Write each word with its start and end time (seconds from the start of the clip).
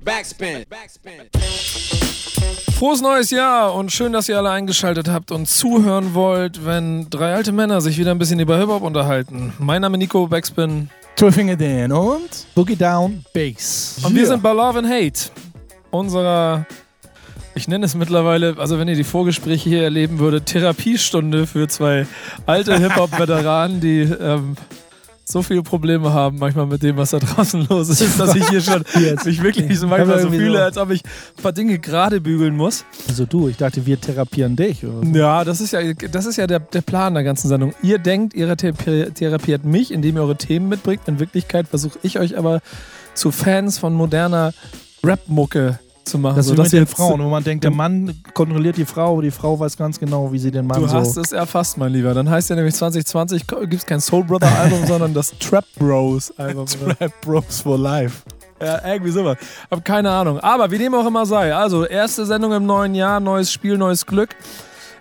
Backspin. 0.00 0.64
Frohes 2.78 3.00
neues 3.00 3.30
Jahr 3.30 3.74
und 3.74 3.92
schön, 3.92 4.12
dass 4.12 4.28
ihr 4.28 4.38
alle 4.38 4.50
eingeschaltet 4.50 5.08
habt 5.08 5.30
und 5.30 5.46
zuhören 5.46 6.14
wollt, 6.14 6.64
wenn 6.64 7.08
drei 7.10 7.34
alte 7.34 7.52
Männer 7.52 7.80
sich 7.80 7.98
wieder 7.98 8.10
ein 8.10 8.18
bisschen 8.18 8.40
über 8.40 8.58
Hip-Hop 8.58 8.82
unterhalten. 8.82 9.52
Mein 9.58 9.82
Name 9.82 9.96
ist 9.96 10.00
Nico 10.00 10.26
Backspin 10.26 10.88
Twelfinger 11.16 11.56
Dan 11.56 11.92
und 11.92 12.46
Boogie 12.54 12.74
Down 12.74 13.24
Bass. 13.34 13.98
und 14.02 14.14
wir 14.14 14.26
sind 14.26 14.42
bei 14.42 14.52
Love 14.52 14.78
and 14.78 14.88
Hate. 14.88 15.30
Unserer, 15.90 16.66
ich 17.54 17.68
nenne 17.68 17.84
es 17.84 17.94
mittlerweile, 17.94 18.56
also 18.58 18.78
wenn 18.78 18.88
ihr 18.88 18.96
die 18.96 19.04
Vorgespräche 19.04 19.68
hier 19.68 19.82
erleben 19.82 20.18
würdet, 20.18 20.46
Therapiestunde 20.46 21.46
für 21.46 21.68
zwei 21.68 22.06
alte 22.46 22.78
Hip-Hop-Veteranen, 22.78 23.80
die 23.80 24.00
ähm, 24.00 24.56
so 25.24 25.42
viele 25.42 25.62
Probleme 25.62 26.12
haben 26.12 26.38
manchmal 26.38 26.66
mit 26.66 26.82
dem, 26.82 26.96
was 26.96 27.10
da 27.10 27.18
draußen 27.18 27.66
los 27.70 27.88
ist, 27.88 28.18
dass 28.18 28.34
ich 28.34 28.48
hier 28.48 28.60
schon 28.60 28.84
Jetzt. 29.00 29.24
mich 29.24 29.42
wirklich 29.42 29.78
so 29.78 29.86
manchmal 29.86 30.20
so 30.20 30.30
fühle, 30.30 30.58
so. 30.58 30.64
als 30.64 30.76
ob 30.78 30.90
ich 30.90 31.02
ein 31.38 31.42
paar 31.42 31.52
Dinge 31.52 31.78
gerade 31.78 32.20
bügeln 32.20 32.56
muss. 32.56 32.84
Also 33.08 33.24
du, 33.24 33.48
ich 33.48 33.56
dachte, 33.56 33.86
wir 33.86 34.00
therapieren 34.00 34.56
dich. 34.56 34.80
So. 34.80 35.00
Ja, 35.16 35.44
das 35.44 35.60
ist 35.60 35.72
ja, 35.72 35.80
das 35.94 36.26
ist 36.26 36.36
ja 36.36 36.46
der, 36.46 36.60
der 36.60 36.80
Plan 36.82 37.14
der 37.14 37.22
ganzen 37.24 37.48
Sendung. 37.48 37.72
Ihr 37.82 37.98
denkt, 37.98 38.34
ihr 38.34 38.48
therapi- 38.56 39.12
therapiert 39.14 39.64
mich, 39.64 39.92
indem 39.92 40.16
ihr 40.16 40.22
eure 40.22 40.36
Themen 40.36 40.68
mitbringt. 40.68 41.02
In 41.06 41.20
Wirklichkeit 41.20 41.68
versuche 41.68 41.98
ich 42.02 42.18
euch 42.18 42.36
aber 42.36 42.60
zu 43.14 43.30
Fans 43.30 43.78
von 43.78 43.94
moderner 43.94 44.52
Rap-Mucke 45.04 45.78
zu 46.04 46.18
machen. 46.18 46.36
Das 46.36 46.46
ist 46.46 46.52
wie 46.52 46.56
sodass 46.56 46.72
mit 46.72 46.82
den 46.82 46.86
Frauen, 46.86 47.22
wo 47.22 47.28
man 47.28 47.44
denkt, 47.44 47.64
der 47.64 47.70
Mann 47.70 48.22
kontrolliert 48.34 48.76
die 48.76 48.84
Frau, 48.84 49.20
die 49.20 49.30
Frau 49.30 49.58
weiß 49.58 49.76
ganz 49.76 49.98
genau, 49.98 50.32
wie 50.32 50.38
sie 50.38 50.50
den 50.50 50.66
Mann 50.66 50.80
Du 50.80 50.88
so... 50.88 50.94
hast 50.94 51.16
es 51.16 51.32
erfasst, 51.32 51.78
mein 51.78 51.92
Lieber. 51.92 52.14
Dann 52.14 52.28
heißt 52.28 52.50
ja 52.50 52.56
nämlich 52.56 52.74
2020 52.74 53.46
gibt 53.46 53.74
es 53.74 53.86
kein 53.86 54.00
Soul 54.00 54.24
Brother 54.24 54.50
Album, 54.58 54.80
sondern 54.86 55.14
das 55.14 55.36
Trap 55.38 55.64
Bros 55.78 56.32
Album. 56.38 56.66
Trap 56.66 57.12
Bros 57.20 57.60
for 57.60 57.78
Life. 57.78 58.22
Ja, 58.60 58.80
irgendwie 58.86 59.10
sowas. 59.10 59.38
Hab 59.70 59.84
keine 59.84 60.10
Ahnung. 60.10 60.38
Aber 60.38 60.70
wie 60.70 60.78
dem 60.78 60.94
auch 60.94 61.06
immer 61.06 61.26
sei. 61.26 61.54
Also, 61.54 61.84
erste 61.84 62.24
Sendung 62.26 62.52
im 62.52 62.64
neuen 62.64 62.94
Jahr, 62.94 63.18
neues 63.18 63.50
Spiel, 63.52 63.76
neues 63.76 64.06
Glück. 64.06 64.36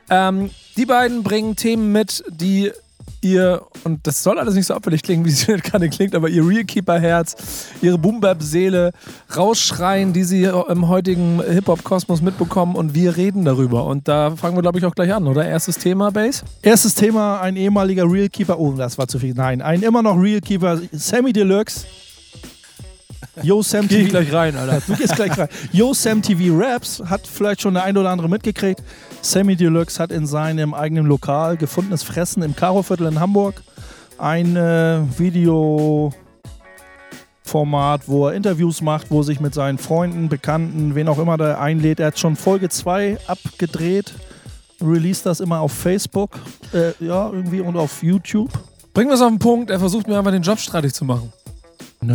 Ähm, 0.10 0.50
die 0.78 0.86
beiden 0.86 1.22
bringen 1.22 1.56
Themen 1.56 1.92
mit, 1.92 2.24
die 2.30 2.72
ihr, 3.22 3.62
und 3.84 4.06
das 4.06 4.24
soll 4.24 4.40
alles 4.40 4.56
nicht 4.56 4.66
so 4.66 4.74
abfällig 4.74 5.04
klingen, 5.04 5.26
wie 5.26 5.30
es 5.30 5.46
gerade 5.64 5.90
klingt, 5.90 6.16
aber 6.16 6.30
ihr 6.30 6.46
Realkeeper-Herz, 6.48 7.36
ihre 7.82 7.98
Boom-Bap-Seele 7.98 8.92
rausschreien, 9.36 10.14
die 10.14 10.24
sie 10.24 10.44
im 10.44 10.88
heutigen 10.88 11.42
Hip-Hop-Kosmos 11.42 12.22
mitbekommen 12.22 12.76
und 12.76 12.94
wir 12.94 13.18
reden 13.18 13.46
darüber. 13.46 13.86
Und 13.86 14.08
da 14.08 14.36
fangen 14.36 14.58
wir, 14.58 14.62
glaube 14.62 14.80
ich, 14.80 14.86
auch 14.86 14.96
gleich 14.96 15.14
an, 15.14 15.28
oder? 15.28 15.46
Erstes 15.46 15.78
Thema, 15.78 16.12
Base? 16.12 16.44
Erstes 16.62 16.96
Thema, 16.96 17.40
ein 17.42 17.56
ehemaliger 17.56 18.04
Realkeeper. 18.04 18.60
Oh, 18.60 18.74
das 18.74 18.98
war 18.98 19.08
zu 19.08 19.20
viel. 19.20 19.34
Nein, 19.34 19.62
ein 19.62 19.82
immer 19.82 20.02
noch 20.02 20.20
Realkeeper, 20.20 20.80
Sammy 20.92 21.34
Deluxe. 21.34 21.86
Yo, 23.44 23.64
Sam 23.64 23.88
Geh 23.88 24.04
TV. 24.04 24.10
gleich 24.10 24.34
rein, 24.34 24.58
Alter. 24.58 24.82
Du 24.86 24.96
gehst 24.96 25.16
gleich 25.16 25.38
rein. 25.38 25.48
Yo, 25.72 25.94
Sam 25.94 26.22
TV 26.22 26.54
Raps 26.58 27.02
hat 27.06 27.26
vielleicht 27.26 27.62
schon 27.62 27.74
der 27.74 27.84
ein 27.84 27.98
oder 27.98 28.10
andere 28.10 28.28
mitgekriegt. 28.28 28.84
Sammy 29.22 29.56
Deluxe 29.56 30.00
hat 30.00 30.12
in 30.12 30.28
seinem 30.28 30.74
eigenen 30.74 31.06
Lokal 31.06 31.56
gefundenes 31.56 32.04
Fressen 32.04 32.44
im 32.44 32.56
Karoviertel 32.56 33.08
in 33.08 33.20
Hamburg 33.20 33.62
ein 34.18 34.56
äh, 34.56 35.00
Videoformat, 35.18 36.14
wo 38.08 38.28
er 38.28 38.34
Interviews 38.34 38.82
macht, 38.82 39.10
wo 39.10 39.20
er 39.22 39.24
sich 39.24 39.40
mit 39.40 39.54
seinen 39.54 39.78
Freunden, 39.78 40.28
Bekannten, 40.30 40.94
wen 40.96 41.08
auch 41.08 41.18
immer 41.18 41.38
da 41.38 41.58
einlädt. 41.58 42.00
Er 42.00 42.08
hat 42.08 42.20
schon 42.20 42.36
Folge 42.36 42.70
2 42.70 43.18
abgedreht, 43.28 44.14
released 44.82 45.26
das 45.26 45.40
immer 45.40 45.62
auf 45.62 45.72
Facebook, 45.72 46.32
äh, 46.74 46.92
ja, 47.04 47.30
irgendwie 47.32 47.62
und 47.62 47.78
auf 47.78 48.04
YouTube. 48.04 48.52
Bringen 48.94 49.10
wir 49.10 49.16
es 49.16 49.22
auf 49.22 49.30
den 49.30 49.40
Punkt, 49.40 49.72
er 49.72 49.80
versucht 49.80 50.08
mir 50.08 50.18
einfach 50.18 50.32
den 50.32 50.44
Job 50.44 50.60
streitig 50.60 50.94
zu 50.94 51.06
machen. 51.06 51.32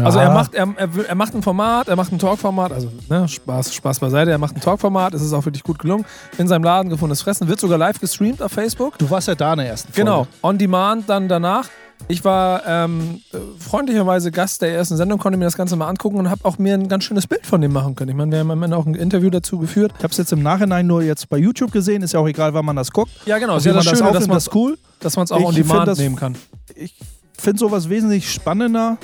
Also 0.02 0.18
er 0.18 0.32
macht, 0.32 0.54
er, 0.54 0.66
er, 0.76 0.88
er 1.08 1.14
macht 1.14 1.32
ein 1.34 1.42
Format, 1.42 1.86
er 1.86 1.94
macht 1.94 2.10
ein 2.12 2.18
Talkformat, 2.18 2.72
also 2.72 2.90
ne, 3.08 3.28
Spaß, 3.28 3.72
Spaß 3.72 4.00
beiseite, 4.00 4.32
er 4.32 4.38
macht 4.38 4.56
ein 4.56 4.60
Talkformat, 4.60 5.14
es 5.14 5.22
ist 5.22 5.32
auch 5.32 5.44
wirklich 5.44 5.62
gut 5.62 5.78
gelungen. 5.78 6.04
In 6.38 6.48
seinem 6.48 6.64
Laden 6.64 6.90
gefundenes 6.90 7.22
Fressen, 7.22 7.46
wird 7.46 7.60
sogar 7.60 7.78
live 7.78 8.00
gestreamt 8.00 8.42
auf 8.42 8.50
Facebook. 8.50 8.98
Du 8.98 9.08
warst 9.10 9.28
ja 9.28 9.36
da 9.36 9.52
in 9.52 9.58
der 9.60 9.68
ersten 9.68 9.92
Folge. 9.92 10.00
Genau, 10.10 10.26
on 10.42 10.58
demand 10.58 11.08
dann 11.08 11.28
danach. 11.28 11.68
Ich 12.08 12.24
war 12.24 12.62
ähm, 12.66 13.20
äh, 13.32 13.38
freundlicherweise 13.58 14.30
Gast 14.32 14.60
der 14.60 14.74
ersten 14.74 14.96
Sendung, 14.96 15.18
konnte 15.18 15.38
mir 15.38 15.44
das 15.46 15.56
Ganze 15.56 15.76
mal 15.76 15.86
angucken 15.88 16.16
und 16.18 16.28
habe 16.30 16.44
auch 16.44 16.58
mir 16.58 16.74
ein 16.74 16.88
ganz 16.88 17.04
schönes 17.04 17.26
Bild 17.28 17.46
von 17.46 17.60
dem 17.60 17.72
machen 17.72 17.94
können. 17.94 18.10
Ich 18.10 18.16
meine, 18.16 18.32
wir 18.32 18.40
haben 18.40 18.50
am 18.50 18.62
Ende 18.64 18.76
auch 18.76 18.86
ein 18.86 18.94
Interview 18.94 19.30
dazu 19.30 19.58
geführt. 19.58 19.92
Ich 19.96 20.02
habe 20.04 20.10
es 20.10 20.18
jetzt 20.18 20.32
im 20.32 20.42
Nachhinein 20.42 20.86
nur 20.86 21.02
jetzt 21.02 21.28
bei 21.30 21.38
YouTube 21.38 21.70
gesehen, 21.72 22.02
ist 22.02 22.12
ja 22.12 22.20
auch 22.20 22.28
egal, 22.28 22.52
wann 22.54 22.64
man 22.66 22.76
das 22.76 22.90
guckt. 22.90 23.12
Ja, 23.24 23.38
genau, 23.38 23.56
ist 23.56 23.64
ja 23.66 23.72
das 23.72 23.84
Schöne, 23.84 24.12
dass 24.12 24.26
man 24.26 24.36
das 24.36 24.48
ist 24.48 24.54
cool. 24.54 24.76
dass 25.00 25.16
man 25.16 25.24
es 25.24 25.32
auch 25.32 25.38
Ich 25.40 25.46
on 25.46 25.54
demand 25.54 25.88
das- 25.88 25.98
nehmen 25.98 26.16
kann. 26.16 26.34
Ich 26.74 26.94
finde 27.38 27.58
sowas 27.60 27.88
wesentlich 27.88 28.30
spannender, 28.32 28.98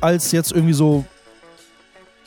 als 0.00 0.32
jetzt 0.32 0.52
irgendwie 0.52 0.74
so 0.74 1.04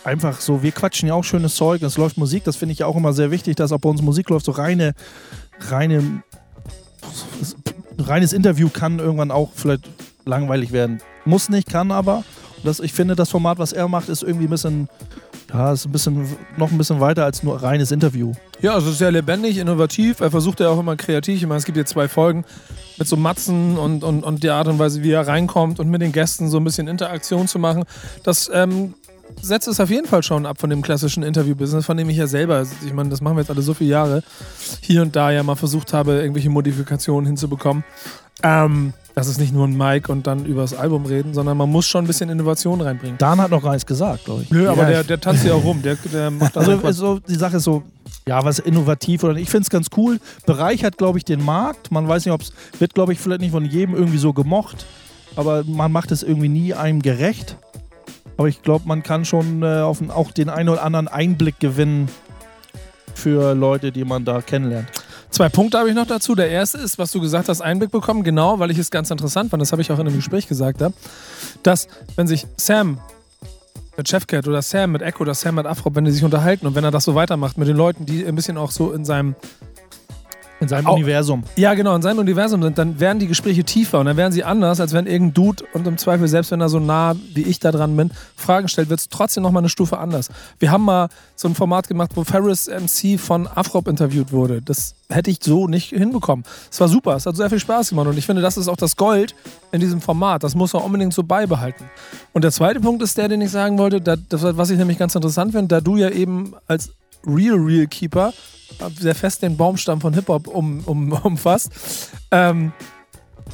einfach 0.04 0.40
so, 0.40 0.64
wir 0.64 0.72
quatschen 0.72 1.08
ja 1.08 1.14
auch 1.14 1.24
schönes 1.24 1.56
Zeug, 1.56 1.82
es 1.82 1.98
läuft 1.98 2.18
Musik, 2.18 2.44
das 2.44 2.56
finde 2.56 2.74
ich 2.74 2.80
ja 2.80 2.86
auch 2.86 2.96
immer 2.96 3.14
sehr 3.14 3.32
wichtig, 3.32 3.56
dass 3.56 3.72
auch 3.72 3.80
bei 3.80 3.90
uns 3.90 4.02
Musik 4.02 4.30
läuft, 4.30 4.46
so 4.46 4.52
reine, 4.52 4.94
reine, 5.70 6.24
reines 7.98 8.34
Interview 8.34 8.70
kann 8.70 9.00
irgendwann 9.00 9.32
auch 9.32 9.50
vielleicht 9.54 9.90
langweilig 10.26 10.72
werden. 10.72 11.02
Muss 11.26 11.50
nicht, 11.50 11.70
kann 11.70 11.92
aber. 11.92 12.24
Und 12.58 12.66
Das, 12.66 12.80
ich 12.80 12.94
finde, 12.94 13.16
das 13.16 13.30
Format, 13.30 13.58
was 13.60 13.74
er 13.74 13.88
macht, 13.88 14.10
ist 14.10 14.24
irgendwie 14.24 14.48
ein 14.48 14.50
bisschen, 14.50 14.90
ja, 15.52 15.74
ist 15.74 15.86
ein 15.86 15.92
bisschen, 15.92 16.28
noch 16.58 16.72
ein 16.72 16.78
bisschen 16.78 17.00
weiter 17.00 17.26
als 17.26 17.44
nur 17.44 17.62
reines 17.62 17.92
Interview. 17.92 18.34
Ja, 18.62 18.74
also 18.74 18.92
sehr 18.92 19.12
lebendig, 19.12 19.58
innovativ. 19.58 20.20
Er 20.20 20.32
versucht 20.32 20.60
ja 20.60 20.70
auch 20.70 20.80
immer 20.80 20.96
kreativ. 20.96 21.38
Ich 21.38 21.48
meine, 21.48 21.58
es 21.58 21.66
gibt 21.66 21.78
jetzt 21.78 21.92
zwei 21.92 22.08
Folgen 22.08 22.46
mit 22.98 23.08
so 23.08 23.16
Matzen 23.16 23.78
und, 23.78 24.04
und, 24.04 24.24
und 24.24 24.44
die 24.44 24.50
Art 24.50 24.68
und 24.68 24.78
Weise, 24.78 25.02
wie 25.02 25.12
er 25.12 25.28
reinkommt 25.28 25.80
und 25.80 25.90
mit 25.90 26.02
den 26.02 26.12
Gästen 26.12 26.50
so 26.50 26.58
ein 26.58 26.64
bisschen 26.64 26.88
Interaktion 26.88 27.48
zu 27.48 27.58
machen. 27.58 27.86
Das 28.24 28.50
ähm, 28.54 28.94
setzt 29.42 29.68
es 29.68 29.80
auf 29.80 29.90
jeden 29.90 30.08
Fall 30.08 30.24
schon 30.24 30.46
ab 30.46 30.60
von 30.60 30.70
dem 30.70 30.82
klassischen 30.82 31.24
Interview-Business, 31.24 31.86
von 31.86 31.98
dem 31.98 32.10
ich 32.10 32.18
ja 32.18 32.28
selber, 32.28 32.66
ich 32.86 32.94
meine, 32.94 33.10
das 33.10 33.22
machen 33.22 33.38
wir 33.38 33.42
jetzt 33.42 33.52
alle 33.52 33.62
so 33.62 33.74
viele 33.74 33.92
Jahre, 33.92 34.24
hier 34.82 35.02
und 35.02 35.16
da 35.16 35.32
ja 35.32 35.44
mal 35.44 35.56
versucht 35.56 35.94
habe, 35.94 36.14
irgendwelche 36.20 36.50
Modifikationen 36.50 37.26
hinzubekommen. 37.26 37.84
Ähm, 38.44 38.94
das 39.16 39.28
ist 39.28 39.38
nicht 39.38 39.54
nur 39.54 39.68
ein 39.68 39.76
Mic 39.76 40.10
und 40.10 40.28
dann 40.28 40.46
übers 40.46 40.74
Album 40.74 41.06
reden, 41.06 41.34
sondern 41.34 41.58
man 41.58 41.70
muss 41.70 41.86
schon 41.86 42.06
ein 42.06 42.08
bisschen 42.08 42.30
Innovation 42.30 42.80
reinbringen. 42.80 43.18
Dan 43.18 43.42
hat 43.42 43.52
noch 43.52 43.62
gar 43.62 43.72
nichts 43.72 43.86
gesagt, 43.86 44.24
glaube 44.26 44.44
ich. 44.44 44.50
Nö, 44.50 44.70
aber 44.70 44.84
Ja, 44.84 44.90
der, 44.90 45.04
der 45.04 45.20
tanzt 45.20 45.44
ja 45.44 45.54
auch 45.54 45.64
rum. 45.64 45.82
Der, 45.82 45.96
der 45.96 46.32
macht 46.32 46.56
Also 46.58 46.78
so, 46.92 47.20
die 47.20 47.36
Sache 47.36 47.58
ist 47.58 47.64
so, 47.64 47.84
ja, 48.28 48.44
was 48.46 48.60
innovativ 48.60 49.24
oder 49.24 49.34
nicht. 49.34 49.44
Ich 49.44 49.50
finde 49.50 49.64
es 49.64 49.70
ganz 49.70 49.88
cool. 49.98 50.20
Bereichert, 50.46 50.98
glaube 50.98 51.18
ich, 51.18 51.26
den 51.26 51.44
Markt. 51.44 51.92
Man 51.92 52.08
weiß 52.08 52.26
nicht, 52.26 52.34
ob 52.34 52.42
es 52.42 52.54
wird, 52.80 52.94
glaube 52.94 53.12
ich, 53.12 53.20
vielleicht 53.20 53.42
nicht 53.42 53.52
von 53.52 53.66
jedem 53.66 53.96
irgendwie 53.96 54.20
so 54.20 54.32
gemocht, 54.32 54.86
aber 55.36 55.64
man 55.66 55.92
macht 55.92 56.12
es 56.12 56.24
irgendwie 56.24 56.50
nie 56.50 56.74
einem 56.74 57.02
gerecht. 57.02 57.58
Aber 58.38 58.48
ich 58.48 58.62
glaube, 58.62 58.88
man 58.88 59.04
kann 59.04 59.26
schon 59.26 59.64
äh, 59.64 59.82
auf, 59.82 59.98
auch 60.10 60.32
den 60.32 60.48
einen 60.48 60.70
oder 60.70 60.84
anderen 60.84 61.10
Einblick 61.10 61.60
gewinnen 61.60 62.08
für 63.16 63.54
Leute, 63.54 63.92
die 63.92 64.06
man 64.06 64.24
da 64.24 64.42
kennenlernt. 64.42 64.88
Zwei 65.30 65.50
Punkte 65.50 65.78
habe 65.78 65.90
ich 65.90 65.96
noch 65.96 66.08
dazu. 66.08 66.36
Der 66.36 66.50
erste 66.50 66.78
ist, 66.80 66.98
was 66.98 67.12
du 67.12 67.22
gesagt 67.22 67.50
hast, 67.50 67.62
Einblick 67.62 67.92
bekommen. 67.92 68.24
Genau, 68.24 68.60
weil 68.60 68.72
ich 68.72 68.78
es 68.78 68.92
ganz 68.92 69.12
interessant 69.12 69.52
fand, 69.52 69.62
das 69.62 69.72
habe 69.72 69.82
ich 69.82 69.92
auch 69.92 70.00
in 70.00 70.08
einem 70.08 70.16
Gespräch 70.16 70.48
gesagt, 70.48 70.84
dass 71.64 71.88
wenn 72.16 72.28
sich 72.28 72.48
Sam 72.58 73.00
mit 73.96 74.08
Chefcat 74.08 74.48
oder 74.48 74.62
Sam 74.62 74.94
mit 74.94 75.02
Echo 75.02 75.22
oder 75.22 75.34
Sam 75.34 75.56
mit 75.56 75.66
Afro, 75.66 75.94
wenn 75.94 76.06
die 76.06 76.12
sich 76.12 76.24
unterhalten 76.24 76.66
und 76.66 76.74
wenn 76.76 76.84
er 76.84 76.92
das 76.92 77.04
so 77.04 77.16
weitermacht 77.16 77.58
mit 77.58 77.68
den 77.68 77.76
Leuten, 77.76 78.06
die 78.06 78.26
ein 78.26 78.34
bisschen 78.34 78.58
auch 78.58 78.72
so 78.72 78.92
in 78.94 79.04
seinem 79.04 79.36
In 80.62 80.68
seinem 80.68 80.88
Au- 80.88 80.96
Universum. 80.96 81.44
ja, 81.56 81.74
genau, 81.74 81.96
in 81.96 82.02
seinem 82.02 82.20
Universum 82.20 82.62
sind, 82.62 82.78
dann 82.78 83.00
werden 83.00 83.20
die 83.20 83.28
Gespräche 83.28 83.64
tiefer 83.64 84.00
und 84.00 84.06
dann 84.08 84.18
werden 84.18 84.34
sie 84.34 84.44
anders, 84.44 84.80
als 84.82 84.92
wenn 84.94 85.06
irgendein 85.08 85.34
Dude 85.34 85.64
und 85.74 85.88
im 85.88 85.98
Zweifel, 85.98 86.28
selbst 86.28 86.52
wenn 86.52 86.60
er 86.60 86.68
so 86.70 86.80
nah 86.80 87.16
wie 87.34 87.44
ich 87.44 87.60
da 87.60 87.72
dran 87.72 87.96
bin, 87.96 88.12
Fragen 88.36 88.68
stellt, 88.68 88.90
wird 88.90 89.00
es 89.00 89.08
trotzdem 89.10 89.44
nochmal 89.44 89.62
eine 89.62 89.70
Stufe 89.70 89.98
anders. 89.98 90.30
Wir 90.60 90.72
haben 90.72 90.84
mal 90.84 91.08
so 91.36 91.48
ein 91.48 91.56
Format 91.56 91.88
gemacht, 91.88 92.12
wo 92.16 92.24
Ferris 92.26 92.68
MC 92.68 93.18
von 93.20 93.48
Afrop 93.48 93.88
interviewt 93.88 94.32
wurde. 94.34 94.62
Das 94.62 94.96
hätte 95.10 95.32
ich 95.32 95.40
so 95.42 95.68
nicht 95.68 95.90
hinbekommen. 95.90 96.44
Es 96.70 96.80
war 96.82 96.90
super, 96.90 97.16
es 97.16 97.26
hat 97.26 97.36
sehr 97.38 97.50
viel 97.50 97.60
Spaß 97.60 97.90
gemacht 97.90 98.08
und 98.08 98.18
ich 98.18 98.26
finde, 98.26 98.42
das 98.42 98.58
ist 98.58 98.68
auch 98.68 98.76
das 98.78 98.98
Gold 98.98 99.34
in 99.72 99.80
diesem 99.80 100.02
Format. 100.02 100.44
Das 100.44 100.56
muss 100.56 100.74
man 100.74 100.84
unbedingt 100.84 101.14
so 101.14 101.24
beibehalten. 101.24 101.86
Und 102.34 102.44
der 102.44 102.52
zweite 102.52 102.82
Punkt 102.82 103.02
ist 103.02 103.18
der, 103.18 103.30
den 103.30 103.40
ich 103.42 103.52
sagen 103.52 103.78
wollte, 103.78 104.02
da, 104.02 104.16
das, 104.18 104.44
was 104.44 104.70
ich 104.70 104.78
nämlich 104.78 104.98
ganz 104.98 105.16
interessant 105.16 105.54
finde, 105.54 105.68
da 105.70 105.80
du 105.82 105.96
ja 105.96 106.10
eben 106.10 106.54
als 106.68 106.90
Real 107.26 107.56
Real 107.58 107.88
Keeper 107.88 108.34
sehr 109.00 109.16
fest 109.16 109.42
den 109.42 109.58
Baumstamm 109.58 110.02
von 110.02 110.14
Hip-Hop 110.14 110.48
um, 110.48 110.82
um, 110.86 111.12
umfasst. 111.24 111.72
Ähm, 112.32 112.72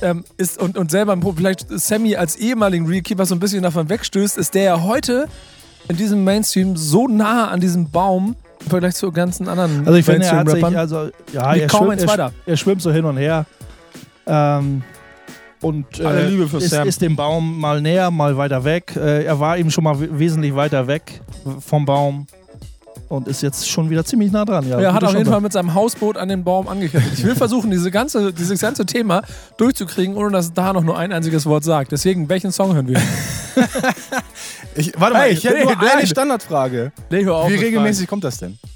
ähm, 0.02 0.26
ist 0.38 0.60
und, 0.62 0.78
und 0.78 0.92
selber 0.92 1.18
vielleicht 1.36 1.68
Sammy 1.70 2.16
als 2.16 2.36
ehemaligen 2.36 2.86
Realkeeper 2.86 3.26
so 3.26 3.34
ein 3.34 3.40
bisschen 3.40 3.64
davon 3.64 3.88
wegstößt, 3.90 4.38
ist 4.38 4.54
der 4.54 4.64
ja 4.64 4.84
heute 4.84 5.28
in 5.88 5.96
diesem 5.98 6.24
Mainstream 6.24 6.76
so 6.76 7.08
nah 7.08 7.48
an 7.48 7.60
diesem 7.62 7.90
Baum 7.90 8.36
im 8.60 8.68
Vergleich 8.70 8.96
zu 8.96 9.12
ganzen 9.12 9.48
anderen 9.48 9.86
Also 9.86 9.94
ich 9.98 10.06
finde, 10.06 10.26
er 10.26 10.38
hat 10.38 10.50
sich, 10.50 10.64
also, 10.66 11.10
ja, 11.32 11.54
er 11.54 11.70
schwimmt, 11.70 12.02
er, 12.02 12.32
er 12.46 12.58
schwimmt 12.58 12.82
so 12.82 12.92
hin 12.92 13.06
und 13.06 13.18
her. 13.18 13.46
Ähm, 14.28 14.84
und 15.62 16.00
äh, 16.00 16.04
Alle 16.06 16.28
Liebe 16.28 16.48
für 16.48 16.58
ist, 16.58 16.70
Sam. 16.72 16.88
ist 16.88 17.02
dem 17.02 17.16
Baum 17.16 17.60
mal 17.60 17.82
näher, 17.82 18.12
mal 18.12 18.36
weiter 18.38 18.64
weg. 18.64 18.94
Äh, 18.96 19.24
er 19.24 19.40
war 19.40 19.58
eben 19.58 19.72
schon 19.72 19.84
mal 19.84 20.00
we- 20.00 20.20
wesentlich 20.20 20.56
weiter 20.56 20.88
weg 20.88 21.22
vom 21.60 21.86
Baum 21.86 22.28
und 23.10 23.28
ist 23.28 23.42
jetzt 23.42 23.70
schon 23.70 23.90
wieder 23.90 24.04
ziemlich 24.06 24.32
nah 24.32 24.46
dran. 24.46 24.68
Ja, 24.68 24.80
er 24.80 24.94
hat 24.94 25.04
auf 25.04 25.14
jeden. 25.14 25.26
Fall 25.26 25.42
mit 25.42 25.54
seinem 25.54 25.74
Hausboot 25.74 26.18
an 26.18 26.28
den 26.30 26.44
Baum 26.44 26.68
angekettet. 26.68 27.12
Ich 27.14 27.24
will 27.24 27.36
versuchen, 27.36 27.72
diese 27.72 27.92
ganze, 27.92 28.34
dieses 28.34 28.60
ganze 28.60 28.86
Thema 28.86 29.22
durchzukriegen, 29.58 30.16
ohne 30.18 30.32
dass 30.32 30.54
da 30.54 30.74
noch 30.74 30.84
nur 30.84 30.98
ein 30.98 31.12
einziges 31.12 31.46
Wort 31.46 31.64
sagt. 31.64 31.92
Deswegen, 31.92 32.30
welchen 32.30 32.52
Song 32.52 32.74
hören 32.74 32.88
wir? 32.88 33.02
Ich, 34.76 34.92
warte 35.00 35.14
mal, 35.14 35.22
Hey, 35.24 35.34
ich 35.34 35.44
hätte 35.46 35.56
nee, 35.60 35.64
nur 35.64 35.80
eine 35.80 35.88
nein. 35.96 36.08
Standardfrage. 36.08 36.92
Nee, 37.10 37.24
hör 37.24 37.36
auf 37.36 37.50
Wie 37.50 37.56
regelmäßig 37.56 38.08
kommt 38.08 38.26
das 38.26 38.38
denn? 38.38 38.58
Fragen. 38.58 38.76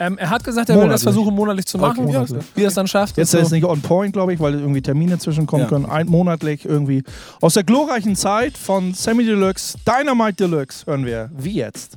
Ähm, 0.00 0.16
er 0.18 0.30
hat 0.30 0.44
gesagt, 0.44 0.68
er 0.68 0.76
will 0.76 0.82
das 0.82 1.02
Monatlich. 1.02 1.02
versuchen, 1.02 1.34
monatlich 1.34 1.66
zu 1.66 1.76
machen. 1.78 1.98
Okay, 2.04 2.12
monatlich. 2.12 2.44
Wie 2.54 2.62
er 2.62 2.68
es 2.68 2.74
dann 2.74 2.86
schafft. 2.86 3.16
Jetzt 3.16 3.30
ist 3.30 3.34
ist 3.34 3.42
es 3.42 3.48
so. 3.48 3.54
nicht 3.56 3.64
on 3.64 3.80
point, 3.80 4.12
glaube 4.12 4.32
ich, 4.32 4.38
weil 4.38 4.54
irgendwie 4.54 4.80
Termine 4.80 5.18
zwischenkommen 5.18 5.64
Ja. 5.64 5.68
können. 5.68 5.86
Ein 5.86 6.06
monatlich 6.06 6.64
irgendwie. 6.64 7.02
Aus 7.40 7.54
der 7.54 7.64
glorreichen 7.64 8.14
Zeit 8.14 8.56
von 8.56 8.94
Sammy 8.94 9.24
Deluxe, 9.24 9.76
Dynamite 9.84 10.34
Deluxe 10.44 10.86
hören 10.86 11.04
wir. 11.04 11.30
Wie 11.36 11.54
jetzt? 11.54 11.94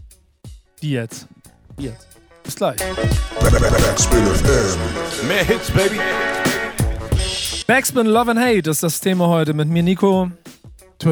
Die 0.81 0.89
jetzt. 0.93 1.27
Jetzt? 1.81 2.07
Bis 2.43 2.55
gleich. 2.55 2.77
Mehr 5.27 5.43
Hits, 5.45 5.71
baby. 5.71 5.99
Backspin 7.65 8.05
Love 8.05 8.31
and 8.31 8.39
Hate 8.39 8.69
ist 8.69 8.83
das 8.83 8.99
Thema 8.99 9.27
heute 9.27 9.55
mit 9.55 9.67
mir, 9.67 9.81
Nico. 9.81 10.29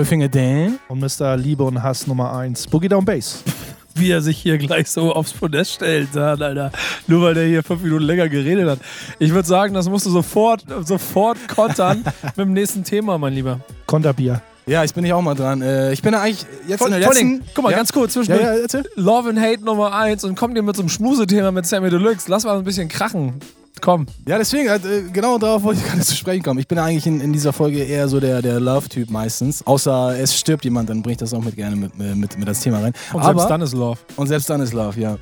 Finger 0.03 0.27
Dan. 0.27 0.77
Und 0.87 0.99
Mr. 0.99 1.35
Liebe 1.37 1.63
und 1.63 1.81
Hass 1.81 2.05
Nummer 2.05 2.37
1. 2.37 2.67
Boogie 2.67 2.87
Down 2.87 3.03
Bass. 3.03 3.43
Wie 3.95 4.11
er 4.11 4.21
sich 4.21 4.37
hier 4.37 4.59
gleich 4.59 4.91
so 4.91 5.11
aufs 5.11 5.33
Podest 5.33 5.73
stellt, 5.73 6.09
dann, 6.13 6.39
Alter. 6.39 6.71
Nur 7.07 7.23
weil 7.23 7.33
der 7.33 7.47
hier 7.47 7.63
fünf 7.63 7.81
Minuten 7.81 8.03
länger 8.03 8.29
geredet 8.29 8.69
hat. 8.69 8.79
Ich 9.17 9.33
würde 9.33 9.47
sagen, 9.47 9.73
das 9.73 9.89
musst 9.89 10.05
du 10.05 10.11
sofort, 10.11 10.63
sofort 10.81 11.39
kontern 11.47 12.03
mit 12.23 12.37
dem 12.37 12.53
nächsten 12.53 12.83
Thema, 12.83 13.17
mein 13.17 13.33
Lieber. 13.33 13.59
Konterbier. 13.87 14.43
Ja, 14.69 14.83
ich 14.83 14.93
bin 14.93 15.03
ich 15.03 15.11
auch 15.13 15.21
mal 15.23 15.33
dran. 15.33 15.63
Äh, 15.63 15.91
ich 15.93 16.03
bin 16.03 16.13
ja 16.13 16.21
eigentlich 16.21 16.45
jetzt 16.67 16.85
in 16.85 16.91
der 16.91 16.99
letzten... 16.99 17.41
guck 17.55 17.63
mal, 17.63 17.71
ja? 17.71 17.77
ganz 17.77 17.91
kurz 17.91 18.13
Ja, 18.13 18.21
zwischendurch. 18.21 18.43
ja, 18.45 18.61
erzähl. 18.61 18.83
Love 18.95 19.29
and 19.29 19.39
Hate 19.39 19.65
Nummer 19.65 19.93
1 19.95 20.23
und 20.25 20.35
kommt 20.35 20.55
dir 20.55 20.61
mit 20.61 20.75
so 20.75 20.83
einem 20.83 20.89
Schmusethema 20.89 21.51
mit 21.51 21.65
Sammy 21.65 21.89
Deluxe. 21.89 22.29
Lass 22.29 22.43
mal 22.43 22.55
ein 22.55 22.63
bisschen 22.63 22.87
krachen. 22.87 23.39
Komm. 23.81 24.05
Ja, 24.27 24.37
deswegen, 24.37 24.69
äh, 24.69 24.79
genau 25.11 25.39
darauf 25.39 25.63
wollte 25.63 25.81
ich 25.81 25.87
gerade 25.87 26.01
zu 26.01 26.15
sprechen 26.15 26.43
kommen. 26.43 26.59
Ich 26.59 26.67
bin 26.67 26.77
eigentlich 26.77 27.07
in, 27.07 27.19
in 27.19 27.33
dieser 27.33 27.51
Folge 27.51 27.79
eher 27.83 28.07
so 28.07 28.19
der, 28.19 28.43
der 28.43 28.59
Love-Typ 28.59 29.09
meistens. 29.09 29.65
Außer 29.65 30.19
es 30.19 30.37
stirbt 30.37 30.65
jemand, 30.65 30.89
dann 30.89 31.01
bringe 31.01 31.13
ich 31.13 31.17
das 31.17 31.33
auch 31.33 31.41
mit 31.43 31.55
gerne 31.55 31.75
mit, 31.75 31.97
mit, 31.97 32.37
mit 32.37 32.47
das 32.47 32.59
Thema 32.59 32.79
rein. 32.79 32.93
Und 33.11 33.21
Aber, 33.21 33.39
selbst 33.39 33.49
dann 33.49 33.61
ist 33.61 33.73
Love. 33.73 33.97
und 34.17 34.27
selbst 34.27 34.49
dann 34.51 34.61
ist 34.61 34.73
Love, 34.73 34.99
ja. 34.99 35.17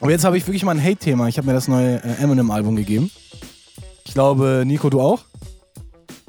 Aber 0.00 0.10
jetzt 0.10 0.24
habe 0.24 0.36
ich 0.36 0.46
wirklich 0.46 0.64
mal 0.64 0.72
ein 0.72 0.84
Hate-Thema. 0.84 1.26
Ich 1.28 1.38
habe 1.38 1.46
mir 1.46 1.54
das 1.54 1.68
neue 1.68 2.02
äh, 2.04 2.22
Eminem-Album 2.22 2.76
gegeben. 2.76 3.10
Ich 4.04 4.12
glaube, 4.12 4.64
Nico, 4.66 4.90
du 4.90 5.00
auch? 5.00 5.24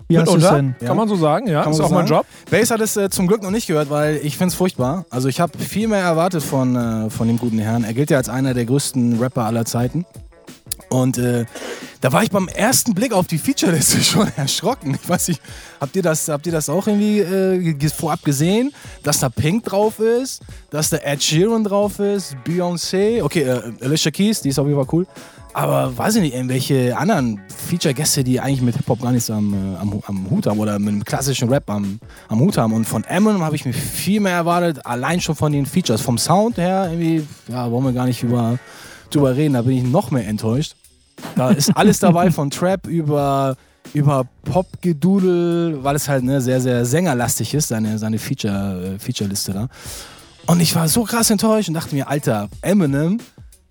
Wie 0.09 0.17
hast 0.17 0.27
du 0.27 0.37
es 0.37 0.37
Mitunter? 0.37 0.55
denn? 0.55 0.75
Ja. 0.81 0.87
Kann 0.87 0.97
man 0.97 1.07
so 1.07 1.15
sagen, 1.15 1.47
ja. 1.47 1.61
Kann 1.61 1.71
ist 1.71 1.77
so 1.77 1.83
auch 1.83 1.91
mein 1.91 2.07
sagen? 2.07 2.25
Job. 2.25 2.25
Bass 2.49 2.71
hat 2.71 2.81
es 2.81 2.97
äh, 2.97 3.09
zum 3.09 3.27
Glück 3.27 3.43
noch 3.43 3.51
nicht 3.51 3.67
gehört, 3.67 3.91
weil 3.91 4.19
ich 4.23 4.37
finde 4.37 4.49
es 4.49 4.55
furchtbar. 4.55 5.05
Also 5.11 5.27
ich 5.27 5.39
habe 5.39 5.57
viel 5.59 5.87
mehr 5.87 6.01
erwartet 6.01 6.41
von, 6.41 6.75
äh, 6.75 7.09
von 7.11 7.27
dem 7.27 7.37
guten 7.37 7.59
Herrn. 7.59 7.83
Er 7.83 7.93
gilt 7.93 8.09
ja 8.09 8.17
als 8.17 8.27
einer 8.27 8.55
der 8.55 8.65
größten 8.65 9.19
Rapper 9.19 9.45
aller 9.45 9.65
Zeiten. 9.65 10.05
Und 10.89 11.19
äh, 11.19 11.45
da 12.01 12.11
war 12.11 12.23
ich 12.23 12.31
beim 12.31 12.47
ersten 12.47 12.95
Blick 12.95 13.13
auf 13.13 13.27
die 13.27 13.37
Featureliste 13.37 14.01
schon 14.03 14.27
erschrocken. 14.35 14.97
Ich 15.01 15.07
weiß 15.07 15.27
nicht, 15.27 15.41
habt 15.79 15.95
ihr 15.95 16.01
das, 16.01 16.27
habt 16.27 16.47
ihr 16.47 16.51
das 16.51 16.69
auch 16.69 16.87
irgendwie 16.87 17.19
äh, 17.19 17.89
vorab 17.89 18.23
gesehen? 18.23 18.71
Dass 19.03 19.19
da 19.19 19.29
Pink 19.29 19.65
drauf 19.65 19.99
ist, 19.99 20.41
dass 20.71 20.89
da 20.89 20.97
Ed 20.97 21.21
Sheeran 21.21 21.63
drauf 21.63 21.99
ist, 21.99 22.35
Beyoncé, 22.47 23.21
okay, 23.21 23.43
äh, 23.43 23.61
Alicia 23.81 24.11
Keys, 24.11 24.41
die 24.41 24.49
ist 24.49 24.57
auf 24.57 24.65
jeden 24.65 24.79
Fall 24.79 24.91
cool. 24.91 25.05
Aber 25.53 25.97
weiß 25.97 26.15
ich 26.15 26.21
nicht, 26.21 26.35
irgendwelche 26.35 26.95
anderen 26.95 27.41
Feature-Gäste, 27.69 28.23
die 28.23 28.39
eigentlich 28.39 28.61
mit 28.61 28.75
Hip-Hop 28.75 29.01
gar 29.01 29.11
nichts 29.11 29.29
am, 29.29 29.53
äh, 29.53 29.77
am, 29.77 30.01
am 30.05 30.29
Hut 30.29 30.45
haben 30.45 30.59
oder 30.59 30.77
mit 30.77 30.89
dem 30.89 31.03
klassischen 31.03 31.49
Rap 31.49 31.69
am, 31.69 31.99
am 32.27 32.39
Hut 32.39 32.57
haben. 32.57 32.73
Und 32.73 32.85
von 32.85 33.03
Eminem 33.03 33.41
habe 33.41 33.55
ich 33.55 33.65
mir 33.65 33.73
viel 33.73 34.19
mehr 34.19 34.33
erwartet, 34.33 34.85
allein 34.85 35.19
schon 35.21 35.35
von 35.35 35.51
den 35.51 35.65
Features. 35.65 36.01
Vom 36.01 36.17
Sound 36.17 36.57
her, 36.57 36.87
irgendwie, 36.91 37.25
ja, 37.47 37.69
wollen 37.71 37.85
wir 37.85 37.93
gar 37.93 38.05
nicht 38.05 38.21
über, 38.21 38.59
drüber 39.09 39.35
reden, 39.35 39.53
da 39.55 39.63
bin 39.63 39.77
ich 39.77 39.83
noch 39.83 40.11
mehr 40.11 40.27
enttäuscht. 40.27 40.75
Da 41.35 41.49
ist 41.49 41.75
alles 41.75 41.99
dabei, 41.99 42.31
von 42.31 42.51
Trap 42.51 42.85
über, 42.87 43.57
über 43.93 44.25
Pop-Gedudel, 44.43 45.83
weil 45.83 45.95
es 45.95 46.07
halt 46.07 46.23
ne, 46.23 46.41
sehr, 46.41 46.61
sehr 46.61 46.85
sängerlastig 46.85 47.55
ist, 47.55 47.69
seine, 47.69 47.97
seine 47.97 48.19
Feature, 48.19 48.95
äh, 48.95 48.99
Feature-Liste 48.99 49.53
da. 49.53 49.67
Und 50.45 50.61
ich 50.61 50.75
war 50.75 50.87
so 50.87 51.03
krass 51.03 51.29
enttäuscht 51.29 51.69
und 51.69 51.75
dachte 51.75 51.95
mir, 51.95 52.07
Alter, 52.07 52.49
Eminem, 52.61 53.19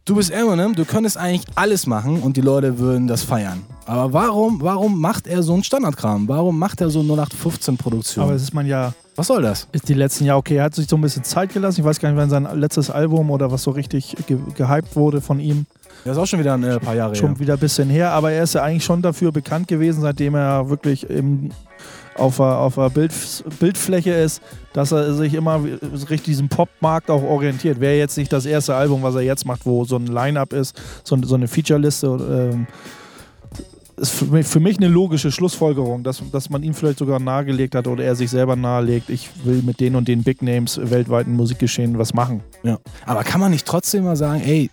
du 0.09 0.15
bist 0.15 0.31
Eminem, 0.31 0.75
du 0.75 0.85
könntest 0.85 1.19
eigentlich 1.19 1.45
alles 1.55 1.87
machen 1.87 2.23
und 2.23 2.37
die 2.37 2.41
Leute 2.41 2.79
würden 2.79 3.07
das 3.07 3.23
feiern. 3.23 3.63
Aber 3.85 4.13
warum, 4.13 4.61
warum 4.63 5.01
macht 5.01 5.27
er 5.27 5.43
so 5.43 5.53
einen 5.53 5.65
Standardkram? 5.65 6.29
Warum 6.29 6.59
macht 6.59 6.81
er 6.81 6.91
so 6.91 7.01
0815-Produktion? 7.01 8.25
Aber 8.25 8.35
es 8.35 8.43
ist 8.43 8.55
man 8.55 8.67
ja, 8.67 8.93
Was 9.17 9.27
soll 9.27 9.43
das? 9.43 9.69
ist 9.73 9.89
die 9.89 9.95
letzten 9.95 10.25
Jahre, 10.25 10.39
okay, 10.39 10.57
er 10.57 10.65
hat 10.65 10.75
sich 10.75 10.89
so 10.89 10.97
ein 10.97 11.01
bisschen 11.03 11.25
Zeit 11.25 11.53
gelassen. 11.53 11.81
Ich 11.81 11.87
weiß 11.87 12.01
gar 12.01 12.11
nicht, 12.11 12.19
wann 12.19 12.31
sein 12.31 12.49
letztes 12.55 12.91
Album 12.91 13.31
oder 13.31 13.51
was 13.51 13.63
so 13.63 13.71
richtig 13.71 14.17
ge 14.27 14.39
gehypt 14.55 14.97
wurde 14.97 15.21
von 15.21 15.41
ihm. 15.41 15.67
Das 16.05 16.17
ist 16.17 16.23
auch 16.23 16.27
schon 16.27 16.41
wieder 16.41 16.55
ein 16.55 16.65
äh, 16.65 16.79
paar 16.79 16.95
Jahre 16.95 17.15
Schon 17.15 17.31
her. 17.31 17.41
wieder 17.41 17.55
ein 17.55 17.61
bisschen 17.61 17.91
her, 17.91 18.13
aber 18.13 18.31
er 18.31 18.45
ist 18.45 18.55
ja 18.55 18.63
eigentlich 18.63 18.85
schon 18.85 19.03
dafür 19.03 19.33
bekannt 19.33 19.69
gewesen, 19.69 20.01
seitdem 20.01 20.35
er 20.35 20.71
wirklich 20.71 21.09
im, 21.11 21.51
auf 22.19 22.37
der, 22.37 22.59
auf 22.59 22.75
der 22.75 22.91
Bild, 22.91 23.13
Bildfläche 23.59 24.13
ist, 24.13 24.43
dass 24.73 24.93
er 24.93 25.15
sich 25.15 25.35
immer 25.35 25.63
richtig 25.65 26.25
diesem 26.25 26.49
Pop-Markt 26.49 27.11
auch 27.11 27.23
orientiert. 27.23 27.81
Wäre 27.81 27.97
jetzt 27.97 28.17
nicht 28.17 28.33
das 28.33 28.47
erste 28.47 28.75
Album, 28.75 29.03
was 29.03 29.15
er 29.15 29.23
jetzt 29.23 29.47
macht, 29.47 29.65
wo 29.67 29.85
so 29.85 29.97
ein 29.97 30.07
Line-Up 30.07 30.53
ist, 30.53 30.81
so, 31.05 31.17
so 31.23 31.35
eine 31.35 31.49
Feature-Liste. 31.49 32.07
Ähm, 32.07 32.67
ist 33.99 34.13
für 34.13 34.27
mich, 34.27 34.47
für 34.47 34.61
mich 34.61 34.77
eine 34.77 34.89
logische 34.89 35.33
Schlussfolgerung, 35.33 36.05
dass, 36.05 36.23
dass 36.31 36.51
man 36.51 36.63
ihm 36.63 36.75
vielleicht 36.75 36.99
sogar 36.99 37.19
nahegelegt 37.19 37.75
hat 37.75 37.87
oder 37.87 38.05
er 38.05 38.15
sich 38.15 38.31
selber 38.31 38.57
nahelegt, 38.57 39.11
ich 39.11 39.29
will 39.45 39.63
mit 39.63 39.81
den 39.81 39.97
und 39.97 40.09
den 40.09 40.23
Big 40.23 40.43
Names 40.43 40.81
weltweit 40.83 41.27
im 41.27 41.35
Musikgeschehen 41.35 41.99
was 41.99 42.15
machen. 42.15 42.43
Ja. 42.63 42.79
Aber 43.07 43.25
kann 43.25 43.41
man 43.41 43.51
nicht 43.51 43.67
trotzdem 43.67 44.05
mal 44.05 44.17
sagen, 44.17 44.41
ey, 44.45 44.71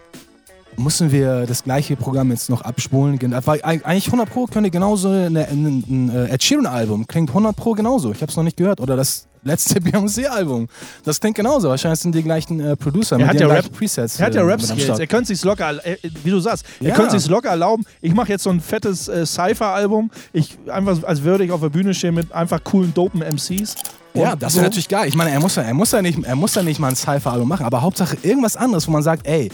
müssen 0.78 1.12
wir 1.12 1.46
das 1.46 1.64
gleiche 1.64 1.96
Programm 1.96 2.32
jetzt 2.32 2.50
noch 2.50 2.62
abspulen? 2.62 3.20
Weil 3.46 3.60
eigentlich 3.64 4.06
100 4.08 4.30
Pro 4.30 4.46
könnte 4.46 4.70
genauso 4.72 5.10
ein, 5.10 5.36
äh, 5.36 6.26
Ed 6.34 6.44
Sheeran-Album 6.44 7.08
klingt 7.08 7.30
100 7.30 7.56
Pro 7.56 7.74
genauso. 7.74 8.12
Ich 8.12 8.22
habe 8.22 8.30
es 8.30 8.36
noch 8.38 8.44
nicht 8.44 8.58
gehört. 8.58 8.80
Oder 8.80 8.96
das 8.96 9.28
letzte 9.44 9.80
Beyoncé-Album. 9.82 10.68
Das 11.04 11.20
klingt 11.20 11.36
genauso. 11.38 11.70
Wahrscheinlich 11.70 12.00
sind 12.00 12.16
die 12.16 12.24
gleichen 12.24 12.60
äh, 12.60 12.76
Producer 12.76 13.20
Er 13.20 13.28
hat 13.28 13.40
ja 13.40 13.48
Rap- 13.48 13.72
Presets. 13.72 14.20
Er 14.20 14.26
hat 14.28 14.36
ja 14.36 14.44
Rap-Skills, 14.44 14.84
Start. 14.84 15.00
er 15.00 15.08
könnte 15.08 15.28
sich 15.36 15.44
locker, 15.44 15.86
äh, 15.86 15.98
wie 16.24 16.32
du 16.32 16.40
sagst, 16.40 16.66
er 16.82 16.90
Ja. 16.90 16.96
könnte 16.96 17.20
sich 17.20 17.30
locker 17.30 17.50
erlauben. 17.50 17.84
Ich 18.02 18.14
mache 18.14 18.30
jetzt 18.30 18.44
so 18.44 18.50
ein 18.50 18.60
fettes 18.60 19.08
äh, 19.08 19.26
Cypher-Album, 19.26 20.10
ich 20.34 20.58
einfach 20.72 21.04
als 21.04 21.22
würde 21.24 21.44
ich 21.46 21.52
auf 21.52 21.62
der 21.62 21.70
Bühne 21.70 21.94
stehen 21.94 22.16
mit 22.16 22.32
einfach 22.32 22.64
coolen, 22.64 22.94
dopen 22.94 23.22
MCs. 23.22 23.76
Ja, 24.16 24.34
Und 24.34 24.42
das 24.42 24.54
so. 24.54 24.58
wäre 24.60 24.68
natürlich 24.70 24.88
geil. 24.88 25.08
Ich 25.10 25.16
meine, 25.16 25.30
er 25.32 25.40
muss 25.42 25.56
ja, 25.58 25.64
er 25.64 25.74
muss 25.74 25.92
ja 25.92 26.02
nicht, 26.02 26.18
er 26.24 26.36
muss 26.36 26.56
ja 26.56 26.64
nicht 26.64 26.80
mal 26.80 26.88
ein 26.88 26.96
Cypher-Album 26.96 27.48
machen, 27.48 27.66
aber 27.66 27.82
Hauptsache 27.82 28.18
irgendwas 28.24 28.56
anderes, 28.56 28.88
wo 28.88 28.92
man 28.92 29.04
sagt, 29.04 29.28
ey, 29.28 29.52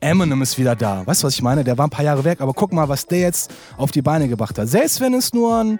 Eminem 0.00 0.42
ist 0.42 0.58
wieder 0.58 0.74
da. 0.76 1.06
Weißt 1.06 1.22
du, 1.22 1.26
was 1.26 1.34
ich 1.34 1.42
meine? 1.42 1.64
Der 1.64 1.78
war 1.78 1.86
ein 1.86 1.90
paar 1.90 2.04
Jahre 2.04 2.24
weg, 2.24 2.40
aber 2.40 2.52
guck 2.52 2.72
mal, 2.72 2.88
was 2.88 3.06
der 3.06 3.20
jetzt 3.20 3.52
auf 3.76 3.90
die 3.90 4.02
Beine 4.02 4.28
gebracht 4.28 4.58
hat. 4.58 4.68
Selbst 4.68 5.00
wenn 5.00 5.14
es 5.14 5.32
nur 5.32 5.56
ein, 5.62 5.78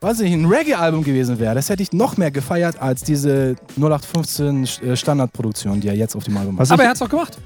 weiß 0.00 0.20
ich, 0.20 0.32
ein 0.32 0.44
Reggae-Album 0.46 1.02
gewesen 1.04 1.38
wäre, 1.38 1.54
das 1.54 1.68
hätte 1.68 1.82
ich 1.82 1.92
noch 1.92 2.16
mehr 2.16 2.30
gefeiert 2.30 2.80
als 2.80 3.02
diese 3.02 3.56
0815 3.76 4.64
äh, 4.84 4.96
Standardproduktion, 4.96 5.80
die 5.80 5.88
er 5.88 5.94
jetzt 5.96 6.14
auf 6.16 6.24
dem 6.24 6.36
Album 6.36 6.56
macht. 6.56 6.70
Aber 6.70 6.82
er 6.82 6.90
hat's 6.90 7.00
doch 7.00 7.08
gemacht. 7.08 7.38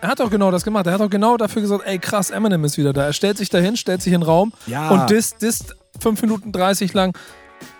Er 0.00 0.08
hat 0.08 0.20
doch 0.20 0.30
genau 0.30 0.50
das 0.50 0.64
gemacht. 0.64 0.86
Er 0.86 0.92
hat 0.94 1.00
doch 1.00 1.08
genau 1.10 1.36
dafür 1.38 1.62
gesagt, 1.62 1.82
ey 1.86 1.98
krass, 1.98 2.30
Eminem 2.30 2.62
ist 2.64 2.76
wieder 2.76 2.92
da. 2.92 3.04
Er 3.06 3.12
stellt 3.14 3.38
sich 3.38 3.48
dahin, 3.48 3.76
stellt 3.76 4.02
sich 4.02 4.12
in 4.12 4.20
den 4.20 4.26
Raum 4.26 4.52
Ja. 4.66 4.90
und 4.90 5.08
disst, 5.10 5.40
disst 5.40 5.74
5 6.00 6.20
Minuten 6.22 6.52
30 6.52 6.92
lang 6.92 7.16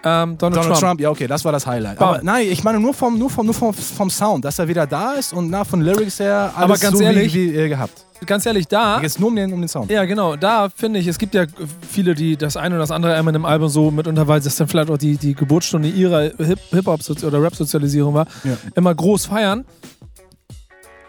ähm, 0.05 0.37
Donald, 0.39 0.41
Donald 0.41 0.65
Trump. 0.67 0.79
Trump. 0.81 1.01
ja 1.01 1.11
okay, 1.11 1.27
das 1.27 1.45
war 1.45 1.53
das 1.53 1.67
Highlight. 1.67 1.99
Bam. 1.99 2.09
Aber 2.09 2.21
nein, 2.23 2.47
ich 2.51 2.63
meine 2.65 2.79
nur 2.81 2.95
vom, 2.95 3.19
nur 3.19 3.31
vom, 3.31 3.47
nur 3.47 3.55
vom, 3.55 3.73
vom 3.73 4.11
Sound, 4.11 4.45
dass 4.45 4.59
er 4.59 4.69
wieder 4.69 4.87
da 4.87 5.13
ist 5.15 5.33
und 5.33 5.51
na, 5.51 5.65
von 5.65 5.81
Lyrics 5.81 6.21
her 6.21 6.53
alles 6.57 6.65
Aber 6.71 6.79
ganz 6.79 6.99
so 6.99 7.05
ehrlich- 7.05 7.35
wie, 7.35 7.53
wie 7.53 7.57
äh, 7.59 7.69
gehabt. 7.69 8.05
Ganz 8.27 8.47
ehrlich, 8.47 8.67
da, 8.69 9.03
Jetzt 9.03 9.21
nur 9.21 9.29
um 9.29 9.37
den, 9.37 9.53
um 9.53 9.61
den 9.61 9.69
Sound. 9.69 9.91
ja 9.91 10.05
genau, 10.07 10.35
da 10.37 10.69
finde 10.75 10.99
ich, 10.99 11.07
es 11.09 11.19
gibt 11.19 11.35
ja 11.35 11.45
viele, 11.91 12.15
die 12.15 12.37
das 12.39 12.57
eine 12.57 12.77
oder 12.77 12.83
das 12.85 12.91
andere 12.91 13.13
Eminem-Album 13.15 13.69
so 13.69 13.91
mitunter, 13.91 14.27
weil 14.29 14.41
das 14.41 14.57
dann 14.57 14.67
vielleicht 14.67 14.89
auch 14.89 14.97
die, 14.97 15.17
die 15.19 15.35
Geburtsstunde 15.35 15.89
ihrer 15.89 16.31
Hip- 16.39 16.59
Hip-Hop- 16.71 17.23
oder 17.23 17.43
Rap-Sozialisierung 17.43 18.15
war, 18.15 18.27
Ja. 18.45 18.57
immer 18.77 18.95
groß 18.95 19.27
feiern. 19.27 19.65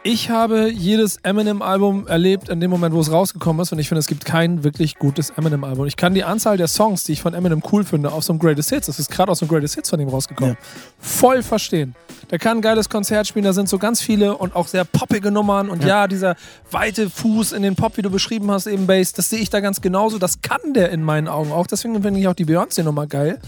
Ich 0.08 0.30
habe 0.30 0.70
jedes 0.70 1.18
Eminem-Album 1.24 2.06
erlebt 2.06 2.50
in 2.50 2.60
dem 2.60 2.70
Moment, 2.70 2.94
wo 2.94 3.00
es 3.00 3.12
rausgekommen 3.12 3.64
ist 3.64 3.72
und 3.72 3.80
ich 3.80 3.88
finde, 3.88 4.02
es 4.02 4.06
gibt 4.06 4.24
kein 4.24 4.64
wirklich 4.64 5.00
gutes 5.00 5.32
Eminem-Album. 5.32 5.88
Ich 5.88 5.98
kann 5.98 6.14
die 6.14 6.24
Anzahl 6.24 6.58
der 6.58 6.68
Songs, 6.68 7.06
die 7.06 7.14
ich 7.14 7.24
von 7.24 7.34
Eminem 7.34 7.64
cool 7.72 7.84
finde, 7.84 8.12
auf 8.12 8.24
so 8.24 8.32
einem 8.32 8.40
Greatest 8.40 8.70
Hits, 8.70 8.86
das 8.86 9.00
ist 9.00 9.10
gerade 9.10 9.32
aus 9.32 9.40
so 9.40 9.46
einem 9.46 9.50
Greatest 9.50 9.74
Hits 9.74 9.90
von 9.90 10.00
ihm 10.00 10.10
rausgekommen, 10.10 10.58
voll 11.00 11.42
verstehen. 11.42 11.96
Der 12.30 12.38
kann 12.38 12.60
ein 12.60 12.62
geiles 12.62 12.90
Konzert 12.90 13.26
spielen, 13.28 13.46
da 13.46 13.54
sind 13.54 13.68
so 13.68 13.80
ganz 13.80 14.00
viele 14.00 14.38
und 14.38 14.56
auch 14.56 14.68
sehr 14.68 14.86
poppige 14.86 15.32
Nummern 15.32 15.70
und 15.70 15.84
ja, 15.84 16.08
dieser 16.08 16.36
weite 16.70 17.10
Fuß 17.10 17.52
in 17.52 17.64
den 17.64 17.76
Pop, 17.76 17.98
wie 17.98 18.04
du 18.04 18.12
beschrieben 18.12 18.52
hast, 18.52 18.68
eben 18.68 18.86
Bass, 18.86 19.12
das 19.14 19.30
sehe 19.30 19.40
ich 19.40 19.50
da 19.50 19.60
ganz 19.60 19.82
genauso. 19.82 20.20
Das 20.20 20.42
kann 20.42 20.74
der 20.74 20.92
in 20.92 21.04
meinen 21.04 21.28
Augen 21.28 21.52
auch. 21.52 21.68
Deswegen 21.68 22.02
finde 22.02 22.20
ich 22.20 22.28
auch 22.28 22.34
die 22.34 22.46
Beyoncé-Nummer 22.46 23.08
geil, 23.08 23.40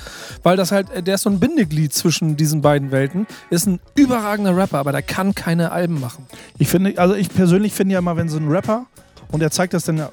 weil 0.43 0.57
das 0.57 0.71
halt, 0.71 0.87
der 1.05 1.15
ist 1.15 1.21
so 1.21 1.29
ein 1.29 1.39
Bindeglied 1.39 1.93
zwischen 1.93 2.35
diesen 2.35 2.61
beiden 2.61 2.91
Welten, 2.91 3.27
ist 3.49 3.67
ein 3.67 3.79
überragender 3.95 4.55
Rapper, 4.55 4.79
aber 4.79 4.91
der 4.91 5.03
kann 5.03 5.35
keine 5.35 5.71
Alben 5.71 5.99
machen. 5.99 6.25
Ich 6.57 6.67
finde, 6.67 6.97
also 6.97 7.13
ich 7.15 7.29
persönlich 7.29 7.73
finde 7.73 7.93
ja 7.93 7.99
immer, 7.99 8.15
wenn 8.17 8.29
so 8.29 8.37
ein 8.37 8.47
Rapper 8.47 8.85
und 9.31 9.41
er 9.41 9.51
zeigt 9.51 9.73
das 9.73 9.83
dann 9.85 9.97
ja. 9.97 10.11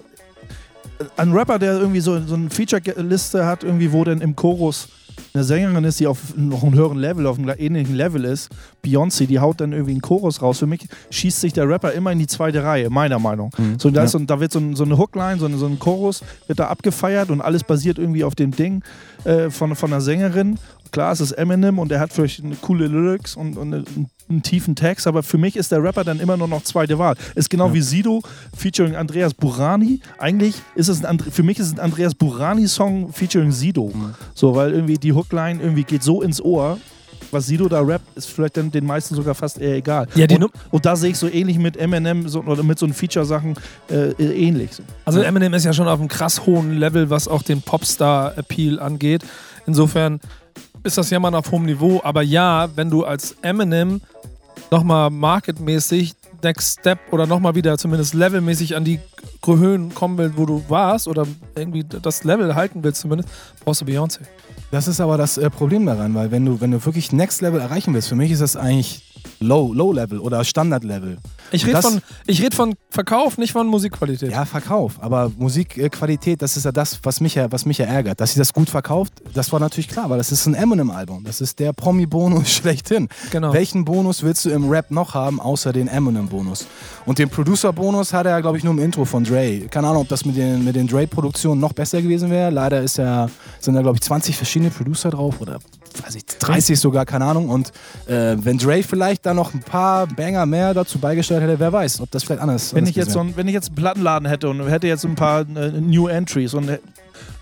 Ein 1.16 1.32
Rapper, 1.32 1.58
der 1.58 1.72
irgendwie 1.74 2.00
so, 2.00 2.20
so 2.24 2.34
eine 2.36 2.50
Feature-Liste 2.50 3.44
hat, 3.44 3.64
irgendwie, 3.64 3.90
wo 3.92 4.04
dann 4.04 4.20
im 4.20 4.36
Chorus 4.36 4.88
eine 5.32 5.42
Sängerin 5.44 5.82
ist, 5.84 5.98
die 5.98 6.06
auf 6.06 6.18
noch 6.36 6.62
einem 6.62 6.74
höheren 6.74 6.98
Level, 6.98 7.26
auf 7.26 7.36
einem 7.38 7.52
ähnlichen 7.58 7.94
Level 7.96 8.24
ist, 8.24 8.48
Beyoncé, 8.84 9.26
die 9.26 9.40
haut 9.40 9.60
dann 9.60 9.72
irgendwie 9.72 9.92
einen 9.92 10.00
Chorus 10.02 10.40
raus. 10.40 10.60
Für 10.60 10.66
mich 10.66 10.86
schießt 11.10 11.40
sich 11.40 11.52
der 11.52 11.68
Rapper 11.68 11.92
immer 11.92 12.12
in 12.12 12.20
die 12.20 12.26
zweite 12.28 12.62
Reihe, 12.62 12.90
meiner 12.90 13.18
Meinung. 13.18 13.50
So, 13.78 13.90
da, 13.90 14.04
ist 14.04 14.12
so, 14.12 14.18
da 14.20 14.38
wird 14.38 14.52
so, 14.52 14.60
ein, 14.60 14.76
so 14.76 14.84
eine 14.84 14.96
Hookline, 14.96 15.38
so, 15.38 15.46
ein- 15.46 15.58
so 15.58 15.66
ein 15.66 15.78
Chorus, 15.80 16.22
wird 16.46 16.60
da 16.60 16.68
abgefeiert 16.68 17.30
und 17.30 17.40
alles 17.40 17.64
basiert 17.64 17.98
irgendwie 17.98 18.22
auf 18.22 18.36
dem 18.36 18.52
Ding 18.52 18.82
äh, 19.24 19.50
von, 19.50 19.74
von 19.74 19.92
einer 19.92 20.00
Sängerin. 20.00 20.58
Klar, 20.94 21.10
es 21.10 21.20
ist 21.20 21.32
Eminem 21.32 21.80
und 21.80 21.90
er 21.90 21.98
hat 21.98 22.12
vielleicht 22.12 22.44
eine 22.44 22.54
coole 22.54 22.86
Lyrics 22.86 23.34
und, 23.34 23.58
und 23.58 23.74
eine, 23.74 23.84
einen 24.28 24.42
tiefen 24.42 24.76
Text, 24.76 25.08
aber 25.08 25.24
für 25.24 25.38
mich 25.38 25.56
ist 25.56 25.72
der 25.72 25.82
Rapper 25.82 26.04
dann 26.04 26.20
immer 26.20 26.36
nur 26.36 26.46
noch 26.46 26.62
zweite 26.62 27.00
Wahl. 27.00 27.16
Ist 27.34 27.50
genau 27.50 27.74
wie 27.74 27.80
Sido 27.80 28.22
featuring 28.56 28.94
Andreas 28.94 29.34
Burani. 29.34 30.00
Eigentlich 30.18 30.54
ist 30.76 30.86
es 30.86 31.04
ein, 31.04 31.18
für 31.18 31.42
mich 31.42 31.58
ist 31.58 31.66
es 31.66 31.72
ein 31.72 31.80
Andreas 31.80 32.14
Burani-Song 32.14 33.12
featuring 33.12 33.50
Sido. 33.50 33.90
Mhm. 33.92 34.14
So, 34.34 34.54
weil 34.54 34.72
irgendwie 34.72 34.96
die 34.96 35.12
Hookline 35.12 35.60
irgendwie 35.60 35.82
geht 35.82 36.04
so 36.04 36.22
ins 36.22 36.40
Ohr. 36.40 36.78
Was 37.32 37.46
Sido 37.46 37.68
da 37.68 37.80
rappt, 37.80 38.16
ist 38.16 38.26
vielleicht 38.26 38.56
dann 38.56 38.70
den 38.70 38.86
meisten 38.86 39.16
sogar 39.16 39.34
fast 39.34 39.58
eher 39.58 39.74
egal. 39.74 40.06
Ja, 40.14 40.26
und, 40.30 40.52
und 40.70 40.86
da 40.86 40.94
sehe 40.94 41.10
ich 41.10 41.18
so 41.18 41.28
ähnlich 41.28 41.58
mit 41.58 41.76
Eminem 41.76 42.28
so, 42.28 42.40
oder 42.42 42.62
mit 42.62 42.78
so 42.78 42.86
einen 42.86 42.94
Feature-Sachen 42.94 43.56
äh, 43.90 44.12
ähnlich. 44.22 44.74
So. 44.74 44.84
Also 45.04 45.22
Eminem 45.22 45.54
ist 45.54 45.64
ja 45.64 45.72
schon 45.72 45.88
auf 45.88 45.98
einem 45.98 46.08
krass 46.08 46.46
hohen 46.46 46.78
Level, 46.78 47.10
was 47.10 47.26
auch 47.26 47.42
den 47.42 47.62
Popstar-Appeal 47.62 48.78
angeht. 48.78 49.24
Insofern 49.66 50.20
ist 50.84 50.98
das 50.98 51.10
ja 51.10 51.18
mal 51.18 51.34
auf 51.34 51.50
hohem 51.50 51.64
Niveau. 51.64 52.00
Aber 52.04 52.22
ja, 52.22 52.68
wenn 52.76 52.90
du 52.90 53.04
als 53.04 53.34
Eminem 53.42 54.00
nochmal 54.70 55.10
marketmäßig 55.10 56.14
Next 56.42 56.78
Step 56.78 56.98
oder 57.10 57.26
nochmal 57.26 57.54
wieder 57.54 57.78
zumindest 57.78 58.14
levelmäßig 58.14 58.76
an 58.76 58.84
die 58.84 59.00
Höhen 59.44 59.94
kommen 59.94 60.18
willst, 60.18 60.36
wo 60.36 60.46
du 60.46 60.62
warst 60.68 61.08
oder 61.08 61.26
irgendwie 61.54 61.84
das 61.84 62.24
Level 62.24 62.54
halten 62.54 62.84
willst 62.84 63.00
zumindest, 63.00 63.28
brauchst 63.64 63.80
du 63.80 63.86
Beyoncé. 63.86 64.20
Das 64.70 64.88
ist 64.88 65.00
aber 65.00 65.16
das 65.16 65.38
äh, 65.38 65.50
Problem 65.50 65.86
daran, 65.86 66.14
weil 66.14 66.30
wenn 66.30 66.44
du, 66.44 66.60
wenn 66.60 66.70
du 66.70 66.84
wirklich 66.84 67.12
Next 67.12 67.40
Level 67.40 67.60
erreichen 67.60 67.94
willst, 67.94 68.08
für 68.08 68.16
mich 68.16 68.30
ist 68.30 68.40
das 68.40 68.56
eigentlich 68.56 69.03
Low, 69.40 69.72
Low 69.72 69.92
Level 69.92 70.18
oder 70.18 70.44
Standard 70.44 70.84
Level. 70.84 71.18
Ich 71.50 71.66
rede 71.66 71.82
von, 71.82 72.00
ich 72.26 72.42
red 72.42 72.54
von 72.54 72.74
Verkauf, 72.90 73.38
nicht 73.38 73.52
von 73.52 73.66
Musikqualität. 73.66 74.32
Ja, 74.32 74.44
Verkauf. 74.44 74.94
Aber 75.00 75.30
Musikqualität, 75.36 76.42
das 76.42 76.56
ist 76.56 76.64
ja 76.64 76.72
das, 76.72 76.98
was 77.02 77.20
mich 77.20 77.36
ja, 77.36 77.52
was 77.52 77.64
mich 77.64 77.78
ja 77.78 77.86
ärgert. 77.86 78.20
Dass 78.20 78.32
sie 78.32 78.38
das 78.38 78.52
gut 78.52 78.70
verkauft, 78.70 79.12
das 79.34 79.52
war 79.52 79.60
natürlich 79.60 79.88
klar, 79.88 80.10
weil 80.10 80.18
das 80.18 80.32
ist 80.32 80.46
ein 80.46 80.54
Eminem-Album. 80.54 81.24
Das 81.24 81.40
ist 81.40 81.58
der 81.58 81.72
Promi-Bonus 81.72 82.50
schlechthin. 82.54 83.08
Genau. 83.30 83.52
Welchen 83.52 83.84
Bonus 83.84 84.22
willst 84.22 84.44
du 84.44 84.50
im 84.50 84.68
Rap 84.68 84.90
noch 84.90 85.14
haben, 85.14 85.40
außer 85.40 85.72
den 85.72 85.88
Eminem-Bonus? 85.88 86.66
Und 87.06 87.18
den 87.18 87.28
Producer-Bonus 87.28 88.12
hat 88.12 88.26
er, 88.26 88.40
glaube 88.40 88.58
ich, 88.58 88.64
nur 88.64 88.72
im 88.72 88.80
Intro 88.80 89.04
von 89.04 89.24
Dre. 89.24 89.60
Keine 89.70 89.88
Ahnung, 89.88 90.02
ob 90.02 90.08
das 90.08 90.24
mit 90.24 90.36
den, 90.36 90.64
mit 90.64 90.74
den 90.74 90.86
Dre-Produktionen 90.86 91.60
noch 91.60 91.72
besser 91.72 92.02
gewesen 92.02 92.30
wäre. 92.30 92.50
Leider 92.50 92.82
ist 92.82 92.98
ja, 92.98 93.28
sind 93.60 93.74
da, 93.74 93.82
glaube 93.82 93.96
ich, 93.96 94.02
20 94.02 94.36
verschiedene 94.36 94.70
Producer 94.70 95.10
drauf 95.10 95.40
oder 95.40 95.58
weiß 96.02 96.14
ich, 96.16 96.26
30 96.26 96.78
sogar, 96.80 97.04
keine 97.06 97.24
Ahnung. 97.26 97.48
Und 97.48 97.72
äh, 98.06 98.36
wenn 98.38 98.58
Dre 98.58 98.82
vielleicht 98.82 99.26
da 99.26 99.34
noch 99.34 99.54
ein 99.54 99.60
paar 99.60 100.06
Banger 100.06 100.46
mehr 100.46 100.74
dazu 100.74 100.98
beigesteuert 100.98 101.42
hätte, 101.42 101.58
wer 101.58 101.72
weiß, 101.72 102.00
ob 102.00 102.10
das 102.10 102.24
vielleicht 102.24 102.40
anders 102.42 102.72
Wenn 102.74 102.78
anders 102.80 102.90
ich, 102.90 102.96
jetzt 102.96 103.10
so 103.12 103.20
ein, 103.20 103.36
wenn 103.36 103.46
ich 103.48 103.54
jetzt 103.54 103.68
einen 103.68 103.76
Plattenladen 103.76 104.28
hätte 104.28 104.48
und 104.48 104.66
hätte 104.68 104.86
jetzt 104.86 105.04
ein 105.04 105.14
paar 105.14 105.40
äh, 105.42 105.70
New 105.80 106.08
Entries 106.08 106.54
und 106.54 106.68
äh, 106.68 106.78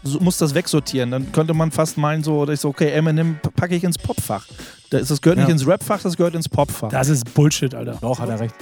so, 0.05 0.19
muss 0.21 0.37
das 0.39 0.55
wegsortieren, 0.55 1.11
dann 1.13 1.33
könnte 1.33 1.55
man 1.55 1.71
fast 1.71 1.97
meinen, 1.97 2.25
so, 2.25 2.49
ich 2.49 2.61
so, 2.61 2.69
okay, 2.69 2.91
Eminem 2.91 3.37
packe 3.57 3.75
ich 3.77 3.85
ins 3.85 3.99
Popfach. 3.99 4.47
Das, 4.91 5.09
das 5.09 5.21
gehört 5.23 5.39
Ja. 5.39 5.45
nicht 5.45 5.53
ins 5.53 5.67
Rapfach, 5.67 6.03
das 6.03 6.17
gehört 6.17 6.35
ins 6.35 6.49
Popfach. 6.49 6.89
Das 6.91 7.09
ist 7.09 7.33
Bullshit, 7.35 7.75
Alter. 7.75 7.99
Doch, 8.01 8.19
hat 8.19 8.29
er 8.29 8.41
recht. 8.41 8.55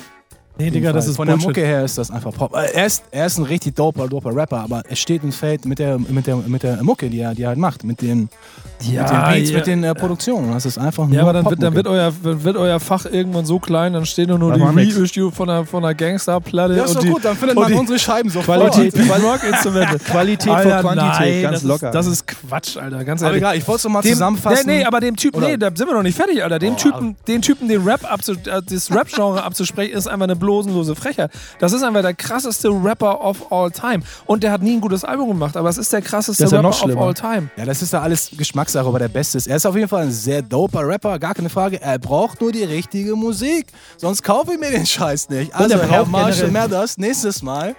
Nee, 0.59 0.69
Digga, 0.71 0.93
das 0.93 1.07
ist 1.09 1.17
Von 1.17 1.27
der 1.27 1.35
Bullshit. 1.35 1.49
Mucke 1.49 1.61
her 1.67 1.83
ist 1.85 1.97
das 1.97 2.11
einfach 2.11 2.35
Pop. 2.35 2.55
Äh, 2.55 2.67
Er 2.75 2.85
ist, 2.85 3.05
er 3.11 3.25
ist 3.25 3.39
ein 3.39 3.45
richtig 3.45 3.75
doper, 3.77 4.07
doper 4.09 4.37
Rapper, 4.37 4.59
aber 4.61 4.83
es 4.91 4.99
steht 4.99 5.23
und 5.23 5.33
fällt 5.33 5.65
mit 5.65 5.79
der, 5.79 5.99
mit 5.99 6.27
der, 6.27 6.37
mit 6.37 6.63
der 6.63 6.83
Mucke, 6.83 7.09
die 7.09 7.21
er, 7.21 7.35
die 7.35 7.43
er 7.45 7.49
halt 7.49 7.59
macht, 7.59 7.83
mit 7.83 8.03
den, 8.03 8.29
Ja, 8.83 9.03
mit 9.03 9.11
den 9.11 9.23
Beats, 9.35 9.51
ja. 9.51 9.57
mit 9.59 9.67
den 9.67 9.85
äh, 9.85 9.95
Produktionen. 9.95 10.53
Das 10.53 10.65
ist 10.67 10.79
einfach 10.79 11.07
nur 11.07 11.15
Ja, 11.15 11.23
aber 11.23 11.33
dann 11.35 11.45
wird, 11.45 11.63
dann 11.63 11.75
wird, 11.75 11.87
euer, 11.87 12.13
wird 12.23 12.57
euer 12.57 12.81
Fach 12.81 13.05
irgendwann 13.05 13.45
so 13.45 13.59
klein, 13.59 13.93
dann 13.93 14.07
steht 14.07 14.29
nur, 14.29 14.39
nur 14.39 14.53
die. 14.55 14.61
Reissue 14.63 15.31
von 15.31 15.49
der, 15.49 15.65
von 15.67 15.83
der 15.83 15.95
Gangsterplatte 15.95 16.77
Ja, 16.77 16.85
ist 16.85 16.91
und 16.91 16.97
doch 16.97 17.03
die 17.03 17.09
gut, 17.11 17.25
dann 17.25 17.37
findet 17.37 17.57
man 17.59 17.73
unsere 17.75 17.99
Scheiben 17.99 18.31
sofort. 18.31 18.59
Qualität, 18.59 18.95
Beat 18.95 19.07
Quali- 19.07 19.23
Rock 19.23 19.41
Instrumente. 19.45 19.99
Qualität 19.99 20.49
Alter, 20.53 20.81
vor 20.81 20.93
Quantität, 20.93 21.21
nein, 21.35 21.43
ganz 21.43 21.55
das 21.57 21.63
locker. 21.65 21.89
Ist, 21.89 21.95
das 21.95 22.07
ist 22.07 22.27
Quatsch, 22.27 22.77
Alter, 22.77 23.05
ganz 23.05 23.23
Aber 23.23 23.31
ehrlich. 23.31 23.43
egal, 23.43 23.57
ich 23.57 23.69
wollte 23.69 23.87
es 23.89 23.93
mal 23.93 24.01
Dem- 24.03 24.13
zusammenfassen. 24.13 24.67
Nee, 24.67 24.79
nee, 24.79 24.85
aber 24.85 25.01
dem 25.01 25.17
Typen, 25.17 25.41
nee, 25.41 25.57
da 25.57 25.69
sind 25.75 25.87
wir 25.87 25.95
noch 25.95 26.03
nicht 26.03 26.17
fertig, 26.17 26.43
Alter. 26.43 26.59
Dem 26.59 26.73
Oh, 26.75 26.77
Typen, 26.77 27.17
den 27.29 27.43
Typen, 27.43 27.69
den 27.69 27.83
Rap 27.87 28.11
abzu, 28.11 28.33
äh, 28.33 28.63
das 28.67 28.91
Rap-Genre 28.91 29.43
abzusprechen, 29.45 29.97
ist 29.97 30.07
einfach 30.07 30.25
eine 30.25 30.37
blosenlose 30.37 30.95
Frechheit. 30.95 31.31
Das 31.59 31.73
ist 31.73 31.83
einfach 31.83 32.03
der 32.03 32.15
krasseste 32.15 32.69
Rapper 32.71 33.21
of 33.23 33.53
all 33.53 33.71
time. 33.71 34.03
Und 34.27 34.43
der 34.43 34.53
hat 34.53 34.63
nie 34.63 34.75
ein 34.77 34.81
gutes 34.81 35.05
Album 35.05 35.29
gemacht, 35.29 35.57
aber 35.57 35.69
es 35.69 35.77
ist 35.79 35.93
der 35.93 36.03
krasseste 36.03 36.45
Rapper 36.45 36.63
noch 36.63 36.83
of 36.83 36.97
all 36.97 37.15
time. 37.15 37.51
Ja, 37.57 37.65
das 37.65 37.83
ist 37.83 37.93
ja 37.93 38.01
alles 38.01 38.31
Geschmackssache, 38.71 38.89
aber 38.89 38.99
der 38.99 39.09
Beste 39.09 39.39
ist. 39.39 39.47
Er 39.47 39.57
ist 39.57 39.67
auf 39.67 39.75
jeden 39.75 39.89
Fall 39.89 40.03
ein 40.05 40.11
sehr 40.13 40.43
doper 40.43 40.87
Rapper, 40.87 41.19
gar 41.19 41.35
keine 41.35 41.51
Frage. 41.51 41.81
Er 41.81 41.99
braucht 41.99 42.41
nur 42.41 42.53
die 42.53 42.65
richtige 42.65 43.17
Musik. 43.17 43.67
Sonst 43.97 44.23
kaufe 44.23 44.53
ich 44.55 44.61
mir 44.61 44.71
den 44.71 44.87
Scheiß 44.87 45.29
nicht. 45.29 45.55
Also, 45.55 45.77
er 45.77 45.89
Herr 45.89 46.07
Marshall 46.07 46.51
Mathers, 46.51 46.97
nächsest 46.99 47.43
Mal 47.43 47.75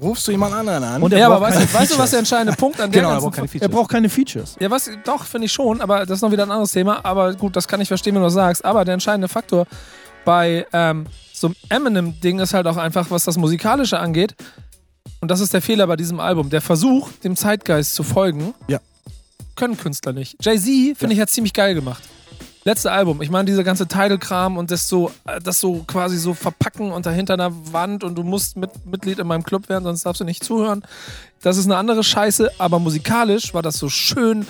rufst 0.00 0.26
du 0.28 0.30
jemand 0.32 0.54
anderen 0.54 0.84
an. 0.84 1.02
Und 1.02 1.12
er 1.12 1.18
Ja, 1.20 1.26
aber 1.26 1.40
weißt 1.40 1.74
weißt 1.74 1.94
du, 1.94 1.98
was 1.98 2.10
der 2.10 2.20
entscheidende 2.20 2.52
Punkt 2.56 2.80
an 2.80 2.90
der 2.90 3.02
genau, 3.02 3.14
er 3.14 3.20
braucht 3.20 3.34
keine 3.34 3.46
Er 3.46 3.50
Features. 3.50 3.70
braucht 3.70 3.90
keine 3.90 4.08
Features. 4.08 4.56
Ja, 4.60 4.70
was, 4.70 4.88
doch, 5.04 5.24
finde 5.24 5.46
ich 5.46 5.52
schon, 5.52 5.80
aber 5.80 6.06
das 6.06 6.18
ist 6.18 6.22
noch 6.22 6.30
wieder 6.30 6.44
ein 6.44 6.50
anderes 6.50 6.72
Thema. 6.72 7.04
Aber 7.04 7.34
gut, 7.34 7.56
das 7.56 7.66
kann 7.66 7.80
ich 7.80 7.88
verstehen, 7.88 8.14
wenn 8.14 8.22
du 8.22 8.26
das 8.26 8.34
sagst. 8.34 8.64
Aber 8.64 8.84
der 8.84 8.94
entscheidende 8.94 9.28
Faktor 9.28 9.66
bei 10.24 10.66
ähm, 10.72 11.06
so 11.32 11.48
einem 11.48 11.86
Eminem-Ding 11.86 12.38
ist 12.38 12.54
halt 12.54 12.66
auch 12.66 12.76
einfach, 12.76 13.10
was 13.10 13.24
das 13.24 13.36
Musikalische 13.36 13.98
angeht. 13.98 14.34
Und 15.20 15.30
das 15.30 15.40
ist 15.40 15.52
der 15.52 15.62
Fehler 15.62 15.86
bei 15.88 15.96
diesem 15.96 16.20
Album. 16.20 16.48
Der 16.50 16.60
Versuch, 16.60 17.10
dem 17.24 17.34
Zeitgeist 17.34 17.94
zu 17.94 18.02
folgen, 18.04 18.54
Ja. 18.68 18.78
Können 19.58 19.76
Künstler 19.76 20.12
nicht. 20.14 20.36
Jay-Z, 20.42 20.96
finde 20.96 21.14
ich, 21.14 21.20
hat 21.20 21.28
ziemlich 21.28 21.52
geil 21.52 21.74
gemacht. 21.74 22.02
Letzte 22.64 22.90
Album, 22.92 23.22
ich 23.22 23.30
meine, 23.30 23.46
dieser 23.46 23.64
ganze 23.64 23.86
Title-Kram 23.86 24.56
und 24.58 24.70
das 24.70 24.88
so, 24.88 25.10
äh, 25.26 25.40
das 25.40 25.58
so 25.58 25.84
quasi 25.86 26.18
so 26.18 26.34
verpacken 26.34 26.90
unter 26.92 27.10
hinter 27.12 27.34
einer 27.34 27.50
Wand 27.72 28.04
und 28.04 28.14
du 28.16 28.22
musst 28.22 28.56
mit, 28.56 28.70
Mitglied 28.84 29.18
in 29.18 29.26
meinem 29.26 29.42
Club 29.42 29.68
werden, 29.68 29.84
sonst 29.84 30.04
darfst 30.04 30.20
du 30.20 30.24
nicht 30.24 30.44
zuhören. 30.44 30.82
Das 31.42 31.56
ist 31.56 31.64
eine 31.66 31.76
andere 31.76 32.04
Scheiße, 32.04 32.50
aber 32.58 32.78
musikalisch 32.78 33.54
war 33.54 33.62
das 33.62 33.78
so 33.78 33.88
schön 33.88 34.46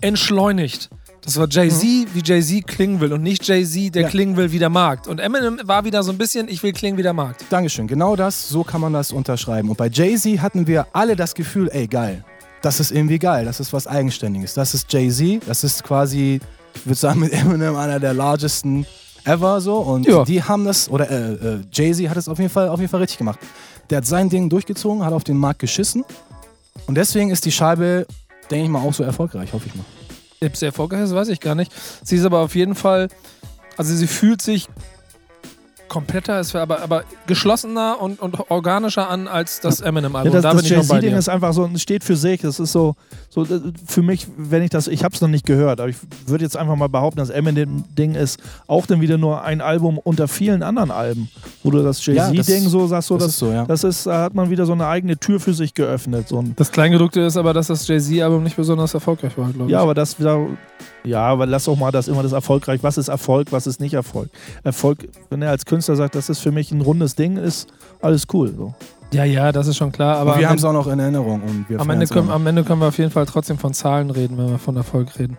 entschleunigt. 0.00 0.90
Das 1.22 1.38
war 1.40 1.48
Jay-Z, 1.50 1.82
wie 2.14 2.22
Jay-Z 2.22 2.68
klingen 2.68 3.00
will 3.00 3.12
und 3.12 3.22
nicht 3.22 3.48
Jay-Z, 3.48 3.92
der 3.96 4.02
Ja. 4.02 4.08
klingen 4.08 4.36
will 4.36 4.52
wie 4.52 4.60
der 4.60 4.68
Markt. 4.70 5.08
Und 5.08 5.18
Eminem 5.18 5.58
war 5.64 5.84
wieder 5.84 6.04
so 6.04 6.12
ein 6.12 6.18
bisschen, 6.18 6.46
ich 6.48 6.62
will 6.62 6.72
klingen 6.72 6.96
wie 6.98 7.02
der 7.02 7.14
Markt. 7.14 7.44
Dankeschön. 7.50 7.88
Genau 7.88 8.14
das, 8.14 8.48
so 8.48 8.62
kann 8.62 8.80
man 8.80 8.92
das 8.92 9.10
unterschreiben. 9.10 9.68
Und 9.70 9.76
bei 9.76 9.88
Jay-Z 9.88 10.40
hatten 10.40 10.68
wir 10.68 10.86
alle 10.92 11.16
das 11.16 11.34
Gefühl, 11.34 11.68
ey, 11.72 11.88
geil. 11.88 12.24
Das 12.66 12.80
ist 12.80 12.90
irgendwie 12.90 13.20
geil. 13.20 13.44
Das 13.44 13.60
ist 13.60 13.72
was 13.72 13.86
Eigenständiges. 13.86 14.54
Das 14.54 14.74
ist 14.74 14.92
Jay-Z. 14.92 15.42
Das 15.46 15.62
ist 15.62 15.84
quasi, 15.84 16.40
ich 16.74 16.84
würde 16.84 16.98
sagen, 16.98 17.20
mit 17.20 17.32
Eminem 17.32 17.76
einer 17.76 18.00
der 18.00 18.12
largesten 18.12 18.84
ever 19.24 19.60
so. 19.60 19.76
Und 19.76 20.04
Ja. 20.04 20.24
die 20.24 20.42
haben 20.42 20.64
das, 20.64 20.88
oder 20.88 21.08
äh, 21.08 21.32
äh, 21.34 21.60
Jay-Z 21.72 22.08
hat 22.10 22.16
es 22.16 22.28
auf 22.28 22.38
jeden, 22.40 22.50
Fall, 22.50 22.68
auf 22.68 22.80
jeden 22.80 22.90
Fall 22.90 22.98
richtig 22.98 23.18
gemacht. 23.18 23.38
Der 23.88 23.98
hat 23.98 24.06
sein 24.06 24.28
Ding 24.30 24.48
durchgezogen, 24.48 25.04
hat 25.04 25.12
auf 25.12 25.22
den 25.22 25.36
Markt 25.36 25.60
geschissen. 25.60 26.04
Und 26.88 26.96
deswegen 26.96 27.30
ist 27.30 27.44
die 27.44 27.52
Scheibe, 27.52 28.04
denke 28.50 28.64
ich 28.64 28.70
mal, 28.70 28.80
auch 28.82 28.92
so 28.94 29.04
erfolgreich, 29.04 29.52
hoffe 29.52 29.68
ich 29.68 29.74
mal. 29.76 29.84
Ob 30.44 30.56
sie 30.56 30.66
erfolgreich 30.66 31.02
ist, 31.02 31.14
weiß 31.14 31.28
ich 31.28 31.38
gar 31.38 31.54
nicht. 31.54 31.70
Sie 32.02 32.16
ist 32.16 32.24
aber 32.24 32.40
auf 32.40 32.56
jeden 32.56 32.74
Fall, 32.74 33.06
also 33.76 33.94
sie 33.94 34.08
fühlt 34.08 34.42
sich 34.42 34.66
kompletter, 35.88 36.40
ist 36.40 36.54
aber, 36.56 36.80
aber 36.82 37.04
geschlossener 37.26 38.00
und, 38.00 38.20
und 38.20 38.50
organischer 38.50 39.08
an 39.08 39.28
als 39.28 39.60
das 39.60 39.80
Ja, 39.80 39.86
Eminem-Album. 39.86 40.32
das 40.32 40.42
da 40.42 40.52
das 40.52 40.68
Jay-Z-Ding 40.68 41.14
ist 41.14 41.28
einfach 41.28 41.52
so, 41.52 41.68
es 41.72 41.82
steht 41.82 42.04
für 42.04 42.16
sich. 42.16 42.40
Das 42.40 42.58
ist 42.60 42.72
so, 42.72 42.96
so 43.28 43.44
äh, 43.44 43.60
für 43.86 44.02
mich, 44.02 44.26
wenn 44.36 44.62
ich 44.62 44.70
das, 44.70 44.88
ich 44.88 45.04
habe 45.04 45.14
es 45.14 45.20
noch 45.20 45.28
nicht 45.28 45.46
gehört, 45.46 45.80
aber 45.80 45.88
ich 45.88 45.96
würde 46.26 46.44
jetzt 46.44 46.56
einfach 46.56 46.76
mal 46.76 46.88
behaupten, 46.88 47.18
das 47.18 47.30
Eminem-Ding 47.30 48.14
ist 48.14 48.40
auch 48.66 48.86
dann 48.86 49.00
wieder 49.00 49.18
nur 49.18 49.42
ein 49.42 49.60
Album 49.60 49.98
unter 49.98 50.28
vielen 50.28 50.62
anderen 50.62 50.90
Alben, 50.90 51.28
wo 51.62 51.70
du 51.70 51.82
das 51.82 52.04
Ja, 52.06 52.30
Jay-Z-Ding 52.30 52.64
das- 52.64 52.72
so 52.72 52.86
sagst, 52.86 53.08
so, 53.08 53.14
das 53.16 53.24
das, 53.26 53.32
ist 53.34 53.38
so, 53.38 53.50
ja. 53.52 53.64
das 53.64 53.84
ist, 53.84 54.06
da 54.06 54.22
hat 54.22 54.34
man 54.34 54.50
wieder 54.50 54.66
so 54.66 54.72
eine 54.72 54.86
eigene 54.86 55.16
Tür 55.18 55.40
für 55.40 55.54
sich 55.54 55.74
geöffnet. 55.74 56.28
So 56.28 56.38
ein, 56.40 56.54
Das 56.56 56.72
Kleingedruckte 56.72 57.20
ist 57.20 57.36
aber, 57.36 57.52
dass 57.54 57.68
das 57.68 57.86
Jay-Z-Album 57.86 58.42
nicht 58.42 58.56
besonders 58.56 58.94
erfolgreich 58.94 59.36
war, 59.38 59.50
glaube 59.50 59.66
ich. 59.66 59.72
ja, 59.72 59.80
aber 59.80 59.94
das 59.94 60.18
wieder, 60.18 60.46
ja, 61.06 61.22
aber 61.22 61.46
lass 61.46 61.64
doch 61.64 61.76
mal 61.76 61.92
das 61.92 62.08
immer 62.08 62.22
das 62.22 62.32
erfolgreich. 62.32 62.80
Was 62.82 62.98
ist 62.98 63.08
Erfolg, 63.08 63.52
was 63.52 63.66
ist 63.66 63.80
nicht 63.80 63.94
Erfolg? 63.94 64.28
Erfolg, 64.64 65.08
wenn 65.30 65.40
er 65.40 65.50
als 65.50 65.64
Künstler 65.64 65.94
sagt, 65.94 66.16
das 66.16 66.28
ist 66.28 66.40
für 66.40 66.50
mich 66.50 66.72
ein 66.72 66.80
rundes 66.80 67.14
Ding, 67.14 67.36
ist 67.36 67.68
alles 68.02 68.26
cool. 68.32 68.52
So. 68.56 68.74
ja, 69.12 69.24
ja, 69.24 69.52
das 69.52 69.68
ist 69.68 69.76
schon 69.76 69.92
klar. 69.92 70.16
Aber 70.18 70.34
und 70.34 70.40
wir 70.40 70.48
haben 70.48 70.58
es 70.58 70.64
auch 70.64 70.72
noch 70.72 70.88
in 70.88 70.98
Erinnerung. 70.98 71.42
Und 71.42 71.66
wir 71.68 71.80
Am 71.80 71.88
Ende, 71.90 72.06
können, 72.06 72.28
auch 72.28 72.34
am 72.34 72.46
Ende 72.46 72.64
können 72.64 72.80
wir 72.80 72.88
auf 72.88 72.98
jeden 72.98 73.12
Fall 73.12 73.24
trotzdem 73.24 73.56
von 73.56 73.72
Zahlen 73.72 74.10
reden, 74.10 74.36
wenn 74.36 74.50
wir 74.50 74.58
von 74.58 74.76
Erfolg 74.76 75.16
reden. 75.18 75.38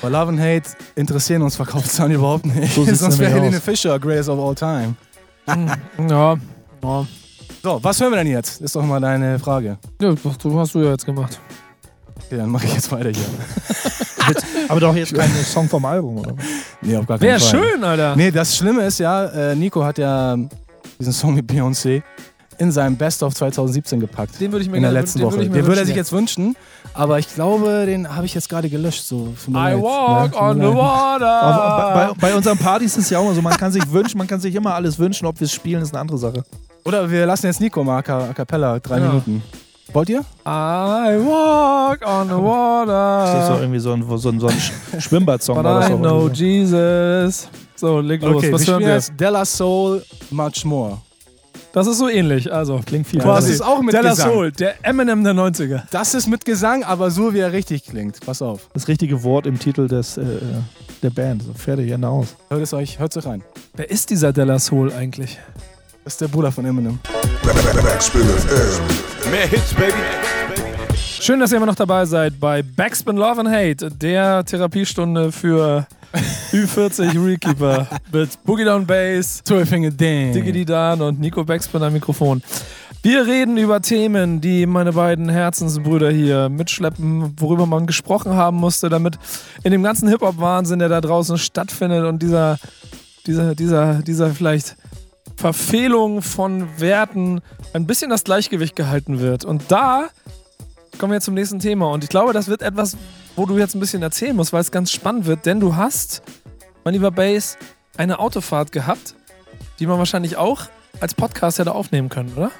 Bei 0.00 0.08
Love 0.08 0.30
and 0.30 0.40
Hate 0.40 0.70
interessieren 0.94 1.42
uns 1.42 1.56
Verkaufszahlen 1.56 2.12
überhaupt 2.14 2.46
nicht. 2.46 2.74
So 2.74 2.84
Sonst 2.84 3.18
wäre 3.18 3.32
Helene. 3.32 3.60
Fischer 3.60 3.98
Greatest 3.98 4.30
of 4.30 4.38
All 4.38 4.54
Time. 4.54 4.94
ja, 6.08 6.36
ja. 6.82 7.06
So, 7.62 7.78
was 7.82 8.00
hören 8.00 8.12
wir 8.12 8.18
denn 8.18 8.26
jetzt? 8.26 8.60
Ist 8.60 8.76
doch 8.76 8.84
mal 8.84 9.00
deine 9.00 9.38
Frage. 9.38 9.78
ja, 10.00 10.14
das 10.14 10.38
du 10.38 10.58
hast 10.58 10.74
du 10.74 10.80
ja 10.80 10.90
jetzt 10.92 11.06
gemacht. 11.06 11.38
Okay, 12.26 12.36
dann 12.38 12.48
mache 12.50 12.66
ich 12.66 12.74
jetzt 12.74 12.90
weiter 12.90 13.10
hier. 13.10 13.24
Aber 14.68 14.80
doch 14.80 14.94
jetzt 14.96 15.14
kein 15.14 15.30
Song 15.44 15.68
vom 15.68 15.84
Album, 15.84 16.18
oder? 16.18 16.34
Nee, 16.80 16.96
auf 16.96 17.06
gar 17.06 17.18
keinen 17.18 17.28
Wäre 17.28 17.40
Fall. 17.40 17.62
schön, 17.62 17.84
Alter. 17.84 18.16
Nee, 18.16 18.30
das 18.30 18.56
Schlimme 18.56 18.82
ist 18.86 18.98
ja, 18.98 19.24
äh, 19.26 19.54
Nico 19.54 19.84
hat 19.84 19.98
ja 19.98 20.36
diesen 20.98 21.12
Song 21.12 21.34
mit 21.34 21.50
Beyoncé 21.50 22.02
in 22.56 22.70
seinem 22.72 22.96
Best 22.96 23.22
of 23.22 23.34
2017 23.34 24.00
gepackt. 24.00 24.40
Den 24.40 24.52
würde 24.52 24.62
ich 24.64 24.70
mir 24.70 24.76
in 24.76 24.82
der 24.84 24.92
gerne- 24.92 25.00
letzten 25.02 25.18
den 25.18 25.26
Woche. 25.26 25.38
den 25.48 25.66
würde 25.66 25.80
er 25.80 25.86
sich 25.86 25.96
jetzt 25.96 26.12
wünschen, 26.12 26.56
aber 26.94 27.18
ich 27.18 27.32
glaube, 27.34 27.84
den 27.84 28.14
habe 28.14 28.24
ich 28.26 28.34
jetzt 28.34 28.48
gerade 28.48 28.70
gelöscht. 28.70 29.04
So, 29.04 29.34
I 29.48 29.52
leid. 29.52 29.82
walk 29.82 30.34
Ja, 30.34 30.54
mir 30.54 30.68
on 30.68 30.72
the 30.72 30.78
water. 30.78 31.42
Aber 31.42 32.14
bei, 32.14 32.28
bei 32.28 32.34
unseren 32.34 32.56
Partys 32.56 32.96
ist 32.96 33.04
es 33.04 33.10
ja 33.10 33.18
auch 33.18 33.24
immer 33.24 33.34
so, 33.34 33.42
man 33.42 33.56
kann 33.56 33.72
sich 33.72 33.90
wünschen, 33.92 34.18
man 34.18 34.26
kann 34.28 34.40
sich 34.40 34.54
immer 34.54 34.72
alles 34.74 34.98
wünschen, 34.98 35.26
ob 35.26 35.38
wir 35.40 35.46
es 35.46 35.52
spielen, 35.52 35.82
ist 35.82 35.92
eine 35.92 36.00
andere 36.00 36.16
Sache. 36.16 36.44
Oder 36.84 37.10
wir 37.10 37.26
lassen 37.26 37.46
jetzt 37.46 37.60
Nico 37.60 37.82
mal 37.82 38.02
a 38.06 38.18
a 38.28 38.32
cappella, 38.32 38.78
drei 38.78 38.98
Ja. 39.00 39.08
Minuten. 39.08 39.42
Wollt 39.92 40.08
ihr? 40.08 40.20
I 40.46 41.18
walk 41.24 42.00
on 42.06 42.28
the 42.28 42.34
Das 42.86 43.28
ist 43.34 43.48
doch 43.48 43.54
water. 43.54 43.60
irgendwie 43.60 43.78
so 43.80 43.92
ein, 43.92 44.02
so 44.18 44.28
ein, 44.30 44.40
so 44.40 44.46
ein 44.48 44.56
Sch- 44.56 45.00
Schwimmbad-Song. 45.00 45.56
But 45.56 45.64
war 45.64 45.80
das 45.80 45.90
I 45.90 45.94
know. 45.96 46.28
Jesus. 46.28 47.48
So, 47.76 48.00
leg 48.00 48.22
los. 48.22 48.36
Okay, 48.36 48.52
Was 48.52 48.66
wir 48.66 48.72
hören 48.74 48.82
wir? 48.84 48.94
jetzt 48.94 49.12
Della 49.18 49.44
Soul 49.44 50.02
Much 50.30 50.64
More. 50.64 50.98
Das 51.72 51.86
ist 51.86 51.98
so 51.98 52.08
ähnlich. 52.08 52.52
Also, 52.52 52.80
Klingt 52.86 53.06
viel 53.06 53.18
Das 53.20 53.40
besser. 53.44 53.52
ist 53.54 53.60
auch 53.60 53.82
mit 53.82 53.92
Della 53.94 54.10
Gesang. 54.10 54.30
Soul, 54.32 54.52
der 54.52 54.74
Eminem 54.84 55.22
der 55.24 55.34
90er. 55.34 55.82
Das 55.90 56.14
ist 56.14 56.28
mit 56.28 56.44
Gesang, 56.44 56.84
aber 56.84 57.10
so 57.10 57.34
wie 57.34 57.40
er 57.40 57.52
richtig 57.52 57.84
klingt. 57.84 58.20
Pass 58.24 58.40
auf. 58.42 58.70
das 58.72 58.86
richtige 58.88 59.22
Wort 59.24 59.46
im 59.46 59.58
Titel 59.58 59.88
des, 59.88 60.16
äh, 60.16 60.24
der 61.02 61.10
Band. 61.10 61.42
So, 61.42 61.52
fertig, 61.52 61.90
Ende 61.90 62.08
aus. 62.08 62.36
Hört 62.48 62.62
es 62.62 62.72
euch, 62.72 62.98
hört 63.00 63.14
es 63.16 63.26
rein. 63.26 63.42
Wer 63.74 63.90
ist 63.90 64.10
dieser 64.10 64.32
Della 64.32 64.58
Soul 64.60 64.92
eigentlich? 64.92 65.38
Das 66.04 66.12
ist 66.12 66.20
der 66.20 66.28
Bruder 66.28 66.52
von 66.52 66.66
Eminem. 66.66 66.98
Mehr 69.30 69.46
Hits, 69.46 69.72
Baby. 69.72 69.92
Schön, 70.94 71.40
dass 71.40 71.50
ihr 71.50 71.56
immer 71.56 71.64
noch 71.64 71.74
dabei 71.74 72.04
seid 72.04 72.38
bei 72.38 72.62
Backspin 72.62 73.16
Love 73.16 73.40
and 73.40 73.48
Hate, 73.48 73.90
der 73.90 74.44
Therapiestunde 74.44 75.32
für 75.32 75.86
Ü40 76.52 77.26
Rekeeper 77.26 77.88
mit 78.12 78.44
Boogie 78.44 78.64
Down 78.64 78.86
Bass, 78.86 79.42
Twelfinger 79.44 79.92
Dang. 79.92 80.32
Diggity 80.34 80.66
Dan 80.66 81.00
und 81.00 81.20
Nico 81.20 81.42
Backspin 81.42 81.82
am 81.82 81.94
Mikrofon. 81.94 82.42
Wir 83.02 83.26
reden 83.26 83.56
über 83.56 83.80
Themen, 83.80 84.42
die 84.42 84.66
meine 84.66 84.92
beiden 84.92 85.30
Herzensbrüder 85.30 86.10
hier 86.10 86.50
mitschleppen, 86.50 87.34
worüber 87.38 87.64
man 87.64 87.86
gesprochen 87.86 88.34
haben 88.34 88.58
musste, 88.58 88.90
damit 88.90 89.18
in 89.62 89.72
dem 89.72 89.82
ganzen 89.82 90.10
Hip-Hop-Wahnsinn, 90.10 90.80
der 90.80 90.90
da 90.90 91.00
draußen 91.00 91.38
stattfindet 91.38 92.04
und 92.04 92.22
dieser, 92.22 92.58
dieser, 93.26 93.54
dieser, 93.54 94.02
dieser 94.02 94.30
vielleicht 94.30 94.76
Verfehlung 95.36 96.22
von 96.22 96.68
Werten 96.78 97.40
ein 97.72 97.86
bisschen 97.86 98.10
das 98.10 98.24
Gleichgewicht 98.24 98.76
gehalten 98.76 99.20
wird. 99.20 99.44
Und 99.44 99.64
da 99.70 100.08
kommen 100.98 101.12
wir 101.12 101.20
zum 101.20 101.34
nächsten 101.34 101.58
Thema. 101.58 101.90
Und 101.90 102.04
ich 102.04 102.10
glaube, 102.10 102.32
das 102.32 102.48
wird 102.48 102.62
etwas, 102.62 102.96
wo 103.36 103.46
du 103.46 103.58
jetzt 103.58 103.74
ein 103.74 103.80
bisschen 103.80 104.02
erzählen 104.02 104.34
musst, 104.36 104.52
weil 104.52 104.60
es 104.60 104.70
ganz 104.70 104.92
spannend 104.92 105.26
wird, 105.26 105.44
denn 105.46 105.60
du 105.60 105.76
hast, 105.76 106.22
mein 106.84 106.94
lieber 106.94 107.10
Bass, 107.10 107.58
eine 107.96 108.18
Autofahrt 108.18 108.72
gehabt, 108.72 109.14
die 109.78 109.86
man 109.86 109.98
wahrscheinlich 109.98 110.36
auch 110.36 110.62
als 111.00 111.14
Podcast 111.14 111.58
hätte 111.58 111.74
aufnehmen 111.74 112.08
können, 112.08 112.32
oder? 112.36 112.50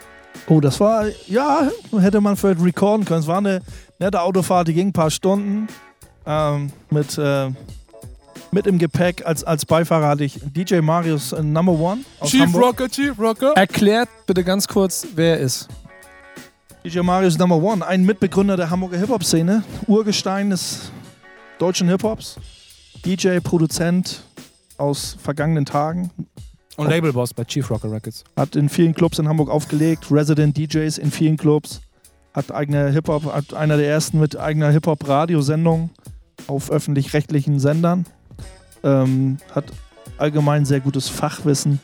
Oh, 0.49 0.61
das 0.61 0.81
war, 0.81 1.07
ja, 1.27 1.69
hätte 1.97 2.21
man 2.21 2.37
vielleicht 2.37 2.63
recorden 2.63 3.05
können. 3.05 3.21
Es 3.21 3.27
war 3.27 3.39
eine 3.39 3.63
nette 3.99 4.21
Autofahrt, 4.21 4.69
die 4.69 4.75
ging 4.75 4.89
ein 4.89 4.93
paar 4.93 5.11
Stunden. 5.11 5.69
Ähm, 6.27 6.73
mit, 6.91 7.17
äh, 7.19 7.51
mit 8.55 8.67
im 8.69 8.79
Gepäck 8.79 9.27
als, 9.27 9.43
als 9.43 9.67
Beifahrer 9.67 10.07
hatte 10.07 10.25
ich 10.25 10.39
DJ 10.41 10.77
Marius 10.81 11.33
äh, 11.33 11.43
Number 11.43 11.73
One 11.73 12.03
aus 12.21 12.31
Chief 12.31 12.43
Hamburg. 12.43 12.63
Rocker, 12.63 12.89
Chief 12.89 13.19
Rocker. 13.19 13.53
Erklärt 13.57 14.09
bitte 14.27 14.45
ganz 14.45 14.69
kurz, 14.69 15.07
wer 15.15 15.39
er 15.39 15.41
ist. 15.41 15.69
DJ 16.85 17.01
Marius 17.01 17.37
Number 17.37 17.57
One, 17.57 17.85
ein 17.85 18.05
Mitbegründer 18.05 18.57
der 18.57 18.71
Hamburger 18.71 18.97
Hip-Hop-Szene, 18.99 19.65
Urgestein 19.89 20.51
des 20.51 20.93
deutschen 21.59 21.89
Hip-Hops, 21.89 22.37
DJ, 23.05 23.39
Produzent 23.41 24.23
aus 24.77 25.17
vergangenen 25.21 25.65
Tagen, 25.65 26.11
Und 26.77 26.89
Labelboss 26.89 27.35
bei 27.35 27.45
Chief 27.45 27.69
Rocker 27.69 27.91
Records. 27.91 28.23
hat 28.37 28.55
in 28.55 28.69
vielen 28.69 28.95
Clubs 28.95 29.19
in 29.19 29.27
Hamburg 29.29 29.49
aufgelegt, 29.51 30.07
Resident 30.11 30.57
DJs 30.57 30.99
in 30.99 31.11
vielen 31.11 31.37
Clubs, 31.37 31.81
hat 32.35 32.53
eigene 32.53 32.91
Hip-Hop, 32.91 33.33
hat 33.33 33.53
einer 33.55 33.77
der 33.79 33.89
ersten 33.89 34.21
mit 34.21 34.37
eigener 34.37 34.71
Hip-Hop-Radiosendung 34.71 35.91
auf 36.47 36.71
öffentlich-rechtlichen 36.71 37.59
Sendern, 37.59 38.05
ähm, 38.85 39.39
hat 39.53 39.65
allgemein 40.19 40.65
sehr 40.65 40.81
gutes 40.81 41.09
Fachwissen 41.09 41.81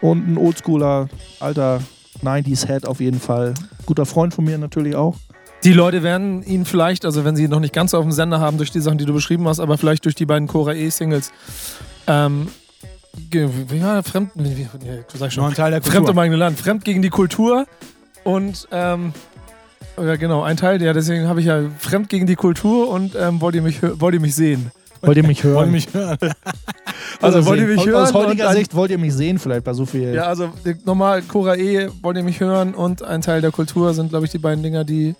und 0.00 0.28
ein 0.28 0.36
oldschooler, 0.36 1.08
alter 1.40 1.80
90s-Head 2.22 2.86
auf 2.86 3.00
jeden 3.00 3.20
Fall. 3.20 3.54
Guter 3.86 4.06
Freund 4.06 4.34
von 4.34 4.44
mir 4.44 4.58
natürlich 4.58 4.96
auch. 4.96 5.16
Die 5.62 5.72
Leute 5.72 6.02
werden 6.02 6.42
ihn 6.42 6.64
vielleicht, 6.64 7.04
also 7.04 7.24
wenn 7.24 7.36
sie 7.36 7.44
ihn 7.44 7.50
noch 7.50 7.60
nicht 7.60 7.72
ganz 7.72 7.92
so 7.92 7.98
auf 7.98 8.04
dem 8.04 8.12
Sender 8.12 8.38
haben, 8.38 8.58
durch 8.58 8.70
die 8.70 8.80
Sachen, 8.80 8.98
die 8.98 9.06
du 9.06 9.14
beschrieben 9.14 9.48
hast, 9.48 9.60
aber 9.60 9.78
vielleicht 9.78 10.04
durch 10.04 10.14
die 10.14 10.26
beiden 10.26 10.46
Cora 10.46 10.74
E-Singles, 10.74 11.32
ähm, 12.06 12.48
wie 13.30 13.82
war 13.82 13.94
das? 13.94 14.08
Fremd, 14.08 14.32
wie, 14.34 14.56
wie, 14.56 14.68
nee, 14.82 15.04
du 15.10 15.18
sagst 15.18 15.36
Noch 15.36 15.44
schon, 15.44 15.44
ein 15.44 15.54
Teil 15.54 15.70
der 15.70 15.82
Fremd 15.82 16.08
im 16.08 16.18
eigenen 16.18 16.38
Land, 16.38 16.58
fremd 16.58 16.84
gegen 16.84 17.00
die 17.00 17.08
Kultur 17.08 17.66
und, 18.24 18.68
ähm, 18.72 19.14
ja 19.96 20.16
genau, 20.16 20.42
ein 20.42 20.56
Teil, 20.56 20.82
ja, 20.82 20.92
deswegen 20.92 21.28
habe 21.28 21.40
ich 21.40 21.46
ja 21.46 21.62
fremd 21.78 22.08
gegen 22.10 22.26
die 22.26 22.36
Kultur 22.36 22.90
und 22.90 23.14
ähm, 23.14 23.40
wollt, 23.40 23.54
ihr 23.54 23.62
mich, 23.62 23.78
wollt 23.82 24.14
ihr 24.14 24.20
mich 24.20 24.34
sehen? 24.34 24.70
Wollt 25.06 25.16
ihr 25.16 25.26
mich 25.26 25.42
hören? 25.44 25.56
Wollt 25.56 25.66
ihr 25.66 25.72
mich 25.72 25.94
hören? 25.94 26.18
Also 27.20 27.38
Oder 27.38 27.46
wollt 27.46 27.60
ihr 27.60 27.66
mich 27.68 27.86
hören? 27.86 28.02
Aus 28.02 28.12
heutiger 28.12 28.52
Sicht 28.52 28.74
wollt 28.74 28.90
ihr 28.90 28.98
mich 28.98 29.14
sehen, 29.14 29.38
vielleicht 29.38 29.64
bei 29.64 29.72
so 29.72 29.86
viel. 29.86 30.12
Ja, 30.14 30.24
also 30.24 30.50
nochmal, 30.84 31.22
Cora 31.22 31.56
E, 31.56 31.88
wollt 32.02 32.16
ihr 32.16 32.22
mich 32.24 32.40
hören 32.40 32.74
und 32.74 33.02
ein 33.02 33.22
Teil 33.22 33.40
der 33.40 33.52
Kultur 33.52 33.94
sind, 33.94 34.10
glaube 34.10 34.26
ich, 34.26 34.32
die 34.32 34.38
beiden 34.38 34.62
Dinger, 34.62 34.84
die 34.84 35.14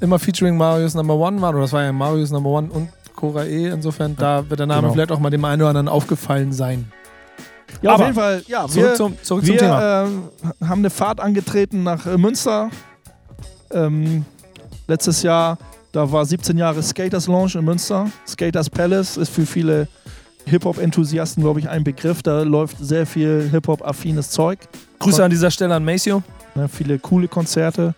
immer 0.00 0.18
featuring 0.18 0.56
Marius 0.56 0.94
Number 0.94 1.14
One 1.14 1.40
waren. 1.40 1.54
Oder 1.54 1.62
das 1.62 1.72
war 1.72 1.82
ja 1.84 1.92
Marius 1.92 2.30
Number 2.30 2.50
One 2.50 2.68
und 2.70 2.88
Cora 3.14 3.44
E. 3.44 3.68
Insofern, 3.68 4.16
da 4.16 4.48
wird 4.50 4.58
der 4.60 4.66
Name 4.66 4.82
Genau. 4.82 4.92
vielleicht 4.92 5.12
auch 5.12 5.20
mal 5.20 5.30
dem 5.30 5.44
einen 5.44 5.62
oder 5.62 5.68
anderen 5.70 5.88
aufgefallen 5.88 6.52
sein. 6.52 6.90
Ja, 7.80 7.90
auf 7.92 7.94
Aber 7.96 8.04
jeden 8.06 8.16
Fall. 8.16 8.42
Ja, 8.48 8.66
Zurück 8.66 8.88
wir, 8.88 8.94
zum, 8.96 9.22
zurück 9.22 9.44
zum 9.46 9.54
wir 9.54 9.60
Thema. 9.60 10.02
äh, 10.04 10.66
haben 10.66 10.80
eine 10.80 10.90
Fahrt 10.90 11.20
angetreten 11.20 11.84
nach 11.84 12.04
äh, 12.06 12.18
Münster. 12.18 12.68
Ähm, 13.72 14.24
letztes 14.88 15.22
Jahr, 15.22 15.56
da 15.92 16.10
war 16.10 16.24
17 16.24 16.56
Jahre 16.56 16.82
Skaters 16.82 17.26
Lounge 17.26 17.52
in 17.54 17.64
Münster. 17.64 18.10
Skaters 18.26 18.70
Palace 18.70 19.16
ist 19.16 19.30
für 19.30 19.44
viele 19.44 19.88
Hip-Hop-Enthusiasten, 20.46 21.42
glaube 21.42 21.60
ich, 21.60 21.68
ein 21.68 21.84
Begriff. 21.84 22.22
Da 22.22 22.42
läuft 22.42 22.76
sehr 22.80 23.06
viel 23.06 23.48
Hip-Hop-affines 23.50 24.30
Zeug. 24.30 24.58
Grüße 25.00 25.22
an 25.22 25.30
dieser 25.30 25.50
Stelle 25.50 25.74
an 25.74 25.84
Maceo. 25.84 26.22
Ne, 26.54 26.68
viele 26.68 26.98
coole 26.98 27.28
Konzerte. 27.28 27.94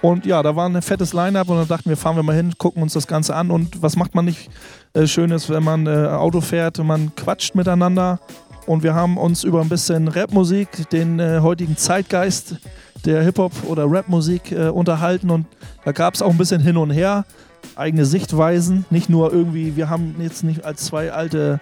Und 0.00 0.26
ja, 0.26 0.42
da 0.42 0.54
war 0.54 0.68
ein 0.68 0.82
fettes 0.82 1.12
Line-Up 1.12 1.48
und 1.48 1.56
dann 1.56 1.68
dachten 1.68 1.88
wir, 1.88 1.96
fahren 1.96 2.16
wir 2.16 2.22
mal 2.22 2.36
hin, 2.36 2.52
gucken 2.58 2.82
uns 2.82 2.92
das 2.92 3.06
Ganze 3.06 3.34
an. 3.34 3.50
Und 3.50 3.82
was 3.82 3.96
macht 3.96 4.14
man 4.14 4.26
nicht 4.26 4.50
äh, 4.92 5.06
Schönes, 5.06 5.48
wenn 5.48 5.64
man 5.64 5.86
äh, 5.86 6.06
Auto 6.08 6.40
fährt 6.40 6.78
und 6.78 6.86
man 6.86 7.14
quatscht 7.14 7.54
miteinander. 7.54 8.20
Und 8.66 8.82
wir 8.82 8.94
haben 8.94 9.18
uns 9.18 9.44
über 9.44 9.60
ein 9.60 9.68
bisschen 9.68 10.08
Rapmusik, 10.08 10.88
den 10.90 11.20
äh, 11.20 11.40
heutigen 11.40 11.76
Zeitgeist 11.76 12.56
der 13.04 13.22
Hip-Hop- 13.22 13.64
oder 13.68 13.84
Rapmusik 13.86 14.52
äh, 14.52 14.68
unterhalten. 14.68 15.30
Und 15.30 15.46
da 15.84 15.92
gab 15.92 16.14
es 16.14 16.22
auch 16.22 16.30
ein 16.30 16.38
bisschen 16.38 16.60
hin 16.60 16.76
und 16.76 16.90
her, 16.90 17.24
eigene 17.76 18.04
Sichtweisen. 18.04 18.84
Nicht 18.90 19.08
nur 19.10 19.32
irgendwie, 19.32 19.76
wir 19.76 19.88
haben 19.90 20.16
jetzt 20.20 20.44
nicht 20.44 20.64
als 20.64 20.84
zwei 20.84 21.12
alte 21.12 21.60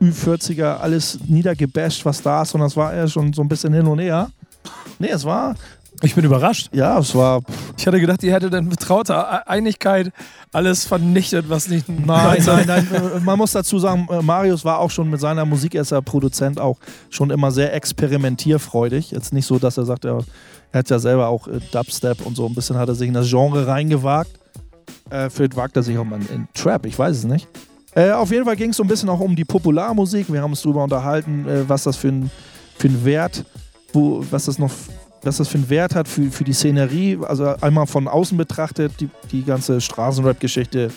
Ü40er 0.00 0.78
alles 0.78 1.18
niedergebasht, 1.26 2.04
was 2.04 2.22
da 2.22 2.42
ist, 2.42 2.50
sondern 2.50 2.68
es 2.68 2.76
war 2.76 2.92
eher 2.92 3.08
schon 3.08 3.32
so 3.32 3.42
ein 3.42 3.48
bisschen 3.48 3.72
hin 3.72 3.86
und 3.86 3.98
her. 4.00 4.30
Nee, 4.98 5.10
es 5.10 5.24
war, 5.24 5.54
Ich 6.02 6.14
bin 6.16 6.24
überrascht. 6.24 6.68
ja, 6.72 6.98
es 6.98 7.14
war 7.14 7.40
Ich 7.76 7.86
hatte 7.86 8.00
gedacht, 8.00 8.22
ihr 8.24 8.32
hättet 8.32 8.52
in 8.54 8.68
betrauter 8.68 9.48
Einigkeit 9.48 10.10
alles 10.52 10.84
vernichtet, 10.84 11.48
was 11.48 11.68
nicht. 11.68 11.88
Nein, 11.88 12.42
nein, 12.44 12.64
nein. 12.66 12.88
äh, 12.92 13.20
Man 13.20 13.38
muss 13.38 13.52
dazu 13.52 13.78
sagen, 13.78 14.08
äh, 14.10 14.22
Marius 14.22 14.64
war 14.64 14.78
auch 14.80 14.90
schon 14.90 15.08
mit 15.08 15.20
seiner 15.20 15.44
Musik, 15.44 15.74
er 15.76 15.82
ist 15.82 15.92
ja 15.92 16.00
Produzent 16.00 16.58
auch 16.60 16.78
schon 17.10 17.30
immer 17.30 17.50
sehr 17.52 17.72
experimentierfreudig. 17.74 19.10
Jetzt 19.12 19.32
nicht 19.32 19.46
so, 19.46 19.58
dass 19.58 19.78
er 19.78 19.84
sagt, 19.84 20.04
er, 20.04 20.18
er 20.72 20.78
hat 20.78 20.90
ja 20.90 20.98
selber 20.98 21.28
auch 21.28 21.46
äh, 21.48 21.60
Dubstep 21.70 22.24
und 22.26 22.36
so 22.36 22.46
ein 22.46 22.54
bisschen 22.54 22.76
hat 22.76 22.88
er 22.88 22.94
sich 22.94 23.08
in 23.08 23.14
das 23.14 23.28
Genre 23.28 23.66
reingewagt. 23.66 24.30
Äh, 25.10 25.28
vielleicht 25.30 25.56
wagt 25.56 25.76
er 25.76 25.82
sich 25.82 25.96
auch 25.98 26.04
mal 26.04 26.20
in, 26.32 26.48
Trap, 26.54 26.86
ich 26.86 26.98
weiß 26.98 27.18
es 27.18 27.24
nicht. 27.24 27.46
Äh, 27.94 28.10
auf 28.12 28.30
jeden 28.30 28.46
Fall 28.46 28.56
ging 28.56 28.70
es 28.70 28.78
so 28.78 28.82
ein 28.82 28.88
bisschen 28.88 29.10
auch 29.10 29.20
um 29.20 29.36
die 29.36 29.44
Popularmusik. 29.44 30.32
Wir 30.32 30.40
haben 30.40 30.52
uns 30.52 30.62
darüber 30.62 30.82
unterhalten, 30.82 31.46
äh, 31.46 31.68
was 31.68 31.84
das 31.84 31.96
für 31.96 32.08
ein, 32.08 32.30
für 32.78 32.88
ein 32.88 33.04
Wert, 33.04 33.44
wo, 33.92 34.24
was 34.30 34.46
das 34.46 34.58
noch 34.58 34.70
was 35.24 35.36
das 35.36 35.46
für 35.46 35.58
einen 35.58 35.70
Wert 35.70 35.94
hat 35.94 36.08
für, 36.08 36.32
für 36.32 36.42
die 36.42 36.52
Szenerie. 36.52 37.18
Also 37.22 37.54
einmal 37.60 37.86
von 37.86 38.08
außen 38.08 38.36
betrachtet, 38.36 38.92
die, 38.98 39.08
die 39.30 39.44
ganze 39.44 39.80
Straßenrap-Geschichte, 39.80 40.90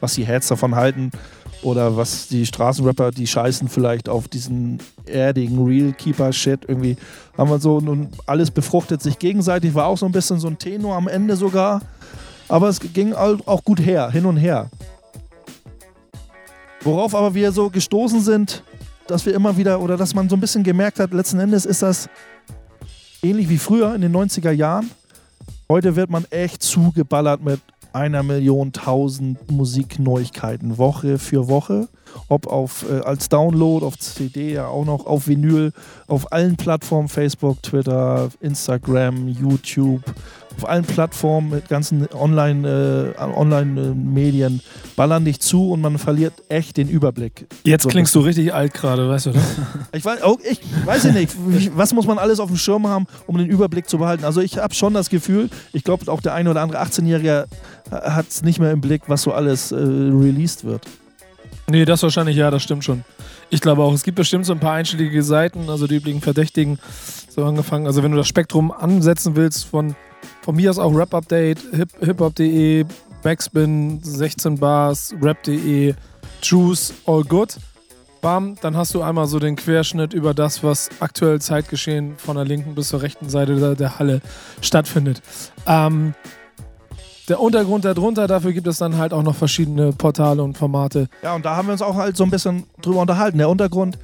was 0.00 0.14
die 0.14 0.26
Heads 0.26 0.48
davon 0.48 0.74
halten 0.74 1.12
oder 1.62 1.96
was 1.96 2.28
die 2.28 2.46
Straßenrapper, 2.46 3.10
die 3.10 3.26
scheißen 3.26 3.68
vielleicht 3.68 4.08
auf 4.08 4.28
diesen 4.28 4.78
erdigen 5.06 5.64
Real-Keeper-Shit. 5.64 6.64
Irgendwie 6.68 6.96
haben 7.36 7.50
wir 7.50 7.58
so 7.58 7.80
nun 7.80 8.08
alles 8.26 8.50
befruchtet 8.50 9.02
sich 9.02 9.18
gegenseitig. 9.18 9.74
War 9.74 9.86
auch 9.86 9.98
so 9.98 10.06
ein 10.06 10.12
bisschen 10.12 10.38
so 10.38 10.46
ein 10.46 10.58
Tenor 10.58 10.96
am 10.96 11.08
Ende 11.08 11.36
sogar. 11.36 11.82
Aber 12.48 12.68
es 12.68 12.80
ging 12.80 13.12
auch 13.12 13.64
gut 13.64 13.80
her, 13.84 14.10
hin 14.10 14.24
und 14.24 14.36
her. 14.36 14.70
Worauf 16.82 17.14
aber 17.14 17.34
wir 17.34 17.52
so 17.52 17.68
gestoßen 17.68 18.20
sind, 18.20 18.62
dass 19.06 19.26
wir 19.26 19.34
immer 19.34 19.56
wieder 19.56 19.80
oder 19.80 19.96
dass 19.96 20.14
man 20.14 20.28
so 20.28 20.36
ein 20.36 20.40
bisschen 20.40 20.62
gemerkt 20.62 21.00
hat, 21.00 21.12
letzten 21.12 21.40
Endes 21.40 21.66
ist 21.66 21.82
das 21.82 22.08
ähnlich 23.22 23.48
wie 23.48 23.58
früher 23.58 23.94
in 23.94 24.00
den 24.00 24.14
90er 24.14 24.52
Jahren. 24.52 24.90
Heute 25.68 25.96
wird 25.96 26.08
man 26.08 26.24
echt 26.30 26.62
zugeballert 26.62 27.42
mit 27.42 27.60
einer 27.92 28.22
Million 28.22 28.72
tausend 28.72 29.50
Musikneuigkeiten 29.50 30.78
Woche 30.78 31.18
für 31.18 31.48
Woche. 31.48 31.88
Ob 32.28 32.46
auf, 32.46 32.86
äh, 32.90 33.00
als 33.00 33.28
Download, 33.28 33.84
auf 33.84 33.98
CD, 33.98 34.52
ja 34.52 34.68
auch 34.68 34.84
noch 34.84 35.06
auf 35.06 35.28
Vinyl, 35.28 35.72
auf 36.06 36.32
allen 36.32 36.56
Plattformen, 36.56 37.08
Facebook, 37.08 37.62
Twitter, 37.62 38.28
Instagram, 38.40 39.28
YouTube, 39.28 40.02
auf 40.58 40.68
allen 40.68 40.84
Plattformen 40.84 41.50
mit 41.50 41.68
ganzen 41.68 42.08
Online, 42.12 43.14
äh, 43.16 43.22
Online-Medien 43.22 44.60
ballern 44.96 45.24
dich 45.24 45.40
zu 45.40 45.70
und 45.70 45.80
man 45.80 45.98
verliert 45.98 46.32
echt 46.48 46.76
den 46.76 46.88
Überblick. 46.88 47.46
Jetzt 47.64 47.84
So 47.84 47.88
klingst 47.88 48.14
du 48.14 48.20
richtig 48.20 48.52
alt 48.52 48.74
gerade, 48.74 49.08
weißt 49.08 49.26
du, 49.26 49.30
ne? 49.30 49.40
Ich 49.92 50.04
weiß, 50.04 50.22
auch, 50.22 50.38
ich 50.40 50.60
weiß 50.84 51.04
ja 51.04 51.12
nicht, 51.12 51.36
was 51.76 51.92
muss 51.92 52.06
man 52.06 52.18
alles 52.18 52.40
auf 52.40 52.48
dem 52.48 52.56
Schirm 52.56 52.88
haben, 52.88 53.06
um 53.26 53.38
den 53.38 53.46
Überblick 53.46 53.88
zu 53.88 53.98
behalten. 53.98 54.24
Also 54.24 54.40
ich 54.40 54.58
habe 54.58 54.74
schon 54.74 54.94
das 54.94 55.10
Gefühl, 55.10 55.48
ich 55.72 55.84
glaube 55.84 56.10
auch 56.10 56.20
der 56.20 56.34
eine 56.34 56.50
oder 56.50 56.62
andere 56.62 56.82
18-Jährige 56.82 57.46
hat 57.90 58.28
es 58.28 58.42
nicht 58.42 58.58
mehr 58.58 58.72
im 58.72 58.80
Blick, 58.80 59.02
was 59.06 59.22
so 59.22 59.32
alles 59.32 59.70
äh, 59.70 59.76
released 59.76 60.64
wird. 60.64 60.82
Nee, 61.70 61.84
das 61.84 62.02
wahrscheinlich 62.02 62.36
ja, 62.36 62.50
das 62.50 62.62
stimmt 62.62 62.82
schon. 62.82 63.04
Ich 63.50 63.60
glaube 63.60 63.82
auch, 63.82 63.92
es 63.92 64.02
gibt 64.02 64.16
bestimmt 64.16 64.44
so 64.46 64.52
ein 64.52 64.60
paar 64.60 64.74
einschlägige 64.74 65.22
Seiten, 65.22 65.70
also 65.70 65.86
die 65.86 65.96
üblichen 65.96 66.20
Verdächtigen, 66.20 66.78
so 67.28 67.44
angefangen. 67.44 67.86
Also 67.86 68.02
wenn 68.02 68.10
du 68.10 68.16
das 68.16 68.26
Spektrum 68.26 68.72
ansetzen 68.72 69.36
willst, 69.36 69.66
von, 69.66 69.94
von 70.48 70.56
mir 70.56 70.70
aus 70.70 70.78
auch 70.78 70.94
Rap 70.94 71.12
Update, 71.12 71.58
Hip, 71.72 71.90
hiphop.de, 72.00 72.86
Backspin, 73.22 74.00
16 74.02 74.58
Bars, 74.58 75.14
Rap.de, 75.20 75.92
Juice, 76.42 76.94
All 77.04 77.22
Good. 77.22 77.58
Bam, 78.22 78.56
dann 78.62 78.74
hast 78.74 78.94
du 78.94 79.02
einmal 79.02 79.26
so 79.26 79.38
den 79.38 79.56
Querschnitt 79.56 80.14
über 80.14 80.32
das, 80.32 80.64
was 80.64 80.88
aktuell 81.00 81.38
Zeitgeschehen 81.38 82.16
von 82.16 82.36
der 82.36 82.46
linken 82.46 82.74
bis 82.74 82.88
zur 82.88 83.02
rechten 83.02 83.28
Seite 83.28 83.76
der, 83.76 83.98
Halle 83.98 84.22
stattfindet. 84.62 85.20
Ähm, 85.66 86.14
der 87.28 87.40
Untergrund 87.40 87.84
darunter, 87.84 88.26
dafür 88.26 88.54
gibt 88.54 88.68
es 88.68 88.78
dann 88.78 88.96
halt 88.96 89.12
auch 89.12 89.22
noch 89.22 89.36
verschiedene 89.36 89.92
Portale 89.92 90.42
und 90.42 90.56
Formate. 90.56 91.10
Ja, 91.22 91.34
und 91.34 91.44
da 91.44 91.56
haben 91.56 91.68
wir 91.68 91.72
uns 91.72 91.82
auch 91.82 91.96
halt 91.96 92.16
so 92.16 92.24
ein 92.24 92.30
bisschen 92.30 92.64
drüber 92.80 93.02
unterhalten. 93.02 93.36
Der 93.36 93.50
Untergrund 93.50 93.98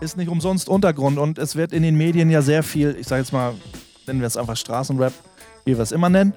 ist 0.00 0.18
nicht 0.18 0.28
umsonst 0.28 0.68
Untergrund 0.68 1.16
und 1.16 1.38
es 1.38 1.56
wird 1.56 1.72
in 1.72 1.82
den 1.82 1.96
Medien 1.96 2.28
ja 2.28 2.42
sehr 2.42 2.62
viel, 2.62 2.94
ich 3.00 3.06
sage 3.06 3.22
jetzt 3.22 3.32
mal, 3.32 3.54
nennen 4.06 4.20
wir 4.20 4.26
es 4.26 4.36
einfach 4.36 4.58
Straßenrap, 4.58 5.14
wie 5.66 5.76
wir 5.76 5.82
es 5.82 5.92
immer 5.92 6.08
nennen. 6.08 6.32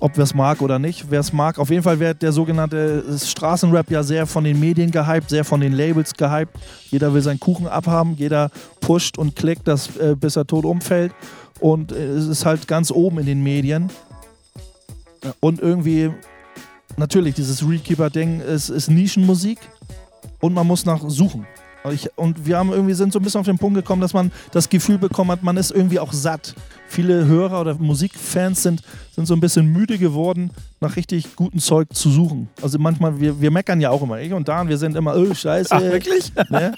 Ob 0.00 0.16
wir 0.16 0.24
es 0.24 0.34
mag 0.34 0.62
oder 0.62 0.80
nicht, 0.80 1.10
wer 1.10 1.20
es 1.20 1.32
mag. 1.32 1.58
Auf 1.58 1.70
jeden 1.70 1.82
Fall 1.82 2.00
wird 2.00 2.20
der 2.20 2.32
sogenannte 2.32 3.04
Straßenrap 3.18 3.88
ja 3.90 4.02
sehr 4.02 4.26
von 4.26 4.42
den 4.42 4.58
Medien 4.58 4.90
gehypt, 4.90 5.30
sehr 5.30 5.44
von 5.44 5.60
den 5.60 5.72
Labels 5.72 6.14
gehypt. 6.14 6.56
Jeder 6.90 7.14
will 7.14 7.22
seinen 7.22 7.38
Kuchen 7.38 7.68
abhaben, 7.68 8.14
jeder 8.16 8.50
pusht 8.80 9.16
und 9.16 9.36
klickt, 9.36 9.68
das, 9.68 9.96
äh, 9.96 10.16
bis 10.18 10.34
er 10.34 10.46
tot 10.46 10.64
umfällt. 10.64 11.12
Und 11.60 11.92
äh, 11.92 12.04
es 12.04 12.26
ist 12.26 12.44
halt 12.44 12.66
ganz 12.66 12.90
oben 12.90 13.18
in 13.18 13.26
den 13.26 13.42
Medien. 13.44 13.90
Und 15.38 15.60
irgendwie, 15.60 16.10
natürlich, 16.96 17.34
dieses 17.34 17.68
Rekeeper-Ding 17.68 18.40
ist, 18.40 18.70
ist 18.70 18.90
Nischenmusik 18.90 19.58
und 20.40 20.52
man 20.52 20.66
muss 20.66 20.84
nach 20.84 21.02
suchen. 21.08 21.46
Ich, 21.92 22.10
und 22.16 22.46
wir 22.46 22.58
haben 22.58 22.72
irgendwie 22.72 22.94
sind 22.94 23.12
so 23.12 23.20
ein 23.20 23.22
bisschen 23.22 23.40
auf 23.40 23.46
den 23.46 23.58
Punkt 23.58 23.76
gekommen, 23.76 24.02
dass 24.02 24.12
man 24.12 24.32
das 24.50 24.68
Gefühl 24.68 24.98
bekommen 24.98 25.30
hat, 25.30 25.44
man 25.44 25.56
ist 25.56 25.70
irgendwie 25.70 26.00
auch 26.00 26.12
satt. 26.12 26.54
Viele 26.88 27.26
Hörer 27.26 27.60
oder 27.60 27.74
Musikfans 27.74 28.62
sind, 28.62 28.82
sind 29.14 29.26
so 29.26 29.34
ein 29.34 29.40
bisschen 29.40 29.66
müde 29.66 29.98
geworden, 29.98 30.50
nach 30.80 30.96
richtig 30.96 31.36
gutem 31.36 31.58
Zeug 31.60 31.88
zu 31.92 32.10
suchen. 32.10 32.48
Also 32.62 32.78
manchmal, 32.78 33.18
wir, 33.20 33.40
wir 33.40 33.50
meckern 33.50 33.80
ja 33.80 33.90
auch 33.90 34.02
immer. 34.02 34.20
Ich 34.20 34.32
und 34.32 34.46
Dan, 34.46 34.68
wir 34.68 34.78
sind 34.78 34.94
immer, 34.94 35.16
oh, 35.16 35.34
scheiße. 35.34 35.70
Ach, 35.72 35.80
wirklich? 35.80 36.32
Ne? 36.48 36.72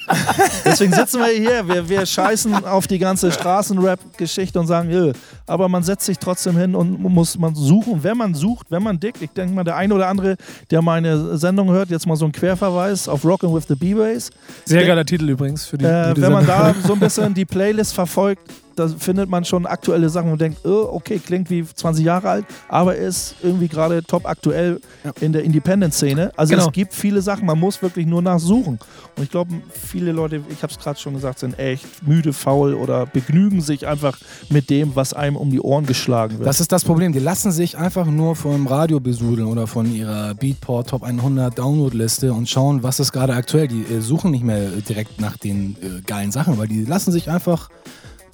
Deswegen 0.64 0.92
sitzen 0.94 1.20
wir 1.20 1.26
hier, 1.26 1.68
wir, 1.68 1.88
wir 1.88 2.06
scheißen 2.06 2.64
auf 2.64 2.86
die 2.86 2.98
ganze 2.98 3.30
Straßenrap-Geschichte 3.30 4.58
und 4.58 4.66
sagen, 4.66 4.90
"Öh." 4.90 5.12
aber 5.48 5.68
man 5.68 5.82
setzt 5.82 6.06
sich 6.06 6.18
trotzdem 6.18 6.56
hin 6.56 6.74
und 6.74 7.00
muss 7.00 7.38
man 7.38 7.54
suchen. 7.54 8.02
Wenn 8.02 8.16
man 8.16 8.34
sucht, 8.34 8.70
wenn 8.70 8.82
man 8.82 9.00
dickt, 9.00 9.22
ich 9.22 9.30
denke 9.30 9.54
mal, 9.54 9.64
der 9.64 9.76
eine 9.76 9.94
oder 9.94 10.08
andere, 10.08 10.36
der 10.70 10.82
meine 10.82 11.36
Sendung 11.38 11.70
hört, 11.70 11.90
jetzt 11.90 12.06
mal 12.06 12.16
so 12.16 12.26
ein 12.26 12.32
Querverweis 12.32 13.08
auf 13.08 13.24
Rockin' 13.24 13.52
with 13.52 13.64
the 13.68 13.74
B-Bass. 13.74 14.30
Sehr 14.64 14.86
geiler 14.86 15.04
Titel 15.04 15.28
übrigens 15.28 15.66
für 15.66 15.78
die. 15.78 15.84
Äh, 15.84 16.14
wenn 16.16 16.32
man 16.32 16.46
da 16.46 16.74
so 16.86 16.92
ein 16.94 17.00
bisschen 17.00 17.34
die 17.34 17.44
Playlist 17.44 17.94
verfolgt, 17.94 18.42
da 18.78 18.88
findet 18.88 19.28
man 19.28 19.44
schon 19.44 19.66
aktuelle 19.66 20.08
Sachen 20.08 20.32
und 20.32 20.40
denkt, 20.40 20.64
oh, 20.64 20.88
okay, 20.92 21.18
klingt 21.18 21.50
wie 21.50 21.64
20 21.64 22.04
Jahre 22.04 22.28
alt, 22.30 22.46
aber 22.68 22.96
ist 22.96 23.34
irgendwie 23.42 23.68
gerade 23.68 24.02
top 24.02 24.26
aktuell 24.26 24.80
Ja. 25.04 25.12
in 25.20 25.32
der 25.32 25.42
Independent-Szene. 25.44 26.32
Also 26.36 26.52
Genau. 26.54 26.66
es 26.66 26.72
gibt 26.72 26.94
viele 26.94 27.22
Sachen, 27.22 27.46
man 27.46 27.58
muss 27.58 27.80
wirklich 27.82 28.06
nur 28.06 28.22
nachsuchen. 28.22 28.78
Und 29.16 29.22
ich 29.22 29.30
glaube, 29.30 29.52
viele 29.72 30.12
Leute, 30.12 30.40
ich 30.50 30.62
habe 30.62 30.72
es 30.72 30.78
gerade 30.78 30.98
schon 30.98 31.14
gesagt, 31.14 31.38
sind 31.40 31.58
echt 31.58 32.06
müde, 32.06 32.32
faul 32.32 32.74
oder 32.74 33.06
begnügen 33.06 33.60
sich 33.60 33.86
einfach 33.86 34.16
mit 34.50 34.70
dem, 34.70 34.94
was 34.96 35.12
einem 35.12 35.36
um 35.36 35.50
die 35.50 35.60
Ohren 35.60 35.86
geschlagen 35.86 36.38
wird. 36.38 36.46
Das 36.48 36.60
ist 36.60 36.72
das 36.72 36.84
Problem. 36.84 37.12
Die 37.12 37.18
lassen 37.18 37.50
sich 37.52 37.76
einfach 37.76 38.06
nur 38.06 38.36
vom 38.36 38.66
Radio 38.66 39.00
besudeln 39.00 39.46
oder 39.48 39.66
von 39.66 39.92
ihrer 39.92 40.34
Beatport 40.34 40.88
Top 40.90 41.02
100 41.02 41.58
Downloadliste 41.58 42.32
und 42.32 42.48
schauen, 42.48 42.82
was 42.82 43.00
ist 43.00 43.12
gerade 43.12 43.34
aktuell. 43.34 43.68
Die 43.68 43.82
äh, 43.82 44.00
suchen 44.00 44.30
nicht 44.30 44.44
mehr 44.44 44.68
direkt 44.88 45.20
nach 45.20 45.36
den 45.36 45.76
äh, 45.82 46.00
geilen 46.06 46.30
Sachen, 46.32 46.58
weil 46.58 46.68
die 46.68 46.84
lassen 46.84 47.12
sich 47.12 47.30
einfach 47.30 47.68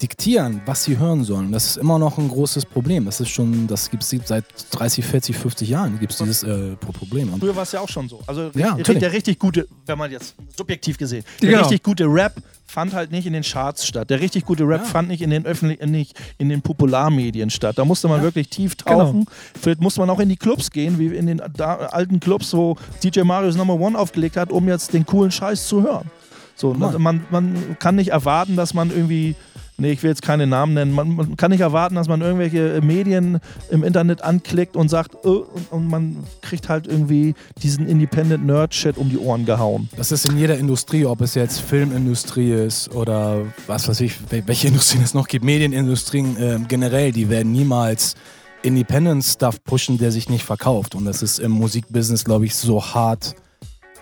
diktieren, 0.01 0.61
was 0.65 0.83
sie 0.83 0.97
hören 0.97 1.23
sollen. 1.23 1.51
Das 1.51 1.65
ist 1.65 1.77
immer 1.77 1.97
noch 1.99 2.17
ein 2.17 2.27
großes 2.27 2.65
Problem. 2.65 3.05
Das 3.05 3.19
ist 3.19 3.29
schon, 3.29 3.67
das 3.67 3.89
gibt 3.89 4.03
es 4.03 4.13
seit 4.25 4.45
30, 4.71 5.05
40, 5.05 5.37
50 5.37 5.69
Jahren 5.69 5.99
gibt 5.99 6.11
es 6.11 6.17
dieses 6.19 6.43
äh, 6.43 6.75
Pro- 6.75 6.91
Problem. 6.91 7.31
Und 7.33 7.39
Früher 7.39 7.55
war 7.55 7.63
es 7.63 7.71
ja 7.71 7.79
auch 7.79 7.89
schon 7.89 8.09
so. 8.09 8.19
Also 8.27 8.51
Ja, 8.55 8.75
der 8.75 9.11
richtig 9.11 9.39
gute, 9.39 9.67
wenn 9.85 9.97
man 9.97 10.11
jetzt 10.11 10.35
subjektiv 10.57 10.97
gesehen, 10.97 11.23
der 11.41 11.49
Genau. 11.49 11.61
richtig 11.61 11.83
gute 11.83 12.05
Rap 12.05 12.35
fand 12.67 12.93
halt 12.93 13.11
nicht 13.11 13.25
in 13.27 13.33
den 13.33 13.43
Charts 13.43 13.85
statt. 13.85 14.09
Der 14.09 14.19
richtig 14.19 14.43
gute 14.45 14.67
Rap 14.67 14.81
Ja. 14.81 14.87
fand 14.87 15.07
nicht 15.07 15.21
in 15.21 15.29
den 15.29 15.45
öffentlichen, 15.45 15.91
nicht 15.91 16.19
in 16.37 16.49
den 16.49 16.61
Popularmedien 16.61 17.49
statt. 17.49 17.77
Da 17.77 17.85
musste 17.85 18.07
man 18.07 18.21
wirklich 18.21 18.49
tief 18.49 18.75
tauchen. 18.75 19.25
Vielleicht 19.61 19.81
musste 19.81 20.01
man 20.01 20.09
auch 20.09 20.19
in 20.19 20.29
die 20.29 20.35
Clubs 20.35 20.71
gehen, 20.71 20.99
wie 20.99 21.07
in 21.07 21.27
den 21.27 21.41
da, 21.55 21.75
alten 21.75 22.19
Clubs, 22.19 22.53
wo 22.53 22.75
DJ 23.03 23.21
Marius 23.21 23.55
Number 23.55 23.75
One 23.75 23.97
aufgelegt 23.97 24.35
hat, 24.35 24.51
um 24.51 24.67
jetzt 24.67 24.93
den 24.93 25.05
coolen 25.05 25.31
Scheiß 25.31 25.67
zu 25.67 25.83
hören. 25.83 26.09
So, 26.57 26.73
Mann. 26.73 27.01
man, 27.01 27.25
man 27.31 27.77
kann 27.79 27.95
nicht 27.95 28.09
erwarten, 28.09 28.55
dass 28.55 28.73
man 28.73 28.89
irgendwie 28.89 29.35
Nee, 29.77 29.91
ich 29.91 30.03
will 30.03 30.09
jetzt 30.09 30.21
keine 30.21 30.47
Namen 30.47 30.73
nennen. 30.73 30.93
Man, 30.93 31.15
man 31.15 31.35
kann 31.35 31.51
nicht 31.51 31.59
erwarten, 31.59 31.95
dass 31.95 32.07
man 32.07 32.21
irgendwelche 32.21 32.79
Medien 32.81 33.39
im 33.69 33.83
Internet 33.83 34.21
anklickt 34.21 34.75
und 34.77 34.87
sagt, 34.89 35.15
oh, 35.25 35.45
und, 35.53 35.71
und 35.71 35.87
man 35.87 36.17
kriegt 36.41 36.69
halt 36.69 36.87
irgendwie 36.87 37.33
diesen 37.61 37.85
Independent 37.87 38.45
Nerd-Shit 38.45 38.97
um 38.97 39.09
die 39.09 39.17
Ohren 39.17 39.45
gehauen. 39.45 39.89
das 39.97 40.11
ist 40.13 40.29
in 40.29 40.37
jeder 40.37 40.57
Industrie, 40.57 41.05
ob 41.05 41.19
es 41.21 41.35
jetzt 41.35 41.59
Filmindustrie 41.59 42.51
ist 42.51 42.93
oder 42.95 43.41
was 43.67 43.87
weiß 43.89 43.99
ich, 44.01 44.13
wel- 44.29 44.43
welche 44.47 44.67
Industrien 44.67 45.03
es 45.03 45.13
noch 45.13 45.27
gibt, 45.27 45.43
Medienindustrien 45.43 46.37
äh, 46.37 46.59
generell, 46.67 47.11
die 47.11 47.29
werden 47.29 47.51
niemals 47.51 48.15
Independent-Stuff 48.63 49.63
pushen, 49.63 49.97
der 49.97 50.11
sich 50.11 50.29
nicht 50.29 50.43
verkauft. 50.43 50.95
Und 50.95 51.05
das 51.05 51.21
ist 51.21 51.39
im 51.39 51.51
Musikbusiness, 51.51 52.23
glaube 52.23 52.45
ich, 52.45 52.55
so 52.55 52.83
hart 52.83 53.35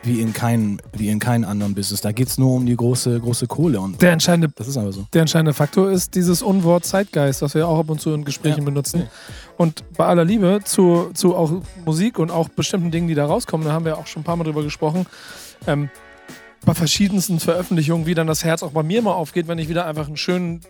wie 0.03 0.19
in 0.21 0.33
keinem, 0.33 0.79
wie 0.97 1.09
in 1.09 1.19
keinem 1.19 1.47
anderen 1.49 1.73
Business. 1.73 2.01
Da 2.01 2.11
geht 2.11 2.27
es 2.27 2.37
nur 2.37 2.53
um 2.53 2.65
die 2.65 2.75
große, 2.75 3.19
große 3.19 3.47
Kohle. 3.47 3.79
Und 3.81 4.01
Der 4.01 4.11
entscheidende, 4.11 4.49
das 4.55 4.67
ist 4.67 4.77
aber 4.77 4.91
so. 4.91 5.05
der 5.13 5.21
entscheidende 5.21 5.53
Faktor 5.53 5.89
ist 5.91 6.13
dieses 6.15 6.41
Unwort 6.41 6.85
Zeitgeist, 6.85 7.41
was 7.41 7.55
wir 7.55 7.67
auch 7.67 7.79
ab 7.79 7.89
und 7.89 8.01
zu 8.01 8.13
in 8.13 8.25
Gesprächen 8.25 8.59
Ja. 8.59 8.65
benutzen. 8.65 9.07
Und 9.57 9.83
bei 9.95 10.05
aller 10.05 10.25
Liebe 10.25 10.59
zu, 10.65 11.11
zu 11.13 11.35
auch 11.35 11.51
Musik 11.85 12.19
und 12.19 12.31
auch 12.31 12.49
bestimmten 12.49 12.91
Dingen, 12.91 13.07
die 13.07 13.15
da 13.15 13.25
rauskommen, 13.25 13.65
da 13.65 13.73
haben 13.73 13.85
wir 13.85 13.97
auch 13.97 14.07
schon 14.07 14.21
ein 14.21 14.25
paar 14.25 14.35
Mal 14.35 14.43
drüber 14.43 14.63
gesprochen. 14.63 15.05
Ähm, 15.67 15.89
bei 16.65 16.73
verschiedensten 16.73 17.39
Veröffentlichungen, 17.39 18.05
wie 18.05 18.13
dann 18.13 18.27
das 18.27 18.43
Herz 18.45 18.63
auch 18.63 18.71
bei 18.71 18.83
mir 18.83 19.01
mal 19.01 19.11
aufgeht, 19.13 19.47
wenn 19.47 19.57
ich 19.59 19.67
wieder 19.69 19.85
einfach 19.85 20.07
einen 20.07 20.17
schönen. 20.17 20.61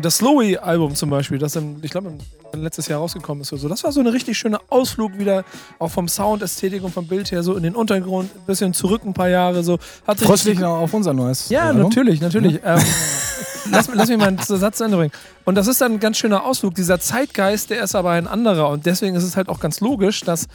Das 0.00 0.18
Slowy-Album 0.18 0.94
zum 0.94 1.10
Beispiel, 1.10 1.38
das 1.38 1.56
im, 1.56 1.78
ich 1.82 1.90
glaube, 1.90 2.12
letztes 2.54 2.88
Jahr 2.88 3.00
rausgekommen 3.00 3.42
ist. 3.42 3.52
Oder 3.52 3.62
so. 3.62 3.68
Das 3.68 3.84
war 3.84 3.92
so 3.92 4.00
eine 4.00 4.12
richtig 4.12 4.38
schöne 4.38 4.58
Ausflug 4.68 5.18
wieder, 5.18 5.44
auch 5.78 5.90
vom 5.90 6.08
Sound, 6.08 6.42
Ästhetik 6.42 6.82
und 6.84 6.92
vom 6.92 7.06
Bild 7.06 7.30
her, 7.32 7.42
so 7.42 7.56
in 7.56 7.62
den 7.62 7.74
Untergrund, 7.74 8.30
ein 8.34 8.46
bisschen 8.46 8.74
zurück 8.74 9.02
ein 9.04 9.14
paar 9.14 9.28
Jahre. 9.28 9.62
So. 9.62 9.78
Hat 10.06 10.18
sich 10.18 10.28
Freust 10.28 10.46
dich 10.46 10.62
auf 10.62 10.92
unser 10.94 11.12
neues 11.12 11.48
ja, 11.48 11.64
Album? 11.64 11.82
natürlich, 11.84 12.20
natürlich. 12.20 12.60
Ähm, 12.64 12.80
lass, 13.70 13.88
lass 13.92 14.08
mich 14.08 14.18
mal 14.18 14.28
einen 14.28 14.38
Satz 14.38 14.78
zu 14.78 14.84
Ende 14.84 14.96
bringen. 14.96 15.12
Und 15.44 15.54
das 15.54 15.66
ist 15.66 15.80
dann 15.80 15.92
ein 15.92 16.00
ganz 16.00 16.18
schöner 16.18 16.44
Ausflug. 16.44 16.74
Dieser 16.74 17.00
Zeitgeist, 17.00 17.70
der 17.70 17.82
ist 17.82 17.94
aber 17.94 18.10
ein 18.10 18.26
anderer. 18.26 18.68
Und 18.68 18.86
deswegen 18.86 19.16
ist 19.16 19.24
es 19.24 19.36
halt 19.36 19.48
auch 19.48 19.60
ganz 19.60 19.80
logisch, 19.80 20.20
dass 20.20 20.46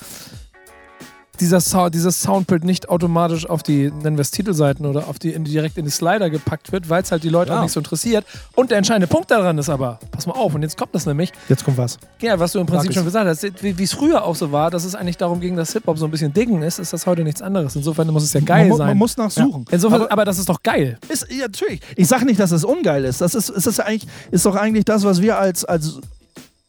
dieser 1.36 1.60
Sound, 1.62 1.94
dieses 1.96 2.22
Soundbild 2.22 2.64
nicht 2.64 2.90
automatisch 2.90 3.48
auf 3.50 3.64
die, 3.64 3.92
nennen 3.92 4.18
wir 4.18 4.22
es 4.22 4.32
Titelseiten 4.32 4.86
oder 4.86 5.08
auf 5.08 5.20
die, 5.20 5.32
in, 5.32 5.44
direkt 5.46 5.78
in 5.78 5.86
die 5.86 5.92
Slider 5.92 6.30
gepackt 6.30 6.72
wird, 6.72 6.90
weil 6.90 7.04
es 7.04 7.12
halt 7.12 7.24
die 7.24 7.30
Leute 7.30 7.52
Ja. 7.52 7.60
auch 7.60 7.64
nicht 7.64 7.72
so 7.72 7.80
interessiert. 7.80 8.26
Und 8.56 8.72
der 8.72 8.78
entscheidende 8.78 9.08
Punkt 9.08 9.32
daran 9.32 9.58
ist 9.58 9.70
aber, 9.70 10.00
pass 10.12 10.26
mal 10.28 10.34
auf, 10.34 10.54
und 10.56 10.62
jetzt 10.64 10.78
kommt 10.78 10.94
das 10.96 11.06
nämlich, 11.06 11.32
Jetzt 11.50 11.64
kommt 11.66 11.78
was. 11.78 11.98
ja, 12.22 12.40
was 12.40 12.52
du 12.52 12.60
im 12.60 12.66
Prinzip 12.66 12.92
Sag 12.92 12.96
schon 12.96 13.06
gesagt 13.06 13.28
hast, 13.28 13.64
wie 13.64 13.84
es 13.84 13.94
früher 13.94 14.24
auch 14.24 14.36
so 14.36 14.52
war, 14.52 14.72
dass 14.72 14.84
es 14.86 14.96
eigentlich 14.96 15.18
darum 15.18 15.40
ging, 15.40 15.56
dass 15.56 15.74
Hip-Hop 15.74 15.98
so 15.98 16.06
ein 16.06 16.12
bisschen 16.12 16.34
Diggen 16.34 16.62
ist, 16.62 16.80
ist 16.80 16.94
das 16.94 17.06
heute 17.06 17.24
nichts 17.24 17.42
anderes. 17.42 17.76
Insofern 17.76 18.08
muss 18.08 18.24
es 18.24 18.34
ja 18.34 18.40
geil 18.42 18.70
man, 18.70 18.78
sein. 18.78 18.88
man 18.88 18.98
muss 18.98 19.18
nachsuchen. 19.18 19.66
Insofern, 19.72 20.02
aber, 20.04 20.12
Aber- 20.12 20.26
das 20.26 20.40
ist 20.40 20.50
doch 20.50 20.62
geil. 20.64 20.98
Ist, 21.10 21.28
ja, 21.32 21.44
natürlich. 21.44 21.82
Ich 21.96 22.08
sage 22.08 22.26
nicht, 22.26 22.40
dass 22.40 22.52
es 22.52 22.64
ungeil 22.64 23.06
ist. 23.06 23.22
Das 23.22 23.36
ist, 23.36 23.50
ist, 23.50 23.80
eigentlich, 23.80 24.08
ist 24.32 24.46
doch 24.46 24.56
eigentlich 24.56 24.86
das, 24.86 25.04
was 25.04 25.22
wir 25.22 25.38
als, 25.38 25.66
als 25.66 26.00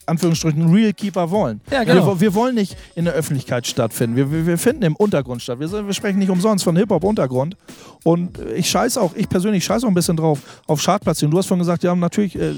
Anführungsstrichen 0.07 0.73
Real 0.73 0.93
Keeper 0.93 1.31
wollen. 1.31 1.61
Ja, 1.71 1.85
genau. 1.85 2.07
wir, 2.07 2.21
wir 2.21 2.35
wollen 2.35 2.55
nicht 2.55 2.77
in 2.95 3.05
der 3.05 3.15
Öffentlichkeit 3.15 3.67
stattfinden. 3.67 4.17
Wir, 4.17 4.31
wir, 4.31 4.47
wir 4.47 4.59
finden 4.59 4.83
im 4.83 4.97
Untergrund 4.97 5.43
statt. 5.43 5.61
Wir, 5.61 5.71
wir 5.71 5.95
sprechen 5.95 6.19
nicht 6.19 6.31
umsonst 6.31 6.65
von 6.65 6.77
Hip-Hop-Untergrund. 6.77 7.57
Und 8.05 8.39
ich 8.55 8.71
scheiß 8.71 8.99
auch, 8.99 9.15
ich 9.17 9.29
persönlich 9.29 9.65
scheiß 9.65 9.83
auch 9.83 9.89
ein 9.89 9.95
bisschen 9.95 10.17
drauf, 10.17 10.41
auf 10.69 10.81
Chartplatzierungen. 10.81 11.33
Du 11.33 11.39
hast 11.39 11.47
vorhin 11.47 11.61
gesagt, 11.61 11.83
ja, 11.83 11.93
natürlich, 11.95 12.37
äh, 12.37 12.55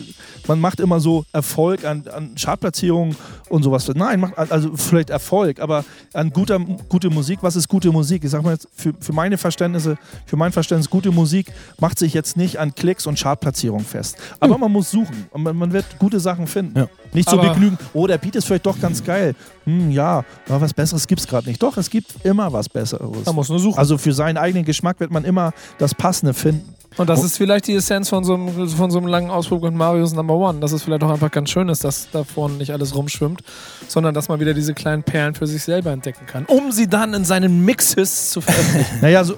man 0.46 0.60
macht 0.60 0.78
immer 0.78 1.00
so 1.00 1.24
Erfolg 1.32 1.86
an, 1.86 2.04
an 2.14 2.34
Chartplatzierungen 2.34 3.16
und 3.48 3.62
sowas. 3.62 3.88
Nein, 3.94 4.20
macht, 4.20 4.36
also 4.36 4.76
vielleicht 4.76 5.08
Erfolg, 5.08 5.60
aber 5.60 5.86
an 6.12 6.30
guter, 6.30 6.58
gute 6.90 7.08
Musik, 7.08 7.38
was 7.40 7.56
ist 7.56 7.66
gute 7.66 7.90
Musik? 7.90 8.24
Ich 8.24 8.30
sag 8.30 8.42
mal 8.42 8.52
jetzt, 8.52 8.68
für, 8.74 8.92
für 9.00 9.14
meine 9.14 9.38
Verständnisse, 9.38 9.96
für 10.26 10.36
mein 10.36 10.52
Verständnis, 10.52 10.90
gute 10.90 11.10
Musik 11.10 11.50
macht 11.80 11.98
sich 11.98 12.12
jetzt 12.12 12.36
nicht 12.36 12.58
an 12.58 12.74
Klicks 12.74 13.06
und 13.06 13.18
Chartplatzierungen 13.18 13.86
fest. 13.86 14.18
Aber 14.40 14.58
man 14.58 14.70
muss 14.70 14.90
suchen 14.90 15.28
und 15.30 15.44
man, 15.44 15.56
man 15.56 15.72
wird 15.72 15.86
gute 15.98 16.20
Sachen 16.20 16.46
finden. 16.46 16.78
Ja. 16.78 16.88
Nicht 17.14 17.30
so 17.30 17.37
Aber- 17.40 17.50
begnügen. 17.54 17.78
Oh, 17.92 18.06
der 18.06 18.18
Beat 18.18 18.36
ist 18.36 18.46
vielleicht 18.46 18.66
doch 18.66 18.80
ganz 18.80 19.04
geil. 19.04 19.34
Hm, 19.64 19.90
ja, 19.90 20.24
aber 20.48 20.60
was 20.60 20.74
Besseres 20.74 21.06
gibt 21.06 21.20
es 21.20 21.26
gerade 21.26 21.48
nicht. 21.48 21.62
Doch, 21.62 21.76
es 21.76 21.90
gibt 21.90 22.24
immer 22.24 22.52
was 22.52 22.68
Besseres. 22.68 23.26
Man 23.26 23.34
muss 23.34 23.48
nur 23.48 23.58
suchen. 23.58 23.78
Also 23.78 23.98
für 23.98 24.12
seinen 24.12 24.36
eigenen 24.36 24.64
Geschmack 24.64 25.00
wird 25.00 25.10
man 25.10 25.24
immer 25.24 25.52
das 25.78 25.94
Passende 25.94 26.34
finden. 26.34 26.74
Und 26.96 27.08
das 27.08 27.22
ist 27.22 27.36
vielleicht 27.36 27.66
die 27.68 27.74
Essenz 27.74 28.08
von 28.08 28.24
so 28.24 28.34
einem, 28.34 28.68
von 28.68 28.90
so 28.90 28.98
einem 28.98 29.06
langen 29.06 29.30
Ausflug 29.30 29.62
mit 29.62 29.74
Marius 29.74 30.14
Number 30.14 30.34
One, 30.34 30.58
dass 30.58 30.72
es 30.72 30.82
vielleicht 30.82 31.02
auch 31.04 31.10
einfach 31.10 31.30
ganz 31.30 31.50
schön 31.50 31.68
ist, 31.68 31.84
dass 31.84 32.10
davon 32.10 32.56
nicht 32.56 32.72
alles 32.72 32.94
rumschwimmt, 32.94 33.42
sondern 33.86 34.14
dass 34.14 34.28
man 34.28 34.40
wieder 34.40 34.54
diese 34.54 34.74
kleinen 34.74 35.02
Perlen 35.02 35.34
für 35.34 35.46
sich 35.46 35.62
selber 35.62 35.92
entdecken 35.92 36.26
kann, 36.26 36.46
um 36.46 36.72
sie 36.72 36.88
dann 36.88 37.12
in 37.14 37.24
seinen 37.24 37.64
Mixes 37.64 38.30
zu 38.30 38.40
veröffentlichen. 38.40 38.98
Naja, 39.02 39.22
so. 39.22 39.34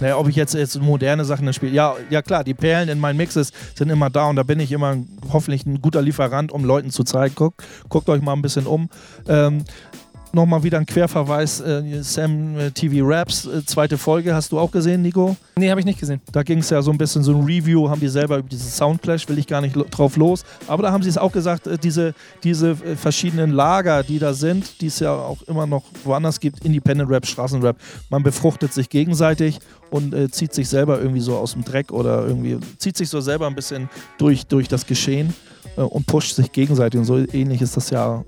Naja, 0.00 0.16
ob 0.16 0.28
ich 0.28 0.36
jetzt, 0.36 0.54
jetzt 0.54 0.80
moderne 0.80 1.24
Sachen 1.24 1.52
spiele. 1.52 1.72
Ja, 1.72 1.96
ja, 2.10 2.22
klar, 2.22 2.44
die 2.44 2.54
Perlen 2.54 2.88
in 2.88 3.00
meinen 3.00 3.16
Mixes 3.16 3.52
sind 3.74 3.90
immer 3.90 4.10
da 4.10 4.26
und 4.26 4.36
da 4.36 4.42
bin 4.42 4.60
ich 4.60 4.72
immer 4.72 4.96
hoffentlich 5.32 5.66
ein 5.66 5.82
guter 5.82 6.02
Lieferant, 6.02 6.52
um 6.52 6.64
Leuten 6.64 6.90
zu 6.90 7.04
zeigen. 7.04 7.34
Guckt, 7.34 7.62
guckt 7.88 8.08
euch 8.08 8.22
mal 8.22 8.32
ein 8.32 8.42
bisschen 8.42 8.66
um. 8.66 8.88
Ähm, 9.28 9.64
Nochmal 10.32 10.62
wieder 10.62 10.78
ein 10.78 10.84
Querverweis: 10.86 11.60
äh, 11.60 12.02
Sam 12.02 12.56
äh, 12.58 12.70
TV 12.70 13.04
Raps, 13.06 13.46
äh, 13.46 13.64
zweite 13.64 13.96
Folge. 13.96 14.34
Hast 14.34 14.52
du 14.52 14.58
auch 14.58 14.70
gesehen, 14.70 15.00
Nico? 15.02 15.36
nee, 15.56 15.70
habe 15.70 15.80
ich 15.80 15.86
nicht 15.86 15.98
gesehen. 15.98 16.20
Da 16.30 16.42
ging 16.42 16.58
es 16.58 16.70
ja 16.70 16.82
so 16.82 16.90
ein 16.90 16.98
bisschen 16.98 17.22
so 17.22 17.34
ein 17.34 17.44
Review, 17.44 17.88
haben 17.88 18.00
die 18.00 18.08
selber 18.08 18.38
über 18.38 18.48
dieses 18.48 18.76
Soundclash, 18.76 19.28
will 19.28 19.38
ich 19.38 19.46
gar 19.46 19.60
nicht 19.62 19.74
lo- 19.74 19.86
drauf 19.90 20.16
los. 20.16 20.44
Aber 20.66 20.82
da 20.82 20.92
haben 20.92 21.02
sie 21.02 21.08
es 21.08 21.16
auch 21.18 21.32
gesagt, 21.32 21.66
äh, 21.66 21.78
diese, 21.78 22.14
diese 22.44 22.70
äh, 22.72 22.94
verschiedenen 22.94 23.50
Lager, 23.52 24.02
die 24.02 24.18
da 24.18 24.34
sind, 24.34 24.80
die 24.82 24.86
es 24.88 25.00
ja 25.00 25.12
auch 25.12 25.42
immer 25.44 25.66
noch 25.66 25.82
woanders 26.04 26.38
gibt, 26.38 26.64
Independent 26.64 27.10
Rap, 27.10 27.26
Straßenrap, 27.26 27.76
man 28.10 28.22
befruchtet 28.22 28.72
sich 28.74 28.88
gegenseitig 28.90 29.58
und 29.90 30.14
zieht 30.32 30.52
sich 30.52 30.68
selber 30.68 31.00
irgendwie 31.00 31.20
so 31.20 31.36
aus 31.36 31.54
dem 31.54 31.64
Dreck 31.64 31.90
oder 31.92 32.26
irgendwie 32.26 32.58
zieht 32.76 32.96
sich 32.98 33.08
so 33.08 33.20
selber 33.22 33.46
ein 33.46 33.54
bisschen 33.54 33.88
durch, 34.18 34.46
durch 34.46 34.68
das 34.68 34.84
Geschehen 34.86 35.32
und 35.76 36.06
pusht 36.06 36.34
sich 36.36 36.52
gegenseitig 36.52 36.98
und 37.00 37.06
so 37.06 37.16
ähnlich 37.32 37.62
ist 37.62 37.76
das 37.76 37.88
ja. 37.88 38.22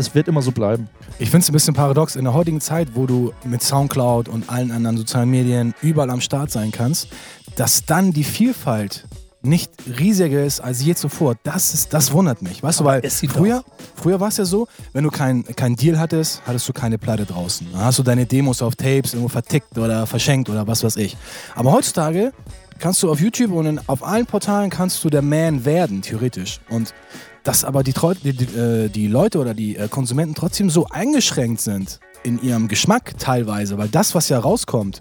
Es 0.00 0.14
wird 0.14 0.28
immer 0.28 0.40
so 0.40 0.50
bleiben. 0.50 0.88
Ich 1.18 1.30
finde 1.30 1.44
es 1.44 1.50
ein 1.50 1.52
bisschen 1.52 1.74
paradox 1.74 2.16
in 2.16 2.24
der 2.24 2.32
heutigen 2.32 2.62
Zeit, 2.62 2.88
wo 2.94 3.04
du 3.04 3.34
mit 3.44 3.62
Soundcloud 3.62 4.30
und 4.30 4.48
allen 4.48 4.70
anderen 4.70 4.96
sozialen 4.96 5.28
Medien 5.28 5.74
überall 5.82 6.08
am 6.08 6.22
Start 6.22 6.50
sein 6.50 6.72
kannst, 6.72 7.08
dass 7.56 7.84
dann 7.84 8.12
die 8.12 8.24
Vielfalt 8.24 9.06
nicht 9.42 9.70
riesiger 9.98 10.42
ist 10.42 10.60
als 10.60 10.82
je 10.82 10.94
zuvor. 10.94 11.34
Das, 11.42 11.74
ist, 11.74 11.92
das 11.92 12.12
wundert 12.12 12.40
mich. 12.40 12.62
Weißt 12.62 12.80
du, 12.80 12.84
weil 12.84 13.02
früher, 13.10 13.62
früher 13.94 14.20
war 14.20 14.28
es 14.28 14.38
ja 14.38 14.46
so, 14.46 14.68
wenn 14.94 15.04
du 15.04 15.10
keinen 15.10 15.44
kein 15.44 15.76
Deal 15.76 15.98
hattest, 15.98 16.40
hattest 16.46 16.66
du 16.66 16.72
keine 16.72 16.96
Platte 16.96 17.26
draußen. 17.26 17.66
Dann 17.70 17.84
hast 17.84 17.98
du 17.98 18.02
deine 18.02 18.24
Demos 18.24 18.62
auf 18.62 18.76
Tapes 18.76 19.12
irgendwo 19.12 19.28
vertickt 19.28 19.76
oder 19.76 20.06
verschenkt 20.06 20.48
oder 20.48 20.66
was 20.66 20.82
weiß 20.82 20.96
ich. 20.96 21.16
Aber 21.54 21.72
heutzutage 21.72 22.32
kannst 22.78 23.02
du 23.02 23.10
auf 23.10 23.20
YouTube 23.20 23.52
und 23.52 23.66
in, 23.66 23.80
auf 23.86 24.02
allen 24.02 24.24
Portalen 24.24 24.70
kannst 24.70 25.04
du 25.04 25.10
der 25.10 25.22
Man 25.22 25.66
werden, 25.66 26.00
theoretisch. 26.00 26.60
Und 26.70 26.94
dass 27.44 27.64
aber 27.64 27.82
die, 27.82 27.94
die, 28.24 28.32
die, 28.32 28.44
äh, 28.56 28.88
die 28.88 29.06
Leute 29.06 29.38
oder 29.38 29.54
die 29.54 29.76
äh, 29.76 29.88
Konsumenten 29.88 30.34
trotzdem 30.34 30.70
so 30.70 30.86
eingeschränkt 30.90 31.60
sind 31.60 32.00
in 32.22 32.42
ihrem 32.42 32.68
Geschmack 32.68 33.18
teilweise, 33.18 33.78
weil 33.78 33.88
das, 33.88 34.14
was 34.14 34.28
ja 34.28 34.38
rauskommt, 34.38 35.00